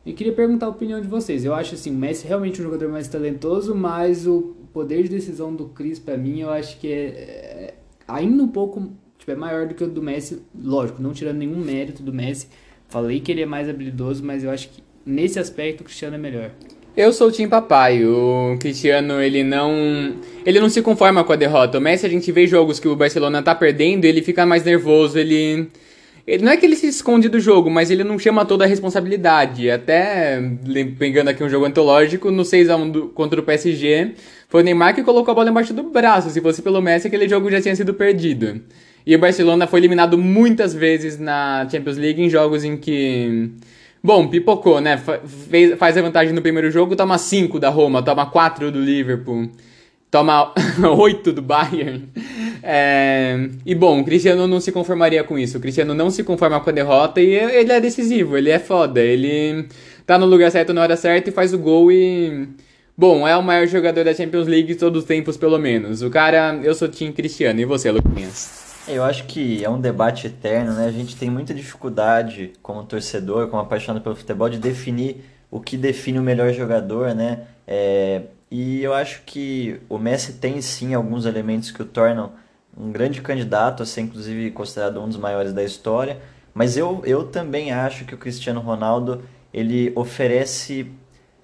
E 0.05 0.13
queria 0.13 0.33
perguntar 0.33 0.65
a 0.65 0.69
opinião 0.69 0.99
de 0.99 1.07
vocês. 1.07 1.45
Eu 1.45 1.53
acho 1.53 1.75
assim, 1.75 1.91
o 1.91 1.97
Messi 1.97 2.25
é 2.25 2.29
realmente 2.29 2.59
um 2.59 2.63
jogador 2.63 2.89
mais 2.89 3.07
talentoso, 3.07 3.75
mas 3.75 4.25
o 4.25 4.55
poder 4.73 5.03
de 5.03 5.09
decisão 5.09 5.55
do 5.55 5.65
Cris 5.65 5.99
para 5.99 6.17
mim, 6.17 6.39
eu 6.39 6.49
acho 6.49 6.79
que 6.79 6.87
é, 6.87 6.95
é 6.95 7.73
ainda 8.07 8.41
um 8.41 8.47
pouco 8.47 8.91
tipo, 9.17 9.31
é 9.31 9.35
maior 9.35 9.67
do 9.67 9.75
que 9.75 9.83
o 9.83 9.87
do 9.87 10.01
Messi, 10.01 10.41
lógico, 10.59 11.01
não 11.01 11.13
tirando 11.13 11.37
nenhum 11.37 11.57
mérito 11.57 12.01
do 12.01 12.11
Messi. 12.11 12.47
Falei 12.89 13.19
que 13.19 13.31
ele 13.31 13.41
é 13.41 13.45
mais 13.45 13.69
habilidoso, 13.69 14.23
mas 14.23 14.43
eu 14.43 14.49
acho 14.49 14.69
que 14.69 14.83
nesse 15.05 15.39
aspecto 15.39 15.81
o 15.81 15.83
Cristiano 15.83 16.15
é 16.15 16.19
melhor. 16.19 16.51
Eu 16.95 17.13
sou 17.13 17.29
o 17.29 17.31
Tim 17.31 17.47
Papai. 17.47 18.03
O 18.05 18.57
Cristiano, 18.59 19.21
ele 19.21 19.43
não. 19.43 20.13
Ele 20.45 20.59
não 20.59 20.69
se 20.69 20.81
conforma 20.81 21.23
com 21.23 21.31
a 21.31 21.37
derrota. 21.37 21.77
O 21.77 21.81
Messi, 21.81 22.05
a 22.05 22.09
gente 22.09 22.31
vê 22.31 22.45
jogos 22.45 22.79
que 22.79 22.87
o 22.87 22.95
Barcelona 22.95 23.41
tá 23.41 23.55
perdendo, 23.55 24.05
ele 24.05 24.21
fica 24.21 24.45
mais 24.45 24.63
nervoso, 24.63 25.17
ele. 25.17 25.67
Ele, 26.27 26.43
não 26.43 26.51
é 26.51 26.57
que 26.57 26.65
ele 26.65 26.75
se 26.75 26.87
esconde 26.87 27.27
do 27.29 27.39
jogo, 27.39 27.69
mas 27.69 27.89
ele 27.89 28.03
não 28.03 28.19
chama 28.19 28.45
toda 28.45 28.63
a 28.63 28.67
responsabilidade. 28.67 29.71
Até, 29.71 30.39
pegando 30.99 31.29
aqui 31.29 31.43
um 31.43 31.49
jogo 31.49 31.65
antológico, 31.65 32.29
no 32.29 32.43
6x1 32.43 33.11
contra 33.13 33.39
o 33.39 33.43
PSG, 33.43 34.11
foi 34.47 34.61
o 34.61 34.63
Neymar 34.63 34.93
que 34.93 35.01
colocou 35.01 35.31
a 35.31 35.35
bola 35.35 35.49
embaixo 35.49 35.73
do 35.73 35.83
braço. 35.83 36.29
Se 36.29 36.39
fosse 36.39 36.61
pelo 36.61 36.81
Messi, 36.81 37.07
aquele 37.07 37.27
jogo 37.27 37.49
já 37.49 37.59
tinha 37.59 37.75
sido 37.75 37.93
perdido. 37.93 38.61
E 39.05 39.15
o 39.15 39.19
Barcelona 39.19 39.65
foi 39.65 39.79
eliminado 39.79 40.17
muitas 40.17 40.73
vezes 40.73 41.17
na 41.17 41.67
Champions 41.71 41.97
League 41.97 42.21
em 42.21 42.29
jogos 42.29 42.63
em 42.63 42.77
que. 42.77 43.49
Bom, 44.03 44.27
pipocou, 44.27 44.81
né? 44.81 44.97
Faz, 44.97 45.21
faz 45.77 45.97
a 45.97 46.01
vantagem 46.01 46.33
no 46.33 46.41
primeiro 46.41 46.71
jogo, 46.71 46.95
toma 46.95 47.17
5 47.17 47.59
da 47.59 47.69
Roma, 47.69 48.01
toma 48.01 48.25
4 48.25 48.71
do 48.71 48.79
Liverpool, 48.79 49.47
toma 50.09 50.51
8 50.97 51.31
do 51.31 51.41
Bayern. 51.41 52.09
É... 52.63 53.49
E 53.63 53.75
bom, 53.75 54.01
o 54.01 54.03
Cristiano 54.03 54.47
não 54.47 54.59
se 54.59 54.71
conformaria 54.71 55.23
com 55.23 55.37
isso. 55.37 55.57
O 55.57 55.61
Cristiano 55.61 55.93
não 55.93 56.09
se 56.09 56.23
conforma 56.23 56.59
com 56.59 56.69
a 56.69 56.73
derrota 56.73 57.21
e 57.21 57.33
ele 57.33 57.71
é 57.71 57.79
decisivo, 57.79 58.37
ele 58.37 58.49
é 58.49 58.57
foda. 58.57 58.99
Ele 58.99 59.67
tá 60.05 60.17
no 60.17 60.25
lugar 60.25 60.51
certo 60.51 60.73
na 60.73 60.81
hora 60.81 60.97
certa 60.97 61.29
e 61.29 61.33
faz 61.33 61.53
o 61.53 61.59
gol 61.59 61.91
e. 61.91 62.47
Bom, 62.97 63.27
é 63.27 63.35
o 63.35 63.41
maior 63.43 63.67
jogador 63.67 64.03
da 64.03 64.13
Champions 64.13 64.47
League 64.47 64.67
de 64.67 64.75
todos 64.75 65.03
os 65.03 65.07
tempos, 65.07 65.37
pelo 65.37 65.57
menos. 65.57 66.01
O 66.01 66.09
cara, 66.09 66.59
eu 66.63 66.75
sou 66.75 66.87
Tim 66.87 67.11
Cristiano. 67.11 67.59
E 67.59 67.65
você, 67.65 67.89
Luquinhas? 67.89 68.60
Eu 68.91 69.03
acho 69.03 69.25
que 69.25 69.63
é 69.63 69.69
um 69.69 69.79
debate 69.79 70.27
eterno, 70.27 70.73
né? 70.73 70.85
A 70.85 70.91
gente 70.91 71.15
tem 71.15 71.29
muita 71.29 71.53
dificuldade 71.53 72.53
como 72.61 72.83
torcedor, 72.83 73.47
como 73.47 73.61
apaixonado 73.61 74.03
pelo 74.03 74.15
futebol, 74.15 74.49
de 74.49 74.57
definir 74.57 75.23
o 75.49 75.59
que 75.59 75.77
define 75.77 76.19
o 76.19 76.21
melhor 76.21 76.51
jogador, 76.53 77.15
né? 77.15 77.47
É, 77.65 78.23
e 78.49 78.83
eu 78.83 78.93
acho 78.93 79.21
que 79.25 79.79
o 79.87 79.97
Messi 79.97 80.33
tem 80.33 80.61
sim 80.61 80.93
alguns 80.93 81.25
elementos 81.25 81.71
que 81.71 81.81
o 81.81 81.85
tornam 81.85 82.33
um 82.77 82.91
grande 82.91 83.21
candidato 83.21 83.83
a 83.83 83.85
ser 83.85 84.01
inclusive 84.01 84.51
considerado 84.51 85.01
um 85.01 85.07
dos 85.07 85.17
maiores 85.17 85.53
da 85.53 85.63
história, 85.63 86.19
mas 86.53 86.77
eu, 86.77 87.01
eu 87.05 87.27
também 87.27 87.71
acho 87.71 88.05
que 88.05 88.15
o 88.15 88.17
Cristiano 88.17 88.59
Ronaldo 88.59 89.23
ele 89.53 89.91
oferece 89.95 90.91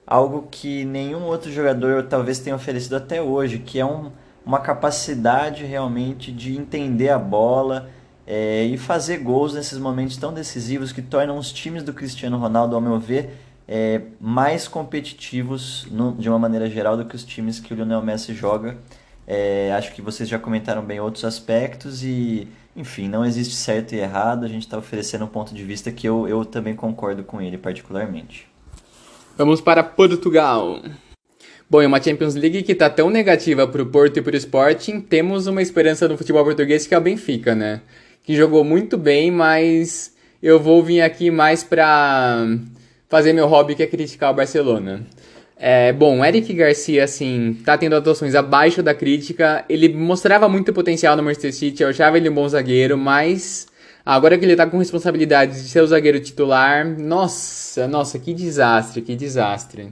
algo 0.06 0.48
que 0.50 0.86
nenhum 0.86 1.24
outro 1.24 1.52
jogador 1.52 2.04
talvez 2.04 2.40
tenha 2.40 2.56
oferecido 2.56 2.96
até 2.96 3.22
hoje, 3.22 3.60
que 3.60 3.80
é 3.80 3.86
um 3.86 4.12
uma 4.48 4.60
capacidade 4.62 5.66
realmente 5.66 6.32
de 6.32 6.56
entender 6.56 7.10
a 7.10 7.20
bola 7.20 7.90
é, 8.26 8.64
e 8.64 8.78
fazer 8.78 9.18
gols 9.18 9.54
nesses 9.54 9.78
momentos 9.78 10.16
tão 10.16 10.34
decisivos 10.34 10.94
que 10.94 11.02
tornam 11.02 11.38
os 11.38 11.52
times 11.52 11.84
do 11.84 11.92
Cristiano 11.92 12.38
Ronaldo, 12.38 12.74
ao 12.74 12.80
meu 12.80 12.98
ver, 12.98 13.38
é, 13.68 14.04
mais 14.22 14.66
competitivos 14.66 15.86
no, 15.92 16.14
de 16.14 16.30
uma 16.30 16.40
maneira 16.40 16.70
geral 16.70 16.96
do 16.96 17.04
que 17.04 17.14
os 17.14 17.26
times 17.26 17.60
que 17.60 17.74
o 17.74 17.76
Lionel 17.76 18.02
Messi 18.02 18.34
joga. 18.34 18.78
É, 19.28 19.74
acho 19.78 19.94
que 19.94 20.02
vocês 20.02 20.30
já 20.30 20.40
comentaram 20.40 20.82
bem 20.82 21.02
outros 21.02 21.26
aspectos 21.26 22.02
e, 22.02 22.48
enfim, 22.74 23.10
não 23.10 23.26
existe 23.26 23.54
certo 23.54 23.96
e 23.96 24.00
errado. 24.00 24.46
A 24.46 24.48
gente 24.48 24.62
está 24.62 24.78
oferecendo 24.78 25.26
um 25.26 25.28
ponto 25.28 25.54
de 25.54 25.64
vista 25.66 25.92
que 25.92 26.08
eu, 26.08 26.26
eu 26.26 26.46
também 26.46 26.74
concordo 26.74 27.22
com 27.22 27.42
ele 27.42 27.58
particularmente. 27.58 28.48
Vamos 29.38 29.60
para 29.60 29.84
Portugal. 29.84 30.80
Bom, 31.70 31.82
em 31.82 31.86
uma 31.86 32.02
Champions 32.02 32.34
League 32.34 32.64
que 32.64 32.74
tá 32.74 32.90
tão 32.90 33.10
negativa 33.10 33.68
pro 33.68 33.86
Porto 33.86 34.18
e 34.18 34.22
pro 34.22 34.38
Sporting, 34.38 35.02
temos 35.02 35.48
uma 35.48 35.62
esperança 35.62 36.08
no 36.08 36.18
futebol 36.18 36.46
português 36.46 36.88
que 36.88 36.96
é 36.96 36.98
o 36.98 37.02
Benfica, 37.02 37.54
né? 37.54 37.82
Que 38.24 38.34
jogou 38.38 38.64
muito 38.64 38.98
bem, 38.98 39.30
mas 39.30 40.16
eu 40.42 40.62
vou 40.62 40.82
vir 40.82 41.02
aqui 41.02 41.30
mais 41.30 41.66
pra 41.66 42.48
fazer 43.10 43.34
meu 43.34 43.48
hobby 43.48 43.76
que 43.76 43.84
é 43.84 43.88
criticar 43.88 44.32
o 44.32 44.34
Barcelona. 44.34 45.06
É, 45.58 45.92
bom, 45.92 46.24
Eric 46.24 46.54
Garcia, 46.54 47.04
assim, 47.04 47.58
tá 47.66 47.78
tendo 47.78 47.98
atuações 47.98 48.34
abaixo 48.34 48.82
da 48.82 48.94
crítica. 48.94 49.66
Ele 49.68 49.90
mostrava 49.90 50.48
muito 50.48 50.72
potencial 50.72 51.18
no 51.18 51.24
Manchester 51.24 51.54
City, 51.54 51.84
eu 51.84 51.90
achava 51.90 52.18
ele 52.18 52.30
um 52.30 52.34
bom 52.34 52.48
zagueiro, 52.48 52.98
mas 52.98 53.68
agora 54.06 54.38
que 54.38 54.46
ele 54.46 54.56
tá 54.56 54.66
com 54.66 54.78
responsabilidade 54.78 55.62
de 55.62 55.68
ser 55.68 55.82
o 55.82 55.88
zagueiro 55.88 56.22
titular, 56.22 56.88
nossa, 56.98 57.90
nossa, 57.90 58.18
que 58.18 58.34
desastre, 58.34 59.02
que 59.02 59.18
desastre. 59.18 59.92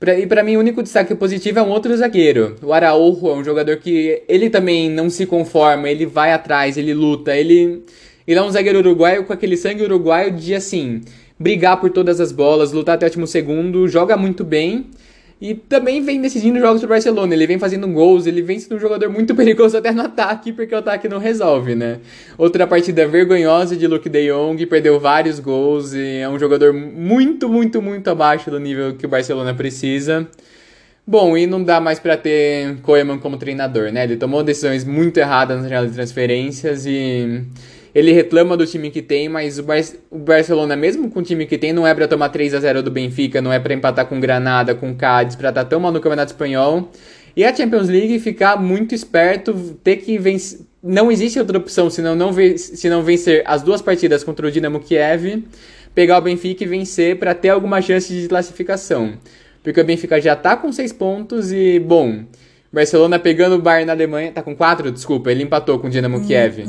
Pra, 0.00 0.18
e 0.18 0.26
para 0.26 0.42
mim, 0.42 0.56
o 0.56 0.60
único 0.60 0.82
destaque 0.82 1.14
positivo 1.14 1.58
é 1.58 1.62
um 1.62 1.68
outro 1.68 1.94
zagueiro. 1.94 2.56
O 2.62 2.72
Araújo 2.72 3.28
é 3.28 3.34
um 3.34 3.44
jogador 3.44 3.76
que 3.76 4.22
ele 4.26 4.48
também 4.48 4.88
não 4.88 5.10
se 5.10 5.26
conforma, 5.26 5.90
ele 5.90 6.06
vai 6.06 6.32
atrás, 6.32 6.78
ele 6.78 6.94
luta, 6.94 7.36
ele, 7.36 7.84
ele 8.26 8.38
é 8.38 8.42
um 8.42 8.50
zagueiro 8.50 8.78
uruguaio 8.78 9.24
com 9.24 9.32
aquele 9.34 9.58
sangue 9.58 9.82
uruguaio 9.82 10.30
de 10.30 10.54
assim, 10.54 11.02
brigar 11.38 11.78
por 11.78 11.90
todas 11.90 12.18
as 12.18 12.32
bolas, 12.32 12.72
lutar 12.72 12.94
até 12.94 13.04
o 13.04 13.08
último 13.08 13.26
segundo, 13.26 13.86
joga 13.86 14.16
muito 14.16 14.42
bem. 14.42 14.86
E 15.40 15.54
também 15.54 16.02
vem 16.02 16.20
decidindo 16.20 16.60
jogos 16.60 16.80
pro 16.80 16.90
Barcelona. 16.90 17.32
Ele 17.32 17.46
vem 17.46 17.58
fazendo 17.58 17.88
gols, 17.88 18.26
ele 18.26 18.42
vem 18.42 18.58
sendo 18.58 18.76
um 18.76 18.78
jogador 18.78 19.08
muito 19.08 19.34
perigoso 19.36 19.76
até 19.76 19.90
no 19.90 20.02
ataque, 20.02 20.52
porque 20.52 20.74
o 20.74 20.78
ataque 20.78 21.08
não 21.08 21.18
resolve, 21.18 21.74
né? 21.74 21.98
Outra 22.36 22.66
partida 22.66 23.08
vergonhosa 23.08 23.74
de 23.74 23.86
Luke 23.86 24.08
de 24.08 24.30
Jong, 24.30 24.66
perdeu 24.66 25.00
vários 25.00 25.40
gols 25.40 25.94
e 25.94 26.18
é 26.18 26.28
um 26.28 26.38
jogador 26.38 26.74
muito, 26.74 27.48
muito, 27.48 27.80
muito 27.80 28.10
abaixo 28.10 28.50
do 28.50 28.60
nível 28.60 28.94
que 28.96 29.06
o 29.06 29.08
Barcelona 29.08 29.54
precisa. 29.54 30.28
Bom, 31.06 31.36
e 31.36 31.46
não 31.46 31.64
dá 31.64 31.80
mais 31.80 31.98
para 31.98 32.18
ter 32.18 32.76
Koeman 32.82 33.18
como 33.18 33.38
treinador, 33.38 33.90
né? 33.90 34.04
Ele 34.04 34.16
tomou 34.16 34.42
decisões 34.42 34.84
muito 34.84 35.16
erradas 35.16 35.56
nas 35.62 35.70
janela 35.70 35.86
de 35.86 35.94
transferências 35.94 36.84
e 36.84 37.42
ele 37.94 38.12
reclama 38.12 38.56
do 38.56 38.66
time 38.66 38.90
que 38.90 39.02
tem, 39.02 39.28
mas 39.28 39.58
o, 39.58 39.62
Bar 39.62 39.80
o 40.10 40.18
Barcelona, 40.18 40.76
mesmo 40.76 41.10
com 41.10 41.20
o 41.20 41.22
time 41.22 41.46
que 41.46 41.58
tem, 41.58 41.72
não 41.72 41.86
é 41.86 41.94
para 41.94 42.06
tomar 42.06 42.28
3 42.28 42.54
a 42.54 42.60
0 42.60 42.82
do 42.82 42.90
Benfica, 42.90 43.40
não 43.40 43.52
é 43.52 43.58
para 43.58 43.74
empatar 43.74 44.06
com 44.06 44.20
Granada, 44.20 44.74
com 44.74 44.94
Cádiz, 44.94 45.36
para 45.36 45.48
estar 45.48 45.64
tá 45.64 45.70
tão 45.70 45.80
mal 45.80 45.92
no 45.92 46.00
Campeonato 46.00 46.32
Espanhol. 46.32 46.90
E 47.36 47.44
a 47.44 47.54
Champions 47.54 47.88
League 47.88 48.18
ficar 48.18 48.60
muito 48.60 48.94
esperto, 48.94 49.54
ter 49.82 49.96
que 49.96 50.18
vencer. 50.18 50.60
Não 50.82 51.10
existe 51.12 51.38
outra 51.38 51.58
opção 51.58 51.90
se 51.90 52.00
não, 52.00 52.16
se 52.56 52.88
não 52.88 53.02
vencer 53.02 53.42
as 53.44 53.62
duas 53.62 53.82
partidas 53.82 54.24
contra 54.24 54.46
o 54.46 54.50
Dinamo 54.50 54.80
Kiev, 54.80 55.44
pegar 55.94 56.18
o 56.18 56.22
Benfica 56.22 56.64
e 56.64 56.66
vencer 56.66 57.18
para 57.18 57.34
ter 57.34 57.50
alguma 57.50 57.82
chance 57.82 58.12
de 58.12 58.28
classificação. 58.28 59.14
Porque 59.62 59.80
o 59.80 59.84
Benfica 59.84 60.20
já 60.20 60.34
tá 60.34 60.56
com 60.56 60.72
seis 60.72 60.92
pontos 60.92 61.52
e, 61.52 61.78
bom, 61.78 62.24
Barcelona 62.72 63.18
pegando 63.18 63.56
o 63.56 63.60
Bayern 63.60 63.86
na 63.86 63.92
Alemanha, 63.92 64.32
tá 64.32 64.42
com 64.42 64.56
quatro, 64.56 64.90
desculpa, 64.90 65.30
ele 65.30 65.42
empatou 65.42 65.78
com 65.78 65.88
o 65.88 65.90
Dinamo 65.90 66.26
Kiev. 66.26 66.64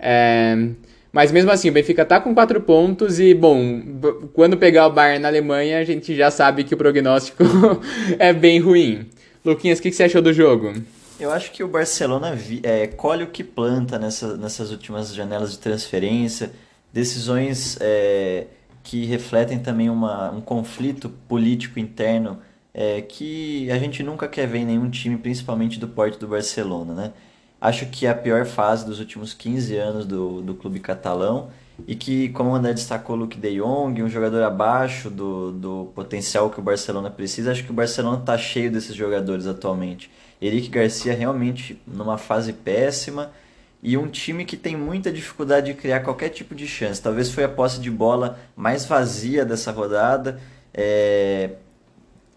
É, 0.00 0.56
mas 1.12 1.32
mesmo 1.32 1.50
assim, 1.50 1.68
o 1.68 1.72
Benfica 1.72 2.04
tá 2.04 2.20
com 2.20 2.32
quatro 2.32 2.60
pontos 2.60 3.18
e, 3.18 3.34
bom, 3.34 3.82
quando 4.32 4.56
pegar 4.56 4.86
o 4.86 4.92
Bayern 4.92 5.20
na 5.20 5.28
Alemanha, 5.28 5.78
a 5.78 5.84
gente 5.84 6.14
já 6.14 6.30
sabe 6.30 6.64
que 6.64 6.74
o 6.74 6.76
prognóstico 6.76 7.42
é 8.18 8.32
bem 8.32 8.60
ruim. 8.60 9.08
Luquinhas, 9.44 9.78
o 9.78 9.82
que, 9.82 9.90
que, 9.90 9.96
você 9.96 10.04
achou 10.04 10.22
do 10.22 10.32
jogo? 10.32 10.72
Eu 11.18 11.32
acho 11.32 11.50
que 11.50 11.64
o 11.64 11.68
Barcelona 11.68 12.36
é, 12.62 12.86
colhe 12.86 13.24
o 13.24 13.26
que 13.26 13.42
planta 13.42 13.98
nessa, 13.98 14.36
nessas 14.36 14.70
últimas 14.70 15.12
janelas 15.12 15.52
de 15.52 15.58
transferência, 15.58 16.52
decisões 16.92 17.76
é, 17.80 18.46
que 18.82 19.04
refletem 19.04 19.58
também 19.58 19.90
uma, 19.90 20.30
um 20.30 20.40
conflito 20.40 21.08
político 21.28 21.78
interno 21.78 22.38
é, 22.72 23.00
que 23.00 23.70
a 23.70 23.78
gente 23.78 24.02
nunca 24.02 24.28
quer 24.28 24.46
ver 24.46 24.58
em 24.58 24.64
nenhum 24.64 24.88
time, 24.88 25.16
principalmente 25.16 25.78
do 25.78 25.88
porte 25.88 26.18
do 26.18 26.28
Barcelona, 26.28 26.94
né? 26.94 27.12
Acho 27.60 27.86
que 27.86 28.06
é 28.06 28.10
a 28.10 28.14
pior 28.14 28.46
fase 28.46 28.86
dos 28.86 29.00
últimos 29.00 29.34
15 29.34 29.76
anos 29.76 30.06
do, 30.06 30.40
do 30.40 30.54
clube 30.54 30.80
catalão 30.80 31.50
e 31.86 31.94
que, 31.94 32.30
como 32.30 32.50
o 32.50 32.54
André 32.54 32.72
destacou, 32.72 33.16
Luke 33.16 33.38
de 33.38 33.58
Jong, 33.58 34.02
um 34.02 34.08
jogador 34.08 34.42
abaixo 34.42 35.10
do, 35.10 35.52
do 35.52 35.92
potencial 35.94 36.48
que 36.48 36.58
o 36.58 36.62
Barcelona 36.62 37.10
precisa, 37.10 37.52
acho 37.52 37.64
que 37.64 37.70
o 37.70 37.74
Barcelona 37.74 38.18
está 38.18 38.36
cheio 38.38 38.70
desses 38.70 38.94
jogadores 38.94 39.46
atualmente. 39.46 40.10
Eric 40.40 40.68
Garcia 40.68 41.14
realmente 41.14 41.80
numa 41.86 42.16
fase 42.16 42.52
péssima 42.52 43.30
e 43.82 43.96
um 43.96 44.08
time 44.08 44.44
que 44.44 44.56
tem 44.56 44.74
muita 44.74 45.12
dificuldade 45.12 45.66
de 45.66 45.74
criar 45.74 46.00
qualquer 46.00 46.30
tipo 46.30 46.54
de 46.54 46.66
chance. 46.66 47.00
Talvez 47.00 47.30
foi 47.30 47.44
a 47.44 47.48
posse 47.48 47.78
de 47.78 47.90
bola 47.90 48.38
mais 48.56 48.86
vazia 48.86 49.44
dessa 49.44 49.70
rodada. 49.70 50.40
É, 50.72 51.50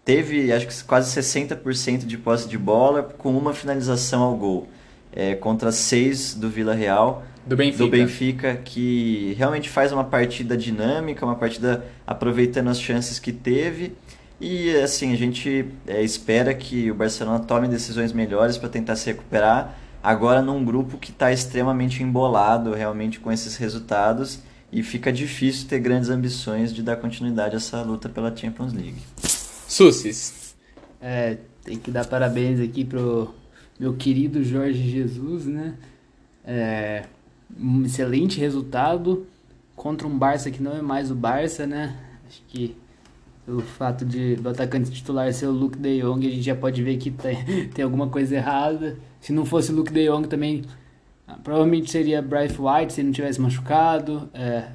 teve 0.04 0.52
acho 0.52 0.66
que 0.66 0.84
quase 0.84 1.18
60% 1.18 2.04
de 2.04 2.18
posse 2.18 2.46
de 2.46 2.58
bola 2.58 3.02
com 3.02 3.36
uma 3.36 3.54
finalização 3.54 4.22
ao 4.22 4.36
gol 4.36 4.68
é, 5.14 5.34
contra 5.34 5.70
seis 5.70 6.34
do 6.34 6.50
Vila 6.50 6.74
Real. 6.74 7.24
Do 7.46 7.56
Benfica. 7.56 7.84
do 7.84 7.90
Benfica, 7.90 8.56
que 8.56 9.34
realmente 9.38 9.68
faz 9.68 9.92
uma 9.92 10.04
partida 10.04 10.56
dinâmica, 10.56 11.24
uma 11.24 11.36
partida 11.36 11.86
aproveitando 12.06 12.68
as 12.68 12.80
chances 12.80 13.18
que 13.18 13.32
teve. 13.32 13.92
E 14.40 14.74
assim, 14.76 15.12
a 15.12 15.16
gente 15.16 15.66
é, 15.86 16.02
espera 16.02 16.52
que 16.52 16.90
o 16.90 16.94
Barcelona 16.94 17.38
tome 17.40 17.68
decisões 17.68 18.12
melhores 18.12 18.58
para 18.58 18.68
tentar 18.68 18.96
se 18.96 19.06
recuperar. 19.06 19.78
Agora 20.02 20.42
num 20.42 20.64
grupo 20.64 20.98
que 20.98 21.10
está 21.10 21.32
extremamente 21.32 22.02
embolado 22.02 22.74
realmente 22.74 23.20
com 23.20 23.30
esses 23.30 23.56
resultados 23.56 24.40
e 24.72 24.82
fica 24.82 25.12
difícil 25.12 25.68
ter 25.68 25.78
grandes 25.78 26.10
ambições 26.10 26.74
de 26.74 26.82
dar 26.82 26.96
continuidade 26.96 27.54
a 27.54 27.56
essa 27.58 27.80
luta 27.82 28.08
pela 28.08 28.34
Champions 28.34 28.72
League. 28.72 29.00
Sussis. 29.68 30.54
É, 31.00 31.38
tem 31.62 31.78
que 31.78 31.90
dar 31.90 32.04
parabéns 32.06 32.60
aqui 32.60 32.84
pro 32.84 33.32
meu 33.78 33.94
querido 33.94 34.42
Jorge 34.42 34.90
Jesus, 34.90 35.46
né? 35.46 35.74
É, 36.44 37.04
um 37.58 37.84
excelente 37.84 38.38
resultado 38.38 39.26
contra 39.74 40.06
um 40.06 40.16
Barça 40.16 40.50
que 40.50 40.62
não 40.62 40.76
é 40.76 40.82
mais 40.82 41.10
o 41.10 41.14
Barça, 41.14 41.66
né? 41.66 41.96
Acho 42.26 42.42
que 42.48 42.76
pelo 43.44 43.60
fato 43.60 44.04
de 44.04 44.36
do 44.36 44.48
atacante 44.48 44.90
titular 44.90 45.32
ser 45.32 45.46
o 45.46 45.52
Luke 45.52 45.78
De 45.78 46.00
Jong, 46.00 46.26
a 46.26 46.30
gente 46.30 46.42
já 46.42 46.54
pode 46.54 46.82
ver 46.82 46.96
que 46.96 47.10
tem, 47.10 47.44
tem 47.74 47.84
alguma 47.84 48.08
coisa 48.08 48.36
errada. 48.36 48.96
Se 49.20 49.32
não 49.32 49.44
fosse 49.44 49.72
o 49.72 49.76
Luke 49.76 49.92
De 49.92 50.08
Jong 50.08 50.28
também, 50.28 50.62
provavelmente 51.42 51.90
seria 51.90 52.22
Bryce 52.22 52.56
White 52.58 52.92
se 52.92 53.02
não 53.02 53.12
tivesse 53.12 53.40
machucado. 53.40 54.28
É, 54.32 54.68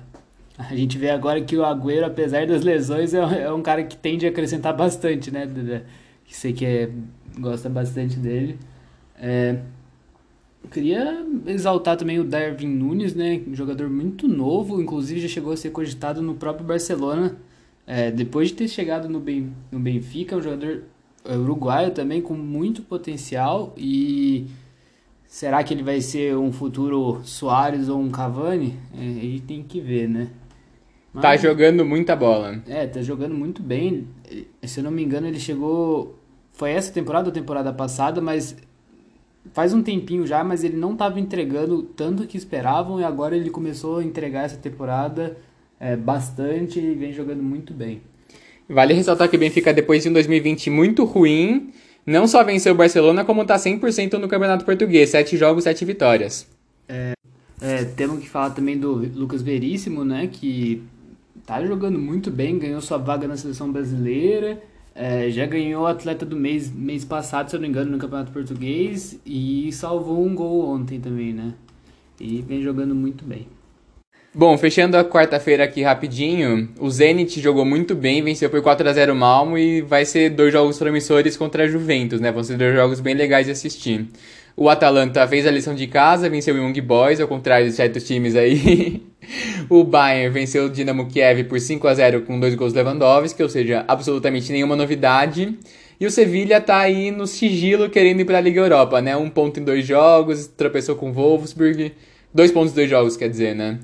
a 0.58 0.76
gente 0.76 0.98
vê 0.98 1.10
agora 1.10 1.42
que 1.42 1.56
o 1.56 1.64
Agüero, 1.64 2.06
apesar 2.06 2.46
das 2.46 2.64
lesões, 2.64 3.14
é, 3.14 3.44
é 3.44 3.52
um 3.52 3.62
cara 3.62 3.84
que 3.84 3.96
tende 3.96 4.26
a 4.26 4.30
acrescentar 4.30 4.76
bastante, 4.76 5.32
né? 5.32 5.48
Que 6.26 6.36
sei 6.36 6.54
que 6.54 6.66
é, 6.66 6.90
gosta 7.40 7.70
bastante 7.70 8.18
dele. 8.18 8.60
É, 9.20 9.60
eu 10.64 10.70
queria 10.70 11.26
exaltar 11.46 11.98
também 11.98 12.20
o 12.20 12.24
Darwin 12.24 12.68
Nunes, 12.68 13.14
né? 13.14 13.42
Um 13.48 13.56
jogador 13.56 13.90
muito 13.90 14.28
novo, 14.28 14.82
inclusive 14.82 15.20
já 15.20 15.28
chegou 15.28 15.54
a 15.54 15.58
ser 15.58 15.72
cogitado 15.72 16.22
no 16.22 16.36
próprio 16.36 16.66
Barcelona. 16.66 17.38
É, 17.86 18.12
depois 18.12 18.50
de 18.50 18.56
ter 18.56 18.68
chegado 18.68 19.10
no, 19.10 19.20
ben, 19.20 19.52
no 19.72 19.80
Benfica, 19.80 20.36
um 20.36 20.42
jogador 20.42 20.84
é, 21.26 21.36
uruguaio 21.36 21.92
também 21.92 22.22
com 22.22 22.36
muito 22.36 22.84
potencial 22.84 23.74
e 23.76 24.48
será 25.26 25.64
que 25.64 25.74
ele 25.74 25.82
vai 25.82 26.00
ser 26.00 26.38
um 26.38 26.52
futuro 26.52 27.22
Soares 27.24 27.90
ou 27.90 28.00
um 28.00 28.12
Cavani? 28.12 28.78
É, 28.96 29.02
aí 29.02 29.40
tem 29.40 29.64
que 29.64 29.82
ver, 29.82 30.08
né? 30.08 30.30
Mas, 31.12 31.24
tá 31.24 31.38
jogando 31.38 31.84
muita 31.84 32.16
bola. 32.16 32.62
É, 32.68 32.86
tá 32.86 33.02
jogando 33.02 33.34
muito 33.34 33.64
bem. 33.64 34.08
Se 34.64 34.80
eu 34.80 34.84
não 34.84 34.92
me 34.92 35.04
engano, 35.04 35.28
ele 35.28 35.40
chegou. 35.40 36.20
Foi 36.52 36.72
essa 36.72 36.92
temporada 36.92 37.30
ou 37.30 37.34
temporada 37.34 37.74
passada, 37.74 38.22
mas 38.22 38.56
faz 39.54 39.74
um 39.74 39.82
tempinho 39.82 40.26
já, 40.26 40.44
mas 40.44 40.64
ele 40.64 40.78
não 40.78 40.94
estava 40.94 41.20
entregando 41.20 41.84
tanto 41.84 42.28
que 42.28 42.38
esperavam 42.38 43.00
e 43.00 43.04
agora 43.04 43.36
ele 43.36 43.50
começou 43.50 43.98
a 43.98 44.04
entregar 44.04 44.46
essa 44.46 44.58
temporada 44.58 45.38
é, 45.80 45.96
bastante 45.96 46.80
e 46.80 46.94
vem 46.94 47.14
jogando 47.14 47.42
muito 47.42 47.74
bem. 47.74 48.02
Vale 48.68 48.94
ressaltar 48.94 49.28
que 49.30 49.36
o 49.36 49.40
Benfica, 49.40 49.74
depois 49.74 50.04
de 50.04 50.10
um 50.10 50.14
2020 50.14 50.70
muito 50.70 51.04
ruim, 51.04 51.72
não 52.06 52.28
só 52.28 52.44
venceu 52.44 52.74
o 52.74 52.78
Barcelona, 52.78 53.26
como 53.26 53.42
está 53.42 53.56
100% 53.56 54.14
no 54.14 54.28
Campeonato 54.28 54.66
Português, 54.66 55.10
7 55.10 55.38
jogos, 55.38 55.64
7 55.64 55.86
vitórias. 55.86 56.48
É, 56.88 57.14
é, 57.62 57.84
temos 57.84 58.20
que 58.20 58.30
falar 58.30 58.52
também 58.52 58.78
do 58.78 58.94
Lucas 58.94 59.42
Veríssimo, 59.42 60.06
né, 60.06 60.30
que 60.32 60.84
tá 61.46 61.66
jogando 61.66 61.98
muito 61.98 62.30
bem, 62.30 62.60
ganhou 62.60 62.80
sua 62.80 62.98
vaga 62.98 63.28
na 63.28 63.36
seleção 63.36 63.72
brasileira, 63.72 64.62
é, 65.00 65.30
já 65.30 65.46
ganhou 65.46 65.88
atleta 65.88 66.26
do 66.26 66.36
mês, 66.36 66.70
mês 66.70 67.06
passado, 67.06 67.50
se 67.50 67.56
eu 67.56 67.60
não 67.60 67.66
me 67.66 67.70
engano, 67.70 67.90
no 67.90 67.98
Campeonato 67.98 68.34
Português 68.34 69.18
e 69.26 69.72
salvou 69.72 70.26
um 70.26 70.36
gol 70.36 70.68
ontem 70.68 71.00
também, 71.00 71.32
né? 71.32 71.54
E 72.20 72.42
vem 72.42 72.62
jogando 72.62 72.94
muito 72.94 73.24
bem. 73.24 73.48
Bom, 74.34 74.58
fechando 74.58 74.98
a 74.98 75.06
quarta-feira 75.06 75.64
aqui 75.64 75.82
rapidinho, 75.82 76.70
o 76.78 76.90
Zenit 76.90 77.40
jogou 77.40 77.64
muito 77.64 77.96
bem, 77.96 78.22
venceu 78.22 78.50
por 78.50 78.62
4 78.62 78.90
a 78.90 78.94
0 78.94 79.14
o 79.14 79.16
Malmo 79.16 79.58
e 79.58 79.82
vai 79.82 80.04
ser 80.04 80.32
dois 80.32 80.52
jogos 80.52 80.78
promissores 80.78 81.38
contra 81.38 81.64
a 81.64 81.68
Juventus, 81.68 82.20
né? 82.20 82.30
Vão 82.30 82.44
ser 82.44 82.58
dois 82.58 82.76
jogos 82.76 83.00
bem 83.00 83.16
legais 83.16 83.46
de 83.46 83.54
assistir. 83.54 84.06
O 84.62 84.68
Atalanta 84.68 85.26
fez 85.26 85.48
a 85.48 85.52
lição 85.52 85.74
de 85.74 85.88
casa, 85.88 86.30
venceu 86.30 86.54
o 86.54 86.58
Young 86.58 86.82
Boys, 86.82 87.22
ao 87.22 87.30
contrário 87.30 87.66
de 87.66 87.72
certos 87.72 88.04
times 88.04 88.36
aí. 88.36 89.02
o 89.70 89.86
Bayern 89.86 90.34
venceu 90.34 90.66
o 90.66 90.70
Dinamo 90.70 91.08
Kiev 91.08 91.46
por 91.46 91.62
5 91.62 91.88
a 91.88 91.94
0 91.94 92.24
com 92.24 92.38
dois 92.38 92.56
gols 92.56 92.74
Lewandowski, 92.74 93.42
ou 93.42 93.48
seja, 93.48 93.86
absolutamente 93.88 94.52
nenhuma 94.52 94.76
novidade. 94.76 95.58
E 95.98 96.06
o 96.06 96.12
Sevilha 96.12 96.60
tá 96.60 96.78
aí 96.78 97.10
no 97.10 97.26
sigilo 97.26 97.90
querendo 97.90 98.20
ir 98.20 98.26
para 98.26 98.40
a 98.40 98.42
Liga 98.42 98.60
Europa, 98.60 99.02
né? 99.02 99.16
Um 99.16 99.30
ponto 99.30 99.62
em 99.62 99.64
dois 99.64 99.88
jogos, 99.88 100.48
tropeçou 100.48 100.98
com 100.98 101.10
o 101.10 101.14
Wolfsburg. 101.14 101.94
Dois 102.34 102.52
pontos 102.52 102.74
em 102.74 102.76
dois 102.76 102.90
jogos, 102.90 103.16
quer 103.16 103.30
dizer, 103.30 103.56
né? 103.56 103.80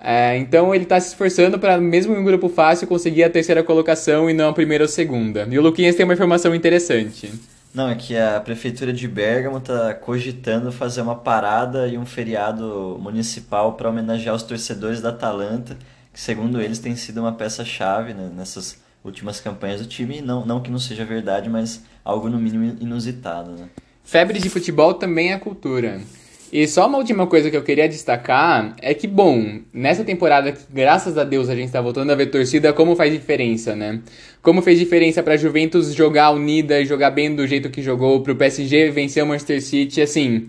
É, 0.00 0.36
então 0.36 0.72
ele 0.72 0.84
está 0.84 1.00
se 1.00 1.08
esforçando 1.08 1.58
para, 1.58 1.76
mesmo 1.80 2.14
em 2.14 2.18
um 2.18 2.24
grupo 2.24 2.48
fácil, 2.48 2.86
conseguir 2.86 3.24
a 3.24 3.30
terceira 3.30 3.64
colocação 3.64 4.30
e 4.30 4.32
não 4.32 4.50
a 4.50 4.52
primeira 4.52 4.84
ou 4.84 4.88
segunda. 4.88 5.48
E 5.50 5.58
o 5.58 5.62
Luquinhas 5.62 5.96
tem 5.96 6.04
uma 6.04 6.14
informação 6.14 6.54
interessante. 6.54 7.32
Não, 7.72 7.88
é 7.88 7.94
que 7.94 8.16
a 8.16 8.40
prefeitura 8.40 8.92
de 8.92 9.06
Bergamo 9.06 9.58
está 9.58 9.94
cogitando 9.94 10.72
fazer 10.72 11.02
uma 11.02 11.14
parada 11.14 11.86
e 11.86 11.96
um 11.96 12.04
feriado 12.04 12.98
municipal 13.00 13.74
para 13.74 13.88
homenagear 13.88 14.34
os 14.34 14.42
torcedores 14.42 15.00
da 15.00 15.10
Atalanta, 15.10 15.76
que 16.12 16.20
segundo 16.20 16.60
eles 16.60 16.80
tem 16.80 16.96
sido 16.96 17.20
uma 17.20 17.32
peça-chave 17.32 18.12
né, 18.12 18.28
nessas 18.34 18.76
últimas 19.04 19.40
campanhas 19.40 19.80
do 19.80 19.86
time. 19.86 20.20
Não, 20.20 20.44
não 20.44 20.60
que 20.60 20.70
não 20.70 20.80
seja 20.80 21.04
verdade, 21.04 21.48
mas 21.48 21.82
algo 22.04 22.28
no 22.28 22.38
mínimo 22.38 22.76
inusitado. 22.80 23.52
Né? 23.52 23.68
Febre 24.02 24.40
de 24.40 24.50
futebol 24.50 24.94
também 24.94 25.32
é 25.32 25.38
cultura. 25.38 26.00
E 26.52 26.66
só 26.66 26.88
uma 26.88 26.98
última 26.98 27.28
coisa 27.28 27.48
que 27.48 27.56
eu 27.56 27.62
queria 27.62 27.88
destacar 27.88 28.74
é 28.82 28.92
que, 28.92 29.06
bom, 29.06 29.60
nessa 29.72 30.02
temporada, 30.02 30.52
graças 30.68 31.16
a 31.16 31.22
Deus, 31.22 31.48
a 31.48 31.54
gente 31.54 31.66
está 31.66 31.80
voltando 31.80 32.10
a 32.10 32.14
ver 32.16 32.26
torcida, 32.26 32.72
como 32.72 32.96
faz 32.96 33.12
diferença, 33.12 33.76
né? 33.76 34.00
Como 34.42 34.60
fez 34.60 34.76
diferença 34.76 35.22
para 35.22 35.36
Juventus 35.36 35.94
jogar 35.94 36.32
unida 36.32 36.80
e 36.80 36.84
jogar 36.84 37.12
bem 37.12 37.32
do 37.36 37.46
jeito 37.46 37.70
que 37.70 37.80
jogou, 37.80 38.20
para 38.20 38.32
o 38.32 38.36
PSG 38.36 38.90
vencer 38.90 39.22
o 39.22 39.26
Manchester 39.28 39.62
City, 39.62 40.02
assim. 40.02 40.48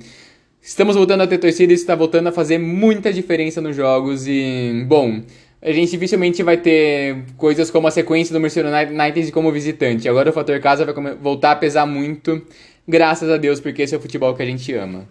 Estamos 0.60 0.96
voltando 0.96 1.22
a 1.22 1.28
ter 1.28 1.38
torcida 1.38 1.72
e 1.72 1.76
está 1.76 1.94
voltando 1.94 2.28
a 2.28 2.32
fazer 2.32 2.58
muita 2.58 3.14
diferença 3.14 3.62
nos 3.62 3.76
jogos 3.76 4.26
e, 4.28 4.84
bom, 4.88 5.22
a 5.62 5.72
gente 5.72 5.92
dificilmente 5.92 6.42
vai 6.42 6.58
ter 6.58 7.26
coisas 7.38 7.70
como 7.70 7.88
a 7.88 7.92
sequência 7.92 8.34
do 8.34 8.40
Manchester 8.40 8.66
United 8.90 9.32
como 9.32 9.52
visitante. 9.52 10.10
Agora 10.10 10.32
o 10.32 10.34
fator 10.34 10.60
casa 10.60 10.84
vai 10.84 11.16
voltar 11.16 11.52
a 11.52 11.56
pesar 11.56 11.86
muito, 11.86 12.42
graças 12.88 13.30
a 13.30 13.38
Deus, 13.38 13.60
porque 13.60 13.84
esse 13.84 13.94
é 13.94 13.98
o 14.00 14.02
futebol 14.02 14.34
que 14.34 14.42
a 14.42 14.46
gente 14.48 14.74
ama. 14.74 15.08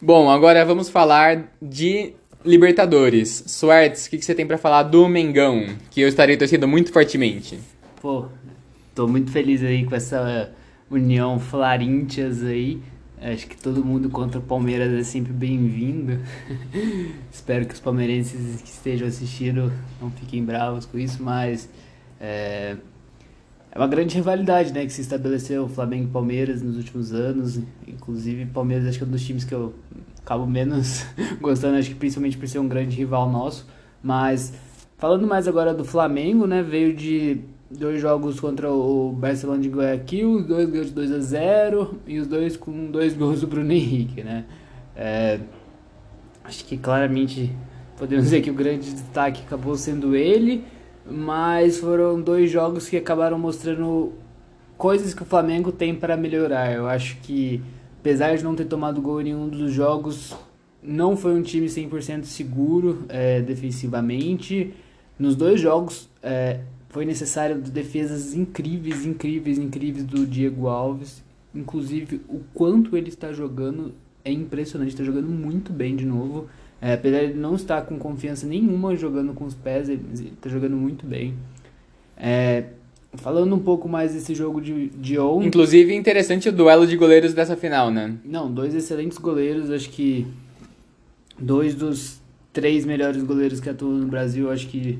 Bom, 0.00 0.28
agora 0.28 0.62
vamos 0.62 0.90
falar 0.90 1.50
de 1.60 2.12
Libertadores. 2.44 3.44
Suertes, 3.46 4.06
o 4.06 4.10
que, 4.10 4.18
que 4.18 4.24
você 4.24 4.34
tem 4.34 4.46
para 4.46 4.58
falar 4.58 4.82
do 4.82 5.08
Mengão? 5.08 5.66
Que 5.90 6.02
eu 6.02 6.08
estarei 6.08 6.36
torcendo 6.36 6.68
muito 6.68 6.92
fortemente. 6.92 7.58
Pô, 8.00 8.26
tô 8.94 9.08
muito 9.08 9.30
feliz 9.30 9.64
aí 9.64 9.86
com 9.86 9.94
essa 9.94 10.52
união 10.90 11.40
Flarintias 11.40 12.44
aí. 12.44 12.78
Acho 13.18 13.46
que 13.46 13.56
todo 13.56 13.82
mundo 13.82 14.10
contra 14.10 14.38
o 14.38 14.42
Palmeiras 14.42 14.92
é 14.92 15.02
sempre 15.02 15.32
bem-vindo. 15.32 16.20
Espero 17.32 17.64
que 17.64 17.72
os 17.72 17.80
palmeirenses 17.80 18.60
que 18.60 18.68
estejam 18.68 19.08
assistindo 19.08 19.72
não 19.98 20.10
fiquem 20.10 20.44
bravos 20.44 20.84
com 20.84 20.98
isso, 20.98 21.22
mas 21.22 21.70
é, 22.20 22.76
é 23.76 23.78
uma 23.78 23.86
grande 23.86 24.14
rivalidade 24.14 24.72
né, 24.72 24.86
que 24.86 24.92
se 24.92 25.02
estabeleceu 25.02 25.68
Flamengo 25.68 26.04
e 26.04 26.10
Palmeiras 26.10 26.62
nos 26.62 26.78
últimos 26.78 27.12
anos. 27.12 27.60
Inclusive, 27.86 28.46
Palmeiras 28.46 28.88
acho 28.88 28.96
que 28.96 29.04
é 29.04 29.06
um 29.06 29.10
dos 29.10 29.22
times 29.22 29.44
que 29.44 29.54
eu 29.54 29.74
acabo 30.22 30.46
menos 30.46 31.04
gostando, 31.42 31.76
acho 31.76 31.90
que 31.90 31.94
principalmente 31.94 32.38
por 32.38 32.48
ser 32.48 32.58
um 32.58 32.66
grande 32.66 32.96
rival 32.96 33.30
nosso. 33.30 33.66
Mas 34.02 34.54
falando 34.96 35.26
mais 35.26 35.46
agora 35.46 35.74
do 35.74 35.84
Flamengo, 35.84 36.46
né, 36.46 36.62
veio 36.62 36.96
de 36.96 37.42
dois 37.70 38.00
jogos 38.00 38.40
contra 38.40 38.72
o 38.72 39.12
Barcelona 39.12 39.60
de 39.60 39.68
Guayaquil, 39.68 40.36
os 40.36 40.46
dois 40.46 40.70
ganhos 40.70 40.86
de 40.86 40.92
2 40.94 41.12
a 41.12 41.18
0 41.18 41.98
e 42.06 42.18
os 42.18 42.26
dois 42.26 42.56
com 42.56 42.90
dois 42.90 43.12
gols 43.12 43.42
do 43.42 43.46
Bruno 43.46 43.72
Henrique, 43.72 44.22
né? 44.22 44.46
É, 44.96 45.38
acho 46.42 46.64
que 46.64 46.78
claramente 46.78 47.52
podemos 47.98 48.24
dizer 48.24 48.40
que 48.40 48.50
o 48.50 48.54
grande 48.54 48.90
destaque 48.90 49.42
acabou 49.46 49.76
sendo 49.76 50.16
ele, 50.16 50.64
mas 51.10 51.78
foram 51.78 52.20
dois 52.20 52.50
jogos 52.50 52.88
que 52.88 52.96
acabaram 52.96 53.38
mostrando 53.38 54.12
coisas 54.76 55.14
que 55.14 55.22
o 55.22 55.26
Flamengo 55.26 55.72
tem 55.72 55.94
para 55.94 56.16
melhorar. 56.16 56.72
Eu 56.72 56.86
acho 56.86 57.16
que 57.22 57.62
apesar 58.00 58.36
de 58.36 58.44
não 58.44 58.54
ter 58.54 58.66
tomado 58.66 59.00
gol 59.00 59.20
em 59.20 59.24
nenhum 59.24 59.48
dos 59.48 59.72
jogos, 59.72 60.36
não 60.82 61.16
foi 61.16 61.34
um 61.34 61.42
time 61.42 61.66
100% 61.66 62.24
seguro 62.24 63.04
é, 63.08 63.40
defensivamente. 63.40 64.74
Nos 65.18 65.34
dois 65.34 65.60
jogos, 65.60 66.08
é, 66.22 66.60
foi 66.88 67.04
necessário 67.04 67.58
defesas 67.58 68.34
incríveis, 68.34 69.04
incríveis, 69.04 69.58
incríveis 69.58 70.04
do 70.04 70.26
Diego 70.26 70.68
Alves. 70.68 71.24
Inclusive, 71.54 72.20
o 72.28 72.40
quanto 72.54 72.96
ele 72.96 73.08
está 73.08 73.32
jogando 73.32 73.94
é 74.24 74.30
impressionante. 74.30 74.90
Está 74.90 75.04
jogando 75.04 75.28
muito 75.28 75.72
bem 75.72 75.96
de 75.96 76.06
novo. 76.06 76.48
É, 76.80 76.92
apesar 76.94 77.26
de 77.26 77.34
não 77.34 77.54
estar 77.54 77.82
com 77.82 77.98
confiança 77.98 78.46
nenhuma 78.46 78.94
jogando 78.94 79.32
com 79.32 79.44
os 79.44 79.54
pés, 79.54 79.88
ele 79.88 80.04
está 80.12 80.48
jogando 80.48 80.76
muito 80.76 81.06
bem. 81.06 81.34
É, 82.16 82.64
falando 83.14 83.54
um 83.54 83.58
pouco 83.58 83.88
mais 83.88 84.12
desse 84.12 84.34
jogo 84.34 84.60
de, 84.60 84.88
de 84.90 85.18
ontem. 85.18 85.48
Inclusive, 85.48 85.94
interessante 85.94 86.48
o 86.48 86.52
duelo 86.52 86.86
de 86.86 86.96
goleiros 86.96 87.32
dessa 87.32 87.56
final, 87.56 87.90
né? 87.90 88.14
Não, 88.24 88.52
dois 88.52 88.74
excelentes 88.74 89.18
goleiros. 89.18 89.70
Acho 89.70 89.88
que 89.90 90.26
dois 91.38 91.74
dos 91.74 92.20
três 92.52 92.84
melhores 92.84 93.22
goleiros 93.22 93.60
que 93.60 93.68
atuam 93.68 93.92
no 93.92 94.06
Brasil. 94.06 94.50
Acho 94.50 94.68
que 94.68 94.98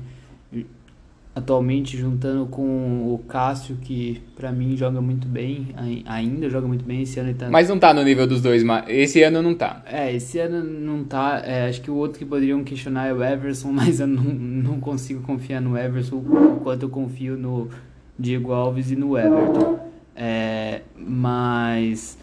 atualmente 1.37 1.95
juntando 1.95 2.47
com 2.47 3.13
o 3.13 3.19
Cássio, 3.27 3.77
que 3.79 4.19
para 4.35 4.51
mim 4.51 4.75
joga 4.75 4.99
muito 4.99 5.27
bem, 5.27 5.67
ainda 6.05 6.49
joga 6.49 6.67
muito 6.67 6.83
bem 6.83 7.03
esse 7.03 7.19
ano. 7.19 7.31
Tá... 7.35 7.47
Mas 7.47 7.69
não 7.69 7.77
tá 7.77 7.93
no 7.93 8.03
nível 8.03 8.25
dos 8.25 8.41
dois, 8.41 8.63
esse 8.87 9.21
ano 9.21 9.43
não 9.43 9.53
tá. 9.53 9.83
É, 9.85 10.11
esse 10.11 10.39
ano 10.39 10.63
não 10.63 11.03
tá. 11.03 11.43
É, 11.45 11.67
acho 11.69 11.81
que 11.81 11.91
o 11.91 11.95
outro 11.95 12.17
que 12.17 12.25
poderiam 12.25 12.63
questionar 12.63 13.05
é 13.07 13.13
o 13.13 13.23
Everson, 13.23 13.69
mas 13.71 13.99
eu 13.99 14.07
não, 14.07 14.23
não 14.23 14.79
consigo 14.79 15.21
confiar 15.21 15.61
no 15.61 15.77
Everson 15.77 16.15
o 16.15 16.59
quanto 16.63 16.83
eu 16.83 16.89
confio 16.89 17.37
no 17.37 17.69
Diego 18.17 18.51
Alves 18.51 18.89
e 18.89 18.95
no 18.95 19.15
Everton. 19.15 19.79
É, 20.15 20.81
mas 20.97 22.17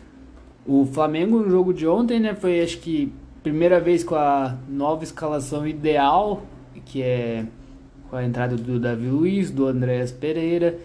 o 0.66 0.84
Flamengo 0.86 1.38
no 1.38 1.48
jogo 1.48 1.72
de 1.72 1.86
ontem, 1.86 2.18
né, 2.18 2.34
foi 2.34 2.60
acho 2.60 2.78
que 2.78 3.12
primeira 3.44 3.78
vez 3.78 4.02
com 4.02 4.16
a 4.16 4.56
nova 4.68 5.04
escalação 5.04 5.68
ideal, 5.68 6.42
que 6.84 7.00
é 7.00 7.44
com 8.08 8.16
a 8.16 8.24
entrada 8.24 8.56
do 8.56 8.78
Davi 8.78 9.08
Luiz, 9.08 9.50
do 9.50 9.66
Andréas 9.66 10.12
Pereira 10.12 10.78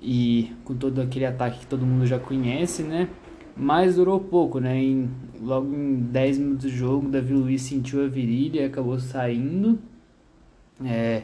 e 0.00 0.52
com 0.64 0.74
todo 0.74 1.00
aquele 1.00 1.24
ataque 1.24 1.60
que 1.60 1.66
todo 1.66 1.86
mundo 1.86 2.06
já 2.06 2.18
conhece, 2.18 2.82
né? 2.82 3.08
Mas 3.56 3.96
durou 3.96 4.18
pouco, 4.18 4.58
né? 4.58 4.76
Em, 4.76 5.10
logo 5.40 5.72
em 5.74 6.00
10 6.00 6.38
minutos 6.38 6.70
de 6.70 6.76
jogo, 6.76 7.08
Davi 7.08 7.34
Luiz 7.34 7.62
sentiu 7.62 8.04
a 8.04 8.08
virilha 8.08 8.62
e 8.62 8.64
acabou 8.64 8.98
saindo. 8.98 9.78
É, 10.84 11.22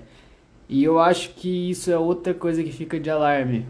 e 0.69 0.85
eu 0.85 0.99
acho 0.99 1.31
que 1.35 1.71
isso 1.71 1.91
é 1.91 1.99
outra 1.99 2.35
coisa 2.35 2.63
que 2.63 2.71
fica 2.71 3.01
de 3.01 3.09
alarme 3.11 3.67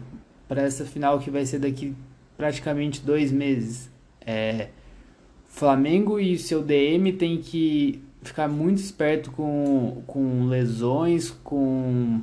para 0.47 0.61
essa 0.61 0.83
final 0.83 1.19
que 1.19 1.29
vai 1.29 1.45
ser 1.45 1.59
daqui 1.59 1.95
praticamente 2.37 3.01
dois 3.01 3.31
meses. 3.31 3.89
É, 4.25 4.69
Flamengo 5.47 6.19
e 6.19 6.37
seu 6.37 6.61
DM 6.61 7.13
tem 7.13 7.37
que 7.37 8.03
ficar 8.21 8.47
muito 8.47 8.77
esperto 8.77 9.31
com, 9.31 10.03
com 10.05 10.45
lesões, 10.47 11.31
com 11.43 12.21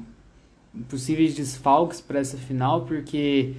possíveis 0.89 1.35
desfalques 1.35 2.01
para 2.01 2.19
essa 2.19 2.37
final, 2.37 2.85
porque 2.85 3.55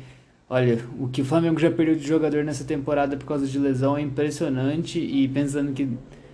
olha, 0.50 0.80
o 1.00 1.08
que 1.08 1.22
o 1.22 1.26
Flamengo 1.26 1.60
já 1.60 1.72
perdeu 1.72 1.96
de 1.96 2.08
jogador 2.08 2.44
nessa 2.44 2.64
temporada 2.64 3.18
por 3.18 3.26
causa 3.26 3.48
de 3.48 3.58
lesão 3.58 3.98
é 3.98 4.02
impressionante 4.02 5.00
e 5.00 5.28
pensando 5.28 5.74
que 5.74 5.90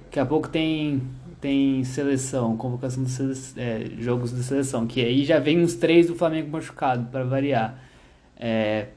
daqui 0.05 0.19
a 0.19 0.25
pouco 0.25 0.49
tem 0.49 1.01
tem 1.39 1.83
seleção, 1.83 2.55
convocação 2.55 3.03
de 3.03 3.11
é, 3.59 3.91
jogos 3.99 4.33
de 4.33 4.41
seleção, 4.43 4.87
que 4.87 5.01
aí 5.01 5.25
já 5.25 5.39
vem 5.39 5.59
uns 5.59 5.75
três 5.75 6.07
do 6.07 6.15
Flamengo 6.15 6.49
machucado 6.49 7.09
para 7.11 7.25
variar. 7.25 7.83
É, 8.37 8.87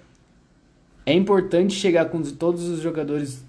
é 1.04 1.12
importante 1.12 1.74
chegar 1.74 2.04
com 2.04 2.20
todos 2.22 2.68
os 2.68 2.80
jogadores 2.80 3.45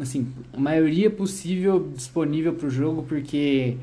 assim, 0.00 0.32
a 0.52 0.60
maioria 0.60 1.10
possível 1.10 1.90
disponível 1.94 2.54
para 2.54 2.66
o 2.66 2.70
jogo, 2.70 3.02
porque 3.02 3.76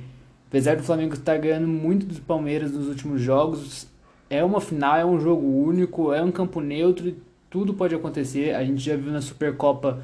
apesar 0.48 0.76
do 0.76 0.84
Flamengo 0.84 1.14
estar 1.14 1.38
ganhando 1.38 1.68
muito 1.68 2.06
dos 2.06 2.20
Palmeiras 2.20 2.72
nos 2.72 2.88
últimos 2.88 3.22
jogos, 3.22 3.88
é 4.30 4.44
uma 4.44 4.60
final, 4.60 4.98
é 4.98 5.06
um 5.06 5.20
jogo 5.20 5.46
único, 5.46 6.14
é 6.14 6.22
um 6.22 6.32
campo 6.32 6.60
neutro, 6.60 7.16
tudo 7.50 7.74
pode 7.74 7.96
acontecer. 7.96 8.54
A 8.56 8.64
gente 8.64 8.82
já 8.82 8.96
viu 8.96 9.12
na 9.12 9.22
Supercopa 9.22 10.04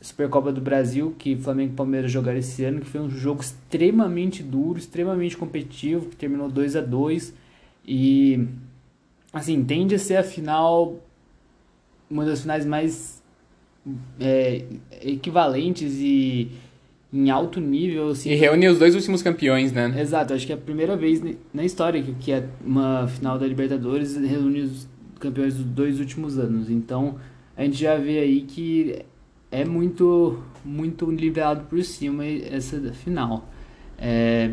Supercopa 0.00 0.50
do 0.50 0.62
Brasil, 0.62 1.14
que 1.18 1.36
Flamengo 1.36 1.74
e 1.74 1.76
Palmeiras 1.76 2.10
jogaram 2.10 2.38
esse 2.38 2.64
ano, 2.64 2.80
que 2.80 2.86
foi 2.86 3.02
um 3.02 3.10
jogo 3.10 3.42
extremamente 3.42 4.42
duro, 4.42 4.78
extremamente 4.78 5.36
competitivo, 5.36 6.06
que 6.06 6.16
terminou 6.16 6.48
2 6.48 6.76
a 6.76 6.80
2 6.80 7.34
e 7.86 8.48
assim, 9.30 9.62
tende 9.62 9.94
a 9.94 9.98
ser 9.98 10.16
a 10.16 10.22
final 10.22 10.98
uma 12.08 12.24
das 12.24 12.40
finais 12.40 12.64
mais 12.64 13.19
é, 14.18 14.64
equivalentes 15.02 15.94
e 15.98 16.50
em 17.12 17.30
alto 17.30 17.60
nível. 17.60 18.10
Assim, 18.10 18.30
e 18.30 18.34
reúne 18.34 18.68
os 18.68 18.78
dois 18.78 18.94
últimos 18.94 19.22
campeões, 19.22 19.72
né? 19.72 19.94
Exato, 19.98 20.32
acho 20.32 20.46
que 20.46 20.52
é 20.52 20.54
a 20.54 20.58
primeira 20.58 20.96
vez 20.96 21.22
na 21.52 21.64
história 21.64 22.02
que, 22.02 22.14
que 22.14 22.32
é 22.32 22.46
uma 22.64 23.08
final 23.08 23.38
da 23.38 23.46
Libertadores 23.46 24.16
reúne 24.16 24.60
os 24.62 24.88
campeões 25.18 25.54
dos 25.54 25.64
dois 25.64 26.00
últimos 26.00 26.38
anos. 26.38 26.70
Então 26.70 27.16
a 27.56 27.64
gente 27.64 27.78
já 27.78 27.96
vê 27.96 28.20
aí 28.20 28.42
que 28.42 29.02
é 29.50 29.64
muito, 29.64 30.42
muito 30.64 31.10
nivelado 31.10 31.64
por 31.64 31.82
cima 31.82 32.24
essa 32.24 32.80
final. 32.92 33.48
É, 33.98 34.52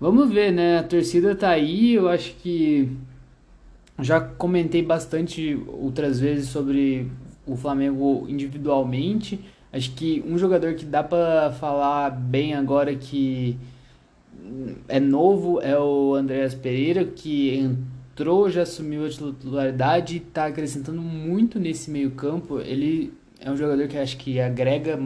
vamos 0.00 0.30
ver, 0.30 0.52
né? 0.52 0.78
A 0.78 0.82
torcida 0.82 1.34
tá 1.34 1.50
aí, 1.50 1.94
eu 1.94 2.08
acho 2.08 2.34
que 2.36 2.88
já 3.98 4.20
comentei 4.20 4.82
bastante 4.82 5.58
outras 5.66 6.20
vezes 6.20 6.48
sobre 6.48 7.10
o 7.46 7.56
Flamengo 7.56 8.26
individualmente. 8.28 9.40
Acho 9.72 9.92
que 9.92 10.24
um 10.26 10.36
jogador 10.38 10.74
que 10.74 10.84
dá 10.84 11.02
para 11.02 11.52
falar 11.52 12.10
bem 12.10 12.54
agora 12.54 12.94
que 12.94 13.58
é 14.88 15.00
novo 15.00 15.60
é 15.60 15.78
o 15.78 16.14
Andreas 16.14 16.54
Pereira, 16.54 17.04
que 17.04 17.58
entrou, 17.58 18.48
já 18.48 18.62
assumiu 18.62 19.04
a 19.04 19.08
titularidade 19.08 20.14
e 20.14 20.18
está 20.18 20.46
acrescentando 20.46 21.00
muito 21.00 21.58
nesse 21.58 21.90
meio-campo. 21.90 22.60
Ele 22.60 23.12
é 23.40 23.50
um 23.50 23.56
jogador 23.56 23.86
que 23.88 23.98
acho 23.98 24.16
que 24.16 24.40
agrega, 24.40 24.98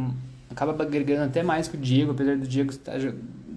acaba 0.49 0.83
agregando 0.83 1.25
até 1.25 1.43
mais 1.43 1.69
que 1.69 1.77
o 1.77 1.81
Diego, 1.81 2.13
apesar 2.13 2.37
do 2.37 2.47
Diego 2.47 2.71
estar, 2.71 2.99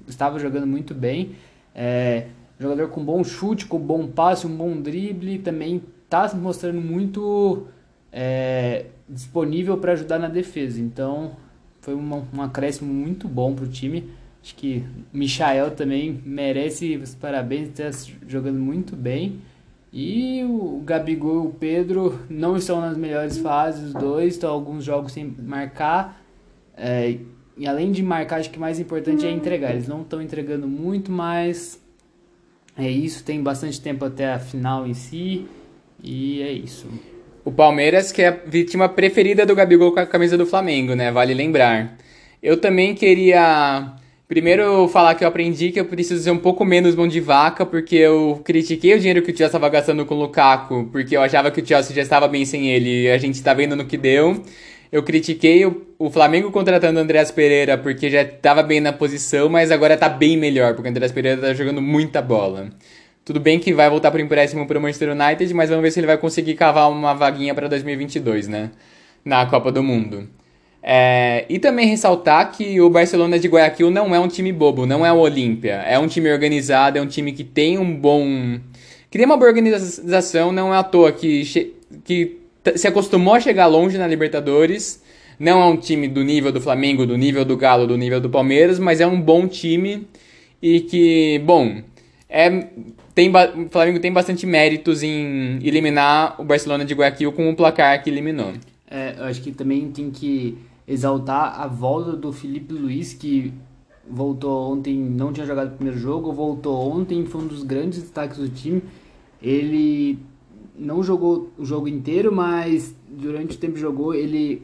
estava 0.07 0.39
jogando 0.39 0.67
muito 0.67 0.93
bem. 0.93 1.35
É, 1.75 2.27
jogador 2.59 2.89
com 2.89 3.03
bom 3.03 3.23
chute, 3.23 3.65
com 3.65 3.79
bom 3.79 4.07
passe, 4.07 4.47
um 4.47 4.55
bom 4.55 4.79
drible, 4.79 5.39
também 5.39 5.81
está 6.05 6.33
mostrando 6.35 6.81
muito 6.81 7.67
é, 8.13 8.85
disponível 9.09 9.77
para 9.77 9.93
ajudar 9.93 10.19
na 10.19 10.27
defesa. 10.27 10.79
Então 10.79 11.35
foi 11.81 11.95
uma, 11.95 12.23
um 12.33 12.41
acréscimo 12.41 12.93
muito 12.93 13.27
bom 13.27 13.55
para 13.55 13.65
o 13.65 13.67
time. 13.67 14.09
Acho 14.41 14.55
que 14.55 14.83
o 15.13 15.17
Michael 15.17 15.71
também 15.71 16.21
merece 16.25 16.95
os 16.97 17.15
parabéns, 17.15 17.69
está 17.69 17.89
jogando 18.27 18.59
muito 18.59 18.95
bem. 18.95 19.39
E 19.91 20.43
o 20.43 20.81
Gabigol 20.83 21.45
e 21.45 21.47
o 21.47 21.51
Pedro 21.51 22.19
não 22.29 22.57
estão 22.57 22.81
nas 22.81 22.97
melhores 22.97 23.37
fases, 23.37 23.87
os 23.89 23.93
dois 23.93 24.33
estão 24.33 24.51
alguns 24.51 24.83
jogos 24.83 25.11
sem 25.11 25.35
marcar. 25.39 26.21
É, 26.75 27.17
e 27.55 27.67
além 27.67 27.91
de 27.91 28.01
marcar, 28.01 28.39
acho 28.39 28.49
que 28.49 28.57
o 28.57 28.61
mais 28.61 28.79
importante 28.79 29.25
é 29.25 29.31
entregar. 29.31 29.71
Eles 29.71 29.87
não 29.87 30.01
estão 30.01 30.21
entregando 30.21 30.67
muito, 30.67 31.11
mas 31.11 31.79
é 32.75 32.89
isso. 32.89 33.23
Tem 33.23 33.41
bastante 33.41 33.79
tempo 33.79 34.03
até 34.03 34.33
a 34.33 34.39
final 34.39 34.85
em 34.87 34.93
si. 34.93 35.45
E 36.03 36.41
é 36.41 36.51
isso. 36.51 36.87
O 37.45 37.51
Palmeiras, 37.51 38.11
que 38.11 38.21
é 38.21 38.27
a 38.29 38.37
vítima 38.45 38.87
preferida 38.87 39.45
do 39.45 39.55
Gabigol 39.55 39.91
com 39.91 39.99
a 39.99 40.05
camisa 40.05 40.37
do 40.37 40.45
Flamengo, 40.45 40.95
né? 40.95 41.11
Vale 41.11 41.33
lembrar. 41.33 41.97
Eu 42.41 42.57
também 42.57 42.95
queria 42.95 43.95
Primeiro, 44.33 44.87
falar 44.87 45.13
que 45.13 45.23
eu 45.23 45.27
aprendi 45.27 45.71
que 45.71 45.79
eu 45.79 45.85
preciso 45.85 46.23
ser 46.23 46.31
um 46.31 46.39
pouco 46.39 46.65
menos 46.65 46.95
mão 46.95 47.07
de 47.07 47.19
vaca, 47.19 47.67
porque 47.67 47.97
eu 47.97 48.41
critiquei 48.43 48.95
o 48.95 48.99
dinheiro 48.99 49.21
que 49.21 49.31
o 49.31 49.37
Chelsea 49.37 49.45
estava 49.45 49.69
gastando 49.69 50.07
com 50.07 50.15
o 50.15 50.21
Lukaku, 50.21 50.89
porque 50.91 51.15
eu 51.15 51.21
achava 51.21 51.51
que 51.51 51.61
o 51.61 51.65
Chelsea 51.65 51.95
já 51.95 52.01
estava 52.01 52.27
bem 52.27 52.43
sem 52.43 52.71
ele, 52.71 53.03
e 53.03 53.11
a 53.11 53.17
gente 53.19 53.35
está 53.35 53.53
vendo 53.53 53.75
no 53.75 53.85
que 53.85 53.95
deu. 53.95 54.41
Eu 54.91 55.03
critiquei 55.03 55.65
o, 55.67 55.85
o 55.99 56.09
Flamengo 56.09 56.51
contratando 56.51 56.99
o 56.99 57.03
Andreas 57.03 57.29
Pereira, 57.31 57.77
porque 57.77 58.09
já 58.09 58.23
estava 58.23 58.63
bem 58.63 58.79
na 58.79 58.91
posição, 58.91 59.49
mas 59.49 59.69
agora 59.71 59.93
está 59.93 60.09
bem 60.09 60.35
melhor, 60.35 60.73
porque 60.73 60.87
o 60.87 60.89
Andreas 60.89 61.11
Pereira 61.11 61.39
está 61.39 61.53
jogando 61.53 61.81
muita 61.81 62.19
bola. 62.19 62.69
Tudo 63.25 63.39
bem 63.39 63.57
que 63.57 63.73
vai 63.73 63.89
voltar 63.89 64.13
o 64.13 64.19
empréstimo 64.19 64.67
para 64.67 64.77
o 64.77 64.81
Manchester 64.81 65.11
United, 65.11 65.53
mas 65.53 65.69
vamos 65.69 65.81
ver 65.81 65.91
se 65.91 65.99
ele 65.99 66.07
vai 66.07 66.17
conseguir 66.17 66.55
cavar 66.55 66.91
uma 66.91 67.13
vaguinha 67.13 67.55
para 67.55 67.69
2022, 67.69 68.49
né? 68.49 68.71
Na 69.23 69.45
Copa 69.45 69.71
do 69.71 69.81
Mundo. 69.81 70.27
É, 70.85 71.45
e 71.47 71.57
também 71.57 71.87
ressaltar 71.87 72.51
que 72.51 72.81
o 72.81 72.89
Barcelona 72.89 73.39
de 73.39 73.47
Guayaquil 73.47 73.89
não 73.89 74.13
é 74.13 74.19
um 74.19 74.27
time 74.27 74.51
bobo, 74.51 74.85
não 74.85 75.05
é 75.05 75.13
o 75.13 75.19
Olímpia. 75.19 75.75
É 75.87 75.97
um 75.97 76.07
time 76.07 76.29
organizado, 76.29 76.97
é 76.97 77.01
um 77.01 77.07
time 77.07 77.31
que 77.31 77.45
tem 77.45 77.77
um 77.77 77.95
bom. 77.95 78.59
que 79.09 79.17
tem 79.17 79.25
uma 79.25 79.37
boa 79.37 79.47
organização, 79.47 80.51
não 80.51 80.73
é 80.73 80.77
à 80.77 80.83
toa 80.83 81.13
que, 81.13 81.73
que 82.03 82.39
se 82.75 82.87
acostumou 82.87 83.35
a 83.35 83.39
chegar 83.39 83.67
longe 83.67 83.97
na 83.97 84.05
Libertadores. 84.05 85.01
Não 85.39 85.61
é 85.61 85.65
um 85.65 85.77
time 85.77 86.09
do 86.09 86.21
nível 86.23 86.51
do 86.51 86.59
Flamengo, 86.59 87.05
do 87.05 87.17
nível 87.17 87.45
do 87.45 87.55
Galo, 87.55 87.87
do 87.87 87.97
nível 87.97 88.19
do 88.19 88.29
Palmeiras, 88.29 88.79
mas 88.79 88.99
é 88.99 89.07
um 89.07 89.19
bom 89.19 89.47
time 89.47 90.05
e 90.61 90.81
que, 90.81 91.41
bom, 91.45 91.81
é, 92.35 92.49
tem, 93.13 93.29
o 93.29 93.69
Flamengo 93.69 93.99
tem 93.99 94.11
bastante 94.11 94.47
méritos 94.47 95.03
em 95.03 95.59
eliminar 95.63 96.41
o 96.41 96.43
Barcelona 96.43 96.83
de 96.83 96.95
Guayaquil 96.95 97.31
com 97.31 97.47
o 97.47 97.55
placar 97.55 98.03
que 98.03 98.09
eliminou. 98.09 98.53
É, 98.89 99.13
eu 99.19 99.25
acho 99.25 99.39
que 99.39 99.51
também 99.51 99.91
tem 99.91 100.09
que 100.09 100.57
exaltar 100.87 101.61
a 101.61 101.67
volta 101.67 102.13
do 102.13 102.33
Felipe 102.33 102.73
Luiz, 102.73 103.13
que 103.13 103.53
voltou 104.09 104.71
ontem, 104.71 104.97
não 104.97 105.31
tinha 105.31 105.45
jogado 105.45 105.73
o 105.73 105.75
primeiro 105.75 105.99
jogo, 105.99 106.33
voltou 106.33 106.75
ontem, 106.91 107.23
foi 107.23 107.41
um 107.41 107.47
dos 107.47 107.61
grandes 107.61 108.01
destaques 108.01 108.39
do 108.39 108.49
time. 108.49 108.81
Ele 109.39 110.17
não 110.75 111.03
jogou 111.03 111.51
o 111.55 111.63
jogo 111.63 111.87
inteiro, 111.87 112.33
mas 112.33 112.95
durante 113.07 113.57
o 113.57 113.59
tempo 113.59 113.75
que 113.75 113.79
jogou, 113.79 114.11
ele 114.15 114.63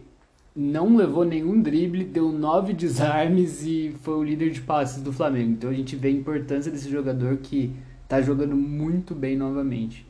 não 0.59 0.97
levou 0.97 1.23
nenhum 1.23 1.61
drible, 1.61 2.03
deu 2.03 2.33
nove 2.33 2.73
desarmes 2.73 3.63
e 3.65 3.95
foi 4.01 4.15
o 4.15 4.23
líder 4.23 4.51
de 4.51 4.59
passes 4.59 5.01
do 5.01 5.13
Flamengo. 5.13 5.51
Então 5.51 5.69
a 5.69 5.73
gente 5.73 5.95
vê 5.95 6.09
a 6.09 6.11
importância 6.11 6.69
desse 6.69 6.89
jogador 6.89 7.37
que 7.37 7.71
está 8.03 8.21
jogando 8.21 8.57
muito 8.57 9.15
bem 9.15 9.37
novamente. 9.37 10.05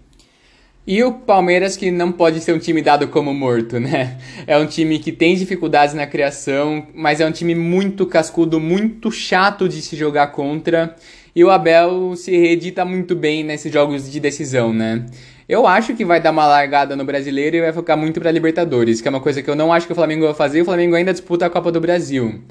E 0.87 1.03
o 1.03 1.13
Palmeiras 1.13 1.77
que 1.77 1.91
não 1.91 2.11
pode 2.11 2.39
ser 2.39 2.51
um 2.51 2.57
time 2.57 2.81
dado 2.81 3.07
como 3.09 3.31
morto, 3.31 3.79
né? 3.79 4.17
É 4.47 4.57
um 4.57 4.65
time 4.65 4.97
que 4.97 5.11
tem 5.11 5.35
dificuldades 5.35 5.93
na 5.93 6.07
criação, 6.07 6.87
mas 6.95 7.19
é 7.19 7.27
um 7.27 7.31
time 7.31 7.53
muito 7.53 8.07
cascudo, 8.07 8.59
muito 8.59 9.11
chato 9.11 9.69
de 9.69 9.83
se 9.83 9.95
jogar 9.95 10.27
contra. 10.27 10.95
E 11.35 11.43
o 11.43 11.51
Abel 11.51 12.15
se 12.15 12.31
reedita 12.31 12.83
muito 12.83 13.15
bem 13.15 13.43
nesses 13.43 13.71
jogos 13.71 14.11
de 14.11 14.19
decisão, 14.19 14.73
né? 14.73 15.05
Eu 15.49 15.65
acho 15.65 15.95
que 15.95 16.05
vai 16.05 16.21
dar 16.21 16.29
uma 16.29 16.45
largada 16.45 16.95
no 16.95 17.03
brasileiro 17.03 17.55
e 17.57 17.61
vai 17.61 17.73
focar 17.73 17.97
muito 17.97 18.21
para 18.21 18.29
Libertadores, 18.29 19.01
que 19.01 19.07
é 19.07 19.09
uma 19.09 19.19
coisa 19.19 19.41
que 19.41 19.49
eu 19.49 19.55
não 19.55 19.73
acho 19.73 19.87
que 19.87 19.91
o 19.91 19.95
Flamengo 19.95 20.25
vai 20.25 20.35
fazer. 20.35 20.61
O 20.61 20.65
Flamengo 20.65 20.93
ainda 20.93 21.11
disputa 21.11 21.47
a 21.47 21.49
Copa 21.49 21.71
do 21.71 21.81
Brasil. 21.81 22.43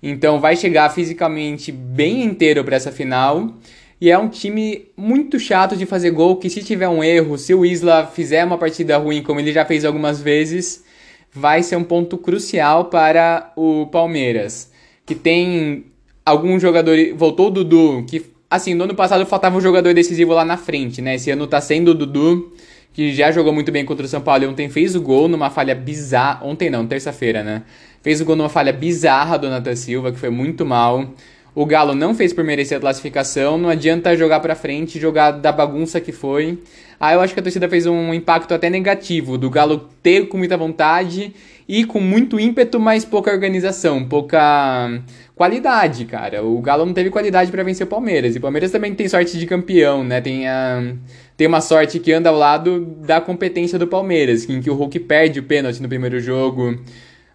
Então 0.00 0.38
vai 0.38 0.54
chegar 0.54 0.88
fisicamente 0.90 1.72
bem 1.72 2.22
inteiro 2.22 2.62
para 2.62 2.76
essa 2.76 2.92
final. 2.92 3.54
E 4.00 4.08
é 4.08 4.16
um 4.16 4.28
time 4.28 4.86
muito 4.96 5.36
chato 5.36 5.76
de 5.76 5.84
fazer 5.84 6.12
gol, 6.12 6.36
que 6.36 6.48
se 6.48 6.62
tiver 6.62 6.88
um 6.88 7.02
erro, 7.02 7.36
se 7.36 7.52
o 7.52 7.66
Isla 7.66 8.06
fizer 8.06 8.44
uma 8.44 8.56
partida 8.56 8.96
ruim, 8.98 9.20
como 9.20 9.40
ele 9.40 9.52
já 9.52 9.64
fez 9.64 9.84
algumas 9.84 10.20
vezes, 10.20 10.84
vai 11.32 11.60
ser 11.60 11.74
um 11.74 11.82
ponto 11.82 12.16
crucial 12.16 12.84
para 12.84 13.52
o 13.56 13.86
Palmeiras. 13.86 14.70
Que 15.04 15.16
tem 15.16 15.86
algum 16.24 16.60
jogador. 16.60 16.96
Voltou 17.16 17.48
o 17.48 17.50
Dudu, 17.50 18.04
que 18.08 18.33
assim, 18.54 18.74
no 18.74 18.84
ano 18.84 18.94
passado 18.94 19.24
faltava 19.26 19.56
um 19.56 19.60
jogador 19.60 19.92
decisivo 19.94 20.32
lá 20.32 20.44
na 20.44 20.56
frente, 20.56 21.02
né? 21.02 21.14
Esse 21.14 21.30
ano 21.30 21.46
tá 21.46 21.60
sendo 21.60 21.90
o 21.90 21.94
Dudu, 21.94 22.52
que 22.92 23.12
já 23.12 23.30
jogou 23.30 23.52
muito 23.52 23.72
bem 23.72 23.84
contra 23.84 24.06
o 24.06 24.08
São 24.08 24.20
Paulo 24.20 24.44
e 24.44 24.46
ontem 24.46 24.68
fez 24.68 24.94
o 24.94 25.00
gol 25.00 25.28
numa 25.28 25.50
falha 25.50 25.74
bizarra. 25.74 26.44
Ontem 26.44 26.70
não, 26.70 26.86
terça-feira, 26.86 27.42
né? 27.42 27.62
Fez 28.02 28.20
o 28.20 28.24
gol 28.24 28.36
numa 28.36 28.48
falha 28.48 28.72
bizarra 28.72 29.36
do 29.36 29.48
Nathan 29.48 29.74
Silva, 29.74 30.12
que 30.12 30.18
foi 30.18 30.30
muito 30.30 30.64
mal. 30.64 31.12
O 31.54 31.64
Galo 31.64 31.94
não 31.94 32.14
fez 32.14 32.32
por 32.32 32.42
merecer 32.42 32.76
a 32.78 32.80
classificação, 32.80 33.56
não 33.56 33.68
adianta 33.68 34.16
jogar 34.16 34.40
pra 34.40 34.56
frente, 34.56 34.98
jogar 34.98 35.30
da 35.30 35.52
bagunça 35.52 36.00
que 36.00 36.10
foi. 36.10 36.58
Aí 36.98 37.14
eu 37.14 37.20
acho 37.20 37.32
que 37.32 37.40
a 37.40 37.42
torcida 37.42 37.68
fez 37.68 37.86
um 37.86 38.12
impacto 38.12 38.52
até 38.52 38.68
negativo, 38.68 39.38
do 39.38 39.48
Galo 39.48 39.88
ter 40.02 40.28
com 40.28 40.36
muita 40.36 40.56
vontade 40.56 41.32
e 41.68 41.84
com 41.84 42.00
muito 42.00 42.40
ímpeto, 42.40 42.80
mas 42.80 43.04
pouca 43.04 43.30
organização, 43.30 44.04
pouca 44.04 45.00
qualidade, 45.34 46.04
cara. 46.04 46.44
O 46.44 46.60
Galo 46.60 46.86
não 46.86 46.92
teve 46.92 47.10
qualidade 47.10 47.50
para 47.50 47.62
vencer 47.62 47.86
o 47.86 47.90
Palmeiras. 47.90 48.34
E 48.34 48.38
o 48.38 48.40
Palmeiras 48.40 48.70
também 48.70 48.94
tem 48.94 49.08
sorte 49.08 49.38
de 49.38 49.46
campeão, 49.46 50.04
né? 50.04 50.20
Tem, 50.20 50.46
a, 50.48 50.94
tem 51.36 51.46
uma 51.46 51.60
sorte 51.60 51.98
que 51.98 52.12
anda 52.12 52.28
ao 52.28 52.36
lado 52.36 52.80
da 53.04 53.20
competência 53.20 53.78
do 53.78 53.86
Palmeiras, 53.86 54.48
em 54.48 54.60
que 54.60 54.70
o 54.70 54.74
Hulk 54.74 55.00
perde 55.00 55.40
o 55.40 55.42
pênalti 55.42 55.80
no 55.80 55.88
primeiro 55.88 56.20
jogo. 56.20 56.78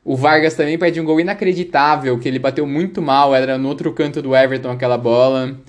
O 0.04 0.16
Vargas 0.16 0.56
também 0.56 0.78
perde 0.78 1.00
um 1.00 1.06
gol 1.06 1.20
inacreditável, 1.20 2.18
que 2.18 2.28
ele 2.28 2.40
bateu 2.40 2.66
muito 2.66 3.02
mal, 3.02 3.36
era 3.36 3.58
no 3.58 3.68
outro 3.68 3.92
canto 3.94 4.22
do 4.22 4.36
Everton 4.36 4.72
aquela 4.72 4.98
bola. 4.98 5.60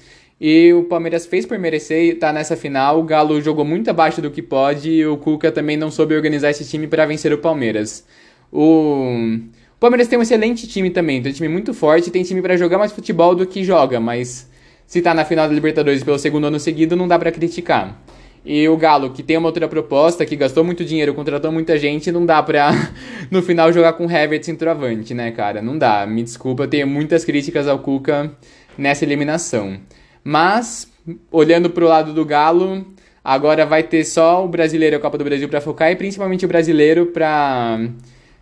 E 0.40 0.72
o 0.72 0.84
Palmeiras 0.84 1.26
fez 1.26 1.44
por 1.44 1.58
merecer 1.58 2.02
e 2.04 2.14
tá 2.14 2.32
nessa 2.32 2.56
final. 2.56 2.98
O 2.98 3.02
Galo 3.02 3.40
jogou 3.42 3.64
muito 3.64 3.90
abaixo 3.90 4.22
do 4.22 4.30
que 4.30 4.40
pode 4.40 4.90
e 4.90 5.06
o 5.06 5.18
Cuca 5.18 5.52
também 5.52 5.76
não 5.76 5.90
soube 5.90 6.14
organizar 6.14 6.48
esse 6.50 6.64
time 6.64 6.86
para 6.86 7.04
vencer 7.04 7.30
o 7.32 7.38
Palmeiras. 7.38 8.06
O... 8.50 9.38
Palmeiras 9.80 10.08
tem 10.08 10.18
um 10.18 10.22
excelente 10.22 10.68
time 10.68 10.90
também, 10.90 11.22
tem 11.22 11.32
um 11.32 11.34
time 11.34 11.48
muito 11.48 11.72
forte, 11.72 12.10
tem 12.10 12.22
time 12.22 12.42
para 12.42 12.54
jogar 12.54 12.76
mais 12.76 12.92
futebol 12.92 13.34
do 13.34 13.46
que 13.46 13.64
joga, 13.64 13.98
mas 13.98 14.46
se 14.86 15.00
tá 15.00 15.14
na 15.14 15.24
final 15.24 15.48
da 15.48 15.54
Libertadores 15.54 16.04
pelo 16.04 16.18
segundo 16.18 16.48
ano 16.48 16.60
seguido, 16.60 16.94
não 16.94 17.08
dá 17.08 17.18
para 17.18 17.32
criticar. 17.32 17.98
E 18.44 18.68
o 18.68 18.76
Galo, 18.76 19.10
que 19.10 19.22
tem 19.22 19.38
uma 19.38 19.48
outra 19.48 19.66
proposta, 19.66 20.26
que 20.26 20.36
gastou 20.36 20.62
muito 20.62 20.84
dinheiro, 20.84 21.14
contratou 21.14 21.50
muita 21.50 21.78
gente, 21.78 22.12
não 22.12 22.26
dá 22.26 22.42
pra 22.42 22.72
no 23.30 23.40
final 23.40 23.72
jogar 23.72 23.94
com 23.94 24.06
o 24.06 24.10
Herbert 24.10 24.42
centroavante, 24.42 25.14
né, 25.14 25.30
cara? 25.30 25.62
Não 25.62 25.78
dá. 25.78 26.06
Me 26.06 26.22
desculpa, 26.22 26.64
eu 26.64 26.68
tenho 26.68 26.86
muitas 26.86 27.24
críticas 27.24 27.66
ao 27.66 27.78
Cuca 27.78 28.32
nessa 28.76 29.04
eliminação. 29.04 29.78
Mas, 30.22 30.90
olhando 31.30 31.70
pro 31.70 31.86
lado 31.86 32.12
do 32.12 32.24
Galo, 32.24 32.86
agora 33.24 33.64
vai 33.64 33.82
ter 33.82 34.04
só 34.04 34.44
o 34.44 34.48
brasileiro, 34.48 34.96
a 34.96 35.00
Copa 35.00 35.16
do 35.16 35.24
Brasil 35.24 35.48
para 35.48 35.60
focar 35.60 35.90
e 35.90 35.96
principalmente 35.96 36.44
o 36.44 36.48
brasileiro 36.48 37.06
pra 37.06 37.78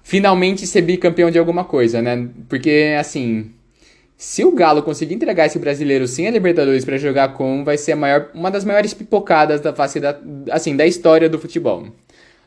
finalmente 0.09 0.67
ser 0.67 0.81
bicampeão 0.81 1.31
de 1.31 1.39
alguma 1.39 1.65
coisa, 1.65 2.01
né? 2.01 2.31
Porque, 2.49 2.97
assim, 2.99 3.51
se 4.17 4.43
o 4.43 4.53
Galo 4.53 4.83
conseguir 4.83 5.15
entregar 5.15 5.45
esse 5.45 5.59
brasileiro 5.59 6.09
sem 6.09 6.27
a 6.27 6.31
Libertadores 6.31 6.83
para 6.83 6.97
jogar 6.97 7.35
com, 7.35 7.63
vai 7.63 7.77
ser 7.77 7.95
maior, 7.95 8.31
uma 8.33 8.51
das 8.51 8.65
maiores 8.65 8.95
pipocadas 8.95 9.61
da 9.61 9.71
face 9.75 10.01
da, 10.01 10.19
assim, 10.51 10.75
da 10.75 10.87
história 10.87 11.29
do 11.29 11.39
futebol. 11.39 11.89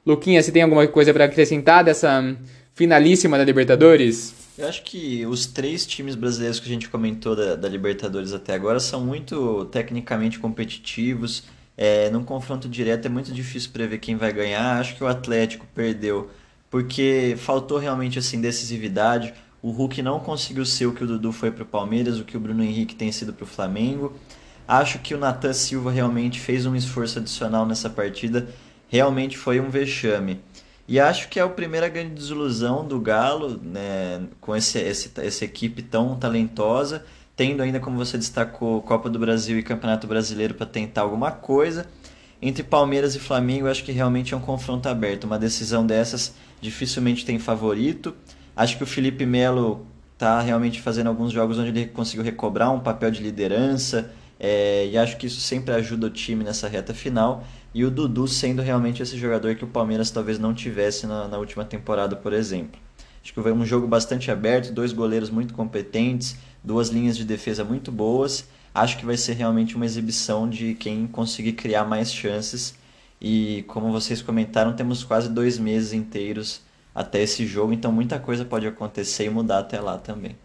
Luquinha, 0.03 0.41
você 0.41 0.51
tem 0.51 0.63
alguma 0.63 0.87
coisa 0.87 1.13
para 1.13 1.25
acrescentar 1.25 1.83
dessa 1.83 2.35
finalíssima 2.73 3.37
da 3.37 3.43
Libertadores? 3.43 4.33
Eu 4.57 4.67
acho 4.67 4.81
que 4.81 5.23
os 5.27 5.45
três 5.45 5.85
times 5.85 6.15
brasileiros 6.15 6.59
que 6.59 6.67
a 6.67 6.73
gente 6.73 6.89
comentou 6.89 7.35
da, 7.35 7.55
da 7.55 7.69
Libertadores 7.69 8.33
até 8.33 8.55
agora 8.55 8.79
são 8.79 9.05
muito 9.05 9.65
tecnicamente 9.65 10.39
competitivos. 10.39 11.43
É, 11.77 12.09
num 12.09 12.23
confronto 12.23 12.67
direto 12.67 13.05
é 13.05 13.09
muito 13.09 13.31
difícil 13.31 13.69
prever 13.71 13.99
quem 13.99 14.15
vai 14.15 14.33
ganhar. 14.33 14.79
Acho 14.79 14.95
que 14.95 15.03
o 15.03 15.07
Atlético 15.07 15.67
perdeu 15.75 16.27
porque 16.71 17.35
faltou 17.37 17.77
realmente 17.77 18.17
assim 18.17 18.39
decisividade. 18.39 19.33
O 19.61 19.69
Hulk 19.69 20.01
não 20.01 20.19
conseguiu 20.21 20.65
ser 20.65 20.87
o 20.87 20.93
que 20.93 21.03
o 21.03 21.07
Dudu 21.07 21.31
foi 21.33 21.51
para 21.51 21.63
o 21.63 21.67
Palmeiras, 21.67 22.17
o 22.17 22.23
que 22.23 22.37
o 22.37 22.39
Bruno 22.39 22.63
Henrique 22.63 22.95
tem 22.95 23.11
sido 23.11 23.33
para 23.33 23.43
o 23.43 23.47
Flamengo. 23.47 24.13
Acho 24.65 24.99
que 24.99 25.13
o 25.13 25.19
Natan 25.19 25.51
Silva 25.51 25.91
realmente 25.91 26.39
fez 26.39 26.65
um 26.65 26.75
esforço 26.75 27.19
adicional 27.19 27.65
nessa 27.65 27.89
partida. 27.89 28.47
Realmente 28.87 29.37
foi 29.37 29.59
um 29.59 29.69
vexame. 29.69 30.39
E 30.87 30.99
acho 30.99 31.27
que 31.29 31.39
é 31.39 31.43
a 31.43 31.49
primeira 31.49 31.89
grande 31.89 32.15
desilusão 32.15 32.87
do 32.87 32.99
Galo, 32.99 33.59
né, 33.61 34.23
com 34.39 34.55
esse, 34.55 34.79
esse, 34.79 35.11
essa 35.17 35.45
equipe 35.45 35.81
tão 35.81 36.15
talentosa, 36.15 37.05
tendo 37.35 37.61
ainda, 37.61 37.79
como 37.79 37.97
você 37.97 38.17
destacou, 38.17 38.81
Copa 38.81 39.09
do 39.09 39.19
Brasil 39.19 39.59
e 39.59 39.63
Campeonato 39.63 40.07
Brasileiro 40.07 40.53
para 40.53 40.65
tentar 40.65 41.01
alguma 41.01 41.31
coisa. 41.31 41.85
Entre 42.41 42.63
Palmeiras 42.63 43.13
e 43.13 43.19
Flamengo, 43.19 43.67
acho 43.67 43.83
que 43.83 43.91
realmente 43.91 44.33
é 44.33 44.37
um 44.37 44.41
confronto 44.41 44.89
aberto. 44.89 45.25
Uma 45.25 45.37
decisão 45.37 45.85
dessas 45.85 46.33
dificilmente 46.61 47.25
tem 47.25 47.39
favorito. 47.39 48.15
Acho 48.55 48.77
que 48.77 48.83
o 48.83 48.87
Felipe 48.87 49.25
Melo 49.25 49.85
está 50.13 50.39
realmente 50.39 50.79
fazendo 50.79 51.07
alguns 51.07 51.31
jogos 51.31 51.57
onde 51.57 51.69
ele 51.69 51.87
conseguiu 51.87 52.23
recobrar 52.23 52.71
um 52.71 52.79
papel 52.79 53.09
de 53.09 53.23
liderança. 53.23 54.11
É, 54.39 54.87
e 54.87 54.97
acho 54.97 55.17
que 55.17 55.27
isso 55.27 55.39
sempre 55.39 55.73
ajuda 55.73 56.07
o 56.07 56.09
time 56.09 56.43
nessa 56.43 56.67
reta 56.67 56.93
final. 56.93 57.43
E 57.73 57.83
o 57.85 57.91
Dudu 57.91 58.27
sendo 58.27 58.61
realmente 58.61 59.01
esse 59.01 59.17
jogador 59.17 59.55
que 59.55 59.63
o 59.63 59.67
Palmeiras 59.67 60.11
talvez 60.11 60.37
não 60.37 60.53
tivesse 60.53 61.07
na, 61.07 61.27
na 61.27 61.37
última 61.37 61.65
temporada, 61.65 62.15
por 62.15 62.33
exemplo. 62.33 62.79
Acho 63.23 63.33
que 63.33 63.41
foi 63.41 63.51
um 63.51 63.65
jogo 63.65 63.87
bastante 63.87 64.31
aberto, 64.31 64.73
dois 64.73 64.93
goleiros 64.93 65.29
muito 65.29 65.53
competentes, 65.53 66.35
duas 66.63 66.89
linhas 66.89 67.15
de 67.15 67.23
defesa 67.23 67.63
muito 67.63 67.91
boas. 67.91 68.47
Acho 68.73 68.97
que 68.97 69.05
vai 69.05 69.17
ser 69.17 69.33
realmente 69.33 69.75
uma 69.75 69.85
exibição 69.85 70.49
de 70.49 70.73
quem 70.75 71.05
conseguir 71.05 71.53
criar 71.53 71.85
mais 71.85 72.11
chances. 72.11 72.73
E 73.21 73.63
como 73.67 73.91
vocês 73.91 74.21
comentaram, 74.21 74.73
temos 74.73 75.03
quase 75.03 75.29
dois 75.29 75.59
meses 75.59 75.93
inteiros 75.93 76.61
até 76.93 77.21
esse 77.21 77.45
jogo, 77.45 77.71
então 77.71 77.91
muita 77.91 78.19
coisa 78.19 78.43
pode 78.43 78.65
acontecer 78.65 79.25
e 79.25 79.29
mudar 79.29 79.59
até 79.59 79.79
lá 79.79 79.97
também. 79.97 80.35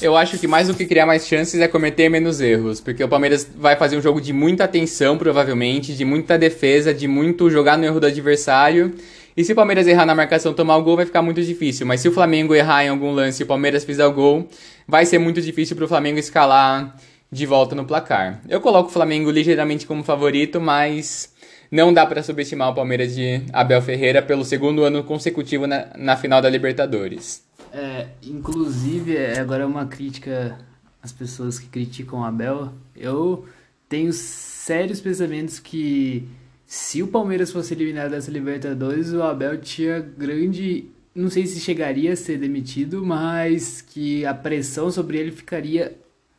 Eu 0.00 0.16
acho 0.16 0.38
que 0.38 0.46
mais 0.46 0.68
do 0.68 0.74
que 0.74 0.84
criar 0.84 1.06
mais 1.06 1.26
chances 1.26 1.60
é 1.60 1.68
cometer 1.68 2.08
menos 2.08 2.40
erros, 2.40 2.80
porque 2.80 3.02
o 3.02 3.08
Palmeiras 3.08 3.48
vai 3.56 3.76
fazer 3.76 3.96
um 3.96 4.02
jogo 4.02 4.20
de 4.20 4.32
muita 4.32 4.64
atenção, 4.64 5.16
provavelmente, 5.16 5.94
de 5.94 6.04
muita 6.04 6.38
defesa, 6.38 6.92
de 6.92 7.08
muito 7.08 7.48
jogar 7.50 7.78
no 7.78 7.84
erro 7.84 8.00
do 8.00 8.06
adversário. 8.06 8.94
E 9.36 9.44
se 9.44 9.52
o 9.52 9.54
Palmeiras 9.54 9.86
errar 9.86 10.06
na 10.06 10.14
marcação 10.14 10.52
tomar 10.52 10.76
o 10.76 10.82
gol, 10.82 10.96
vai 10.96 11.06
ficar 11.06 11.22
muito 11.22 11.42
difícil. 11.42 11.86
Mas 11.86 12.00
se 12.00 12.08
o 12.08 12.12
Flamengo 12.12 12.54
errar 12.54 12.84
em 12.84 12.88
algum 12.88 13.12
lance 13.12 13.42
e 13.42 13.44
o 13.44 13.46
Palmeiras 13.46 13.84
fizer 13.84 14.06
o 14.06 14.12
gol, 14.12 14.48
vai 14.88 15.06
ser 15.06 15.18
muito 15.18 15.40
difícil 15.40 15.76
para 15.76 15.84
o 15.84 15.88
Flamengo 15.88 16.18
escalar 16.18 16.96
de 17.30 17.46
volta 17.46 17.74
no 17.74 17.84
placar. 17.84 18.40
Eu 18.48 18.60
coloco 18.60 18.88
o 18.88 18.92
Flamengo 18.92 19.30
ligeiramente 19.30 19.86
como 19.86 20.02
favorito, 20.02 20.60
mas 20.60 21.34
não 21.76 21.92
dá 21.92 22.06
para 22.06 22.22
subestimar 22.22 22.70
o 22.70 22.74
Palmeiras 22.74 23.14
de 23.14 23.42
Abel 23.52 23.82
Ferreira 23.82 24.22
pelo 24.22 24.44
segundo 24.44 24.82
ano 24.82 25.04
consecutivo 25.04 25.66
na, 25.66 25.88
na 25.94 26.16
final 26.16 26.40
da 26.40 26.48
Libertadores. 26.48 27.44
É, 27.70 28.06
inclusive, 28.22 29.14
é, 29.14 29.38
agora 29.38 29.64
é 29.64 29.66
uma 29.66 29.84
crítica 29.84 30.58
às 31.02 31.12
pessoas 31.12 31.58
que 31.58 31.66
criticam 31.66 32.20
o 32.20 32.24
Abel. 32.24 32.72
Eu 32.96 33.44
tenho 33.88 34.10
sérios 34.12 35.00
pensamentos 35.00 35.58
que 35.58 36.26
se 36.66 37.02
o 37.02 37.08
Palmeiras 37.08 37.52
fosse 37.52 37.74
eliminado 37.74 38.12
dessa 38.12 38.30
Libertadores, 38.30 39.12
o 39.12 39.22
Abel 39.22 39.60
tinha 39.60 40.00
grande. 40.00 40.86
Não 41.14 41.28
sei 41.28 41.46
se 41.46 41.60
chegaria 41.60 42.14
a 42.14 42.16
ser 42.16 42.38
demitido, 42.38 43.04
mas 43.04 43.82
que 43.82 44.24
a 44.24 44.32
pressão 44.32 44.90
sobre 44.90 45.18
ele 45.18 45.30
ficaria 45.30 45.94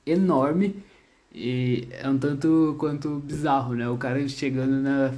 enorme 0.05 0.83
e 1.39 1.87
é 1.91 2.09
um 2.09 2.17
tanto 2.17 2.75
quanto 2.79 3.19
bizarro, 3.19 3.75
né? 3.75 3.87
O 3.87 3.95
cara 3.95 4.27
chegando 4.27 4.81
na 4.81 5.13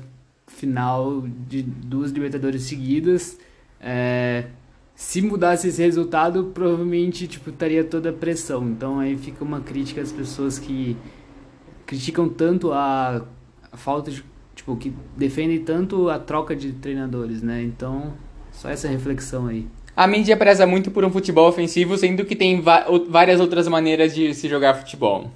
final 0.47 1.23
de 1.47 1.61
duas 1.61 2.11
Libertadores 2.11 2.63
seguidas. 2.63 3.37
É, 3.79 4.47
se 4.93 5.21
mudasse 5.21 5.69
esse 5.69 5.81
resultado, 5.81 6.51
provavelmente 6.53 7.25
tipo, 7.25 7.49
estaria 7.49 7.85
toda 7.85 8.09
a 8.09 8.13
pressão. 8.13 8.67
Então 8.67 8.99
aí 8.99 9.15
fica 9.15 9.45
uma 9.45 9.61
crítica 9.61 10.01
às 10.01 10.11
pessoas 10.11 10.59
que 10.59 10.97
criticam 11.85 12.27
tanto 12.27 12.73
a, 12.73 13.25
a 13.71 13.77
falta 13.77 14.11
de. 14.11 14.23
Tipo, 14.53 14.75
que 14.75 14.93
defendem 15.15 15.63
tanto 15.63 16.09
a 16.09 16.19
troca 16.19 16.53
de 16.53 16.73
treinadores, 16.73 17.41
né? 17.41 17.63
Então, 17.63 18.13
só 18.51 18.67
essa 18.67 18.89
reflexão 18.89 19.47
aí. 19.47 19.65
A 19.95 20.05
mídia 20.05 20.35
preza 20.35 20.67
muito 20.67 20.91
por 20.91 21.05
um 21.05 21.09
futebol 21.09 21.47
ofensivo, 21.47 21.97
sendo 21.97 22.25
que 22.25 22.35
tem 22.35 22.61
várias 23.09 23.39
outras 23.39 23.69
maneiras 23.69 24.13
de 24.13 24.33
se 24.33 24.49
jogar 24.49 24.73
futebol. 24.73 25.31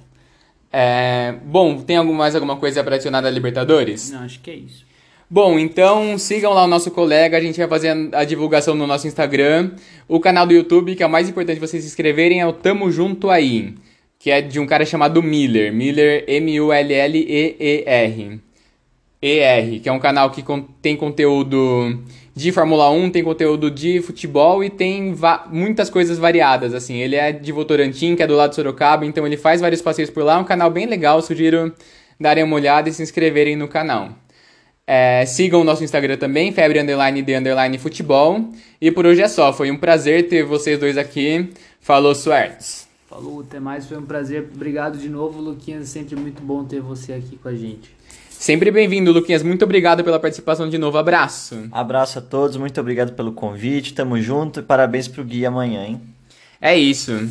É, 0.76 1.36
bom, 1.44 1.80
tem 1.80 1.96
algum, 1.96 2.12
mais 2.12 2.34
alguma 2.34 2.56
coisa 2.56 2.82
para 2.82 2.96
adicionar 2.96 3.20
da 3.20 3.30
Libertadores? 3.30 4.10
Não, 4.10 4.24
acho 4.24 4.40
que 4.40 4.50
é 4.50 4.56
isso. 4.56 4.84
Bom, 5.30 5.56
então 5.56 6.18
sigam 6.18 6.52
lá 6.52 6.64
o 6.64 6.66
nosso 6.66 6.90
colega, 6.90 7.38
a 7.38 7.40
gente 7.40 7.56
vai 7.56 7.68
fazer 7.68 8.10
a 8.12 8.24
divulgação 8.24 8.74
no 8.74 8.84
nosso 8.84 9.06
Instagram. 9.06 9.70
O 10.08 10.18
canal 10.18 10.44
do 10.44 10.52
YouTube, 10.52 10.96
que 10.96 11.02
é 11.04 11.06
o 11.06 11.10
mais 11.10 11.28
importante 11.28 11.60
vocês 11.60 11.84
se 11.84 11.88
inscreverem, 11.88 12.40
é 12.40 12.46
o 12.46 12.52
Tamo 12.52 12.90
Junto 12.90 13.30
Aí, 13.30 13.76
que 14.18 14.32
é 14.32 14.42
de 14.42 14.58
um 14.58 14.66
cara 14.66 14.84
chamado 14.84 15.22
Miller. 15.22 15.72
Miller, 15.72 16.24
M-U-L-L-E-E-R. 16.26 16.80
ER, 19.22 19.80
que 19.80 19.88
é 19.88 19.92
um 19.92 20.00
canal 20.00 20.30
que 20.30 20.44
tem 20.82 20.96
conteúdo 20.96 22.02
de 22.34 22.50
Fórmula 22.50 22.90
1, 22.90 23.10
tem 23.10 23.22
conteúdo 23.22 23.70
de 23.70 24.02
futebol 24.02 24.64
e 24.64 24.68
tem 24.68 25.14
muitas 25.50 25.88
coisas 25.88 26.18
variadas, 26.18 26.74
assim. 26.74 26.96
Ele 26.96 27.14
é 27.14 27.30
de 27.30 27.52
Votorantim, 27.52 28.16
que 28.16 28.22
é 28.24 28.26
do 28.26 28.34
lado 28.34 28.50
de 28.50 28.56
Sorocaba, 28.56 29.06
então 29.06 29.24
ele 29.24 29.36
faz 29.36 29.60
vários 29.60 29.80
passeios 29.80 30.10
por 30.10 30.24
lá. 30.24 30.34
É 30.34 30.38
um 30.38 30.44
canal 30.44 30.68
bem 30.68 30.86
legal, 30.86 31.22
sugiro 31.22 31.72
darem 32.18 32.42
uma 32.42 32.56
olhada 32.56 32.88
e 32.88 32.92
se 32.92 33.02
inscreverem 33.02 33.54
no 33.54 33.68
canal. 33.68 34.10
É, 34.86 35.24
sigam 35.24 35.60
o 35.60 35.64
nosso 35.64 35.84
Instagram 35.84 36.16
também, 36.16 36.52
febre 36.52 36.80
underline 36.80 37.22
de 37.22 37.34
underline 37.34 37.78
futebol. 37.78 38.48
E 38.80 38.90
por 38.90 39.06
hoje 39.06 39.22
é 39.22 39.28
só, 39.28 39.52
foi 39.52 39.70
um 39.70 39.76
prazer 39.76 40.28
ter 40.28 40.44
vocês 40.44 40.78
dois 40.78 40.98
aqui. 40.98 41.50
Falou, 41.80 42.14
Suertes. 42.16 42.88
Falou, 43.08 43.42
até 43.42 43.60
mais, 43.60 43.86
foi 43.86 43.96
um 43.96 44.04
prazer. 44.04 44.50
Obrigado 44.52 44.98
de 44.98 45.08
novo, 45.08 45.40
Luquinhas. 45.40 45.88
Sempre 45.88 46.16
muito 46.16 46.42
bom 46.42 46.64
ter 46.64 46.80
você 46.80 47.12
aqui 47.12 47.36
com 47.36 47.48
a 47.48 47.54
gente. 47.54 47.93
Sempre 48.44 48.70
bem-vindo, 48.70 49.10
Luquinhas. 49.10 49.42
Muito 49.42 49.64
obrigado 49.64 50.04
pela 50.04 50.20
participação 50.20 50.68
de 50.68 50.76
novo. 50.76 50.98
Abraço. 50.98 51.66
Abraço 51.72 52.18
a 52.18 52.20
todos, 52.20 52.58
muito 52.58 52.78
obrigado 52.78 53.14
pelo 53.14 53.32
convite. 53.32 53.94
Tamo 53.94 54.20
junto 54.20 54.60
e 54.60 54.62
parabéns 54.62 55.08
pro 55.08 55.24
Gui 55.24 55.46
amanhã, 55.46 55.82
hein? 55.82 56.02
É 56.60 56.76
isso. 56.76 57.26